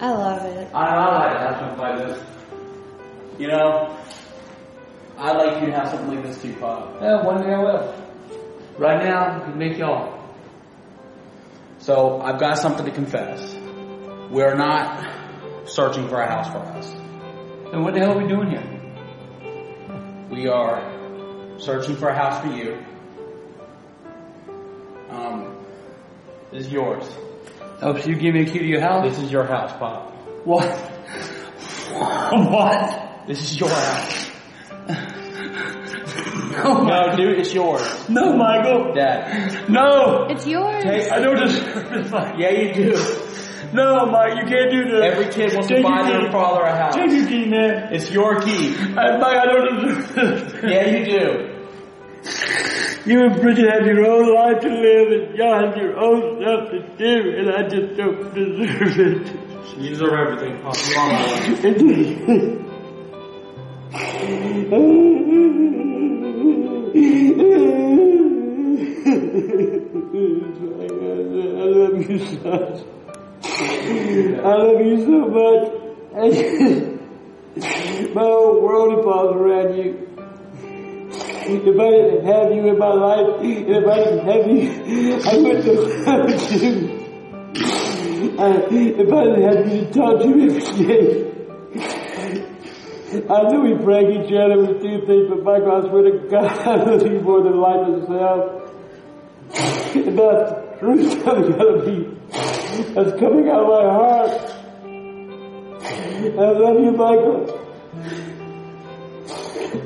I 0.00 0.10
love 0.10 0.42
it. 0.46 0.74
I, 0.74 0.86
I 0.86 1.18
like 1.18 1.32
to 1.32 1.38
have 1.38 1.58
something 1.60 1.78
like 1.78 1.98
this. 1.98 2.24
You 3.38 3.48
know, 3.48 3.98
I'd 5.18 5.36
like 5.36 5.60
you 5.60 5.66
to 5.66 5.72
have 5.72 5.90
something 5.90 6.14
like 6.14 6.24
this 6.24 6.40
too, 6.40 6.54
Pop. 6.54 7.00
Yeah, 7.02 7.22
one 7.22 7.42
day 7.42 7.52
I 7.52 7.58
will. 7.58 7.94
Right 8.78 9.04
now, 9.04 9.46
you 9.46 9.54
make 9.54 9.76
y'all. 9.76 10.18
So 11.78 12.22
I've 12.22 12.40
got 12.40 12.56
something 12.56 12.86
to 12.86 12.90
confess. 12.90 13.54
We're 14.30 14.54
not 14.54 15.06
searching 15.66 16.08
for 16.08 16.22
a 16.22 16.26
house 16.26 16.50
for 16.50 16.58
us. 16.58 16.90
Then 17.70 17.82
what 17.82 17.92
the 17.92 18.00
hell 18.00 18.18
are 18.18 18.22
we 18.22 18.28
doing 18.28 18.48
here? 18.48 18.64
We 20.30 20.48
are 20.48 21.58
searching 21.58 21.96
for 21.96 22.08
a 22.08 22.16
house 22.16 22.40
for 22.40 22.50
you. 22.50 22.82
Um, 25.10 25.50
this 25.52 25.53
is 26.54 26.68
yours. 26.72 27.04
Oh, 27.82 27.98
so 27.98 28.08
you 28.08 28.16
give 28.16 28.34
me 28.34 28.42
a 28.42 28.46
key 28.46 28.58
to 28.60 28.64
your 28.64 28.80
house? 28.80 29.08
This 29.10 29.18
is 29.24 29.30
your 29.32 29.44
house, 29.44 29.72
Pop. 29.78 30.12
What? 30.44 30.64
what? 31.92 33.26
This 33.26 33.40
is 33.42 33.58
your 33.60 33.68
house. 33.68 34.30
No, 36.56 36.84
No, 36.84 37.16
dude, 37.16 37.38
it's 37.40 37.52
yours. 37.52 38.08
no, 38.08 38.32
Michael. 38.36 38.94
Dad. 38.94 39.68
No. 39.68 40.26
It's 40.30 40.46
yours. 40.46 40.84
I 41.10 41.18
don't 41.20 41.36
deserve 41.38 41.90
this, 41.90 42.10
Mike. 42.10 42.34
Yeah, 42.38 42.50
you 42.50 42.72
do. 42.74 42.92
No, 43.72 44.06
Mike, 44.06 44.36
you 44.40 44.46
can't 44.48 44.70
do 44.70 44.84
this. 44.90 45.02
Every 45.02 45.26
kid 45.32 45.52
wants 45.54 45.68
to 45.68 45.74
Take 45.76 45.82
buy 45.84 46.04
their 46.08 46.20
key. 46.26 46.30
father 46.30 46.62
a 46.62 46.76
house. 46.76 46.94
Take 46.94 47.10
your 47.10 47.26
key, 47.26 47.46
man. 47.46 47.92
It's 47.92 48.10
your 48.10 48.40
key. 48.40 48.74
I, 48.76 49.16
Mike, 49.18 49.36
I 49.36 49.46
don't 49.46 49.80
deserve 49.80 50.14
this. 50.14 50.62
Yeah, 50.62 50.86
you 50.90 51.04
do. 51.06 51.50
You 53.06 53.22
and 53.26 53.38
Bridget 53.38 53.70
have 53.70 53.84
your 53.86 54.06
own 54.06 54.34
life 54.34 54.60
to 54.62 54.68
live, 54.68 55.12
and 55.12 55.34
y'all 55.36 55.66
have 55.66 55.76
your 55.76 55.94
own 55.98 56.40
stuff 56.40 56.70
to 56.70 56.78
do, 56.96 57.34
and 57.36 57.50
I 57.50 57.68
just 57.68 57.98
don't 57.98 58.34
deserve 58.34 58.98
it. 58.98 59.30
You 59.78 59.90
deserve 59.90 60.14
everything, 60.14 60.58
Pop. 60.62 60.74
You 60.88 60.96
are 60.96 61.12
my 61.12 61.26
wife. 61.26 61.64
I 71.54 71.56
love 71.66 72.10
you 72.10 72.18
so 72.18 72.38
much. 72.40 72.80
I 74.40 74.56
love 74.56 74.80
you 74.80 74.96
so 75.04 75.28
much. 75.28 75.64
My 78.14 78.22
whole 78.22 78.62
world 78.62 78.96
revolves 78.96 79.36
around 79.36 79.76
you. 79.76 80.13
If 81.46 81.78
I 81.78 81.90
didn't 81.90 82.24
have 82.24 82.52
you 82.52 82.68
in 82.68 82.78
my 82.78 82.94
life, 82.94 83.42
if 83.42 83.86
I 83.86 83.96
didn't 83.96 84.24
have 84.24 84.46
you, 84.50 84.62
I 85.20 85.36
wouldn't 85.36 85.64
have 86.06 86.24
you. 86.62 87.04
I, 88.38 88.64
if 88.72 89.12
I 89.12 89.24
didn't 89.24 89.42
have 89.42 89.68
you 89.70 89.84
to 89.84 89.92
talk 89.92 90.20
to 90.20 90.24
every 90.24 90.48
day, 90.86 91.34
I 93.28 93.42
knew 93.50 93.60
we 93.60 93.74
prank 93.84 94.08
each 94.08 94.32
other 94.32 94.58
with 94.58 94.80
two 94.80 95.04
things, 95.06 95.28
but 95.28 95.42
Michael, 95.44 95.72
I 95.72 95.80
swear 95.86 96.02
to 96.02 96.12
God, 96.30 96.44
I 96.66 96.76
love 96.76 97.02
you 97.02 97.20
more 97.20 97.42
than 97.42 97.60
life 97.60 97.88
itself. 97.88 98.70
And 99.94 100.18
that's 100.18 100.50
the 100.50 100.76
truth 100.80 101.24
coming 101.24 101.52
out 101.52 101.68
of 101.68 101.86
me. 101.86 101.96
That's 102.94 103.20
coming 103.20 103.48
out 103.50 103.60
of 103.60 103.68
my 103.68 103.84
heart. 103.92 104.30
I 106.24 106.48
love 106.56 106.80
you, 106.80 106.92
Michael. 106.92 107.60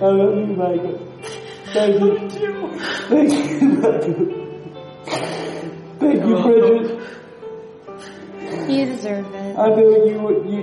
I 0.01 0.07
love 0.07 0.37
you, 0.37 0.47
Michael. 0.55 1.08
Thank 1.73 2.01
you. 2.01 2.29
Thank 3.09 3.61
you, 3.61 3.69
Michael. 3.69 4.39
Thank 5.99 6.25
you, 6.27 6.35
Bridget. 6.43 6.89
You 8.69 8.85
deserve 8.87 9.35
it. 9.35 9.59
I 9.59 9.69
know 9.69 10.05
you 10.07 10.45
you 10.49 10.61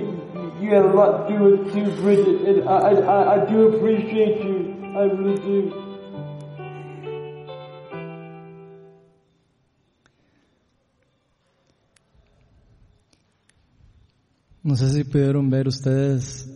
you 0.60 0.68
had 0.74 0.84
a 0.84 0.92
lot 0.92 1.28
to 1.28 1.36
do 1.36 1.44
with 1.44 1.72
too, 1.72 1.90
Bridget, 2.02 2.40
and 2.48 2.68
I 2.68 2.90
I 2.90 3.34
I 3.34 3.46
do 3.50 3.68
appreciate 3.68 4.42
you. 4.44 4.74
I 4.96 5.02
really 5.04 5.38
do. 5.38 5.82
No 14.62 14.74
sé 14.74 14.88
si 14.90 15.04
pudieron 15.04 15.48
ver 15.50 15.68
ustedes 15.68 16.55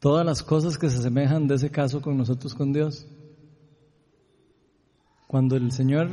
todas 0.00 0.24
las 0.26 0.42
cosas 0.42 0.78
que 0.78 0.90
se 0.90 0.98
asemejan 0.98 1.46
de 1.46 1.54
ese 1.54 1.70
caso 1.70 2.00
con 2.00 2.16
nosotros 2.16 2.54
con 2.54 2.72
Dios. 2.72 3.06
Cuando 5.28 5.56
el 5.56 5.70
Señor 5.70 6.10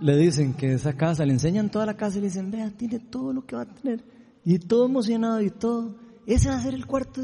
le 0.00 0.16
dicen 0.16 0.54
que 0.54 0.74
esa 0.74 0.94
casa, 0.94 1.24
le 1.24 1.32
enseñan 1.32 1.70
toda 1.70 1.86
la 1.86 1.96
casa 1.96 2.18
y 2.18 2.20
le 2.20 2.26
dicen, 2.26 2.50
vea, 2.50 2.70
tiene 2.70 2.98
todo 2.98 3.32
lo 3.32 3.46
que 3.46 3.56
va 3.56 3.62
a 3.62 3.74
tener. 3.74 4.04
Y 4.44 4.58
todo 4.58 4.86
emocionado 4.86 5.40
y 5.40 5.50
todo. 5.50 5.94
Ese 6.26 6.48
va 6.48 6.56
a 6.56 6.62
ser 6.62 6.74
el 6.74 6.84
cuarto. 6.84 7.22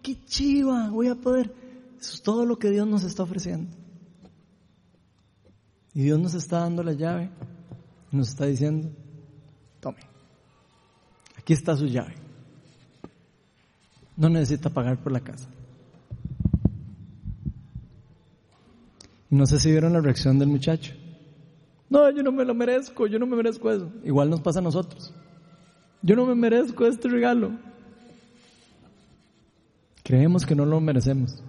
Qué 0.00 0.24
chiva, 0.24 0.88
voy 0.90 1.08
a 1.08 1.16
poder. 1.16 1.52
Eso 2.00 2.14
es 2.14 2.22
todo 2.22 2.46
lo 2.46 2.58
que 2.58 2.70
Dios 2.70 2.86
nos 2.86 3.02
está 3.02 3.24
ofreciendo. 3.24 3.76
Y 5.92 6.04
Dios 6.04 6.18
nos 6.18 6.34
está 6.34 6.60
dando 6.60 6.84
la 6.84 6.92
llave. 6.92 7.30
Y 8.12 8.16
nos 8.16 8.28
está 8.28 8.46
diciendo, 8.46 8.88
tome. 9.80 9.98
Aquí 11.36 11.52
está 11.52 11.76
su 11.76 11.86
llave. 11.86 12.14
No 14.16 14.28
necesita 14.28 14.70
pagar 14.70 14.98
por 14.98 15.12
la 15.12 15.20
casa. 15.20 15.48
Y 19.30 19.34
no 19.34 19.46
sé 19.46 19.58
si 19.58 19.70
vieron 19.70 19.94
la 19.94 20.00
reacción 20.00 20.38
del 20.38 20.48
muchacho. 20.48 20.92
No, 21.88 22.10
yo 22.10 22.22
no 22.22 22.32
me 22.32 22.44
lo 22.44 22.54
merezco, 22.54 23.06
yo 23.06 23.18
no 23.18 23.26
me 23.26 23.36
merezco 23.36 23.70
eso. 23.70 23.90
Igual 24.04 24.30
nos 24.30 24.40
pasa 24.40 24.58
a 24.58 24.62
nosotros. 24.62 25.14
Yo 26.02 26.16
no 26.16 26.26
me 26.26 26.34
merezco 26.34 26.86
este 26.86 27.08
regalo. 27.08 27.52
Creemos 30.02 30.44
que 30.44 30.54
no 30.54 30.66
lo 30.66 30.80
merecemos. 30.80 31.42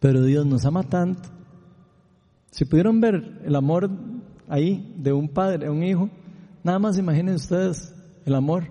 Pero 0.00 0.22
Dios 0.22 0.46
nos 0.46 0.64
ama 0.64 0.82
tanto. 0.82 1.28
Si 2.50 2.64
pudieron 2.64 3.00
ver 3.00 3.40
el 3.44 3.54
amor 3.54 3.88
ahí 4.48 4.94
de 4.98 5.12
un 5.12 5.28
padre, 5.28 5.64
de 5.64 5.70
un 5.70 5.84
hijo, 5.84 6.10
nada 6.64 6.78
más 6.78 6.98
imaginen 6.98 7.36
ustedes 7.36 7.94
el 8.26 8.34
amor 8.34 8.64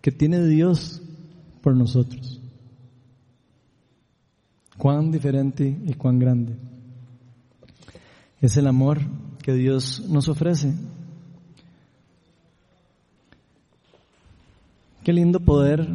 que 0.00 0.12
tiene 0.12 0.44
Dios 0.44 1.02
por 1.68 1.76
nosotros. 1.76 2.40
Cuán 4.78 5.12
diferente 5.12 5.78
y 5.84 5.92
cuán 5.92 6.18
grande. 6.18 6.56
Es 8.40 8.56
el 8.56 8.66
amor 8.66 9.00
que 9.42 9.52
Dios 9.52 10.02
nos 10.08 10.30
ofrece. 10.30 10.72
Qué 15.04 15.12
lindo 15.12 15.40
poder 15.40 15.86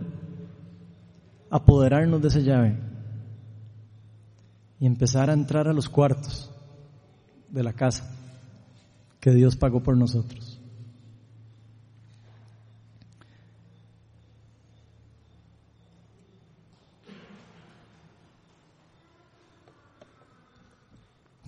apoderarnos 1.50 2.22
de 2.22 2.28
esa 2.28 2.42
llave 2.42 2.78
y 4.80 4.86
empezar 4.86 5.32
a 5.32 5.34
entrar 5.34 5.68
a 5.68 5.74
los 5.74 5.90
cuartos 5.90 6.52
de 7.50 7.64
la 7.64 7.74
casa 7.74 8.16
que 9.20 9.32
Dios 9.32 9.56
pagó 9.56 9.82
por 9.82 9.98
nosotros. 9.98 10.53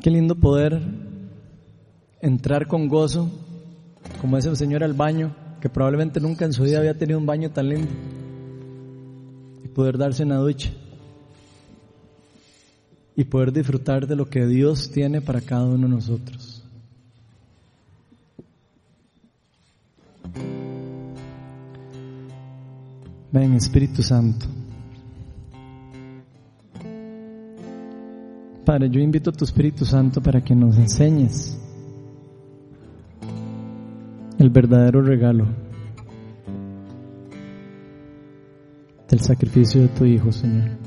Qué 0.05 0.11
lindo 0.11 0.35
poder 0.35 0.79
entrar 2.21 2.67
con 2.67 2.87
gozo, 2.87 3.27
como 4.21 4.37
ese 4.37 4.55
señor 4.55 4.83
al 4.83 4.93
baño, 4.93 5.35
que 5.59 5.67
probablemente 5.67 6.19
nunca 6.19 6.45
en 6.45 6.53
su 6.53 6.61
vida 6.61 6.77
había 6.77 6.95
tenido 6.95 7.17
un 7.17 7.25
baño 7.25 7.49
tan 7.49 7.69
lindo, 7.69 7.89
y 9.63 9.67
poder 9.69 9.97
darse 9.97 10.21
una 10.21 10.35
ducha, 10.35 10.69
y 13.15 13.23
poder 13.23 13.51
disfrutar 13.51 14.05
de 14.05 14.15
lo 14.15 14.29
que 14.29 14.45
Dios 14.45 14.91
tiene 14.91 15.21
para 15.21 15.41
cada 15.41 15.65
uno 15.65 15.87
de 15.87 15.95
nosotros. 15.95 16.63
Ven 23.31 23.55
Espíritu 23.55 24.03
Santo. 24.03 24.45
Padre, 28.65 28.89
yo 28.89 28.99
invito 28.99 29.29
a 29.29 29.33
tu 29.33 29.45
Espíritu 29.45 29.85
Santo 29.85 30.21
para 30.21 30.43
que 30.43 30.55
nos 30.55 30.75
enseñes 30.75 31.55
el 34.39 34.49
verdadero 34.49 35.03
regalo 35.03 35.45
del 39.07 39.19
sacrificio 39.19 39.83
de 39.83 39.87
tu 39.89 40.05
Hijo, 40.05 40.31
Señor. 40.31 40.84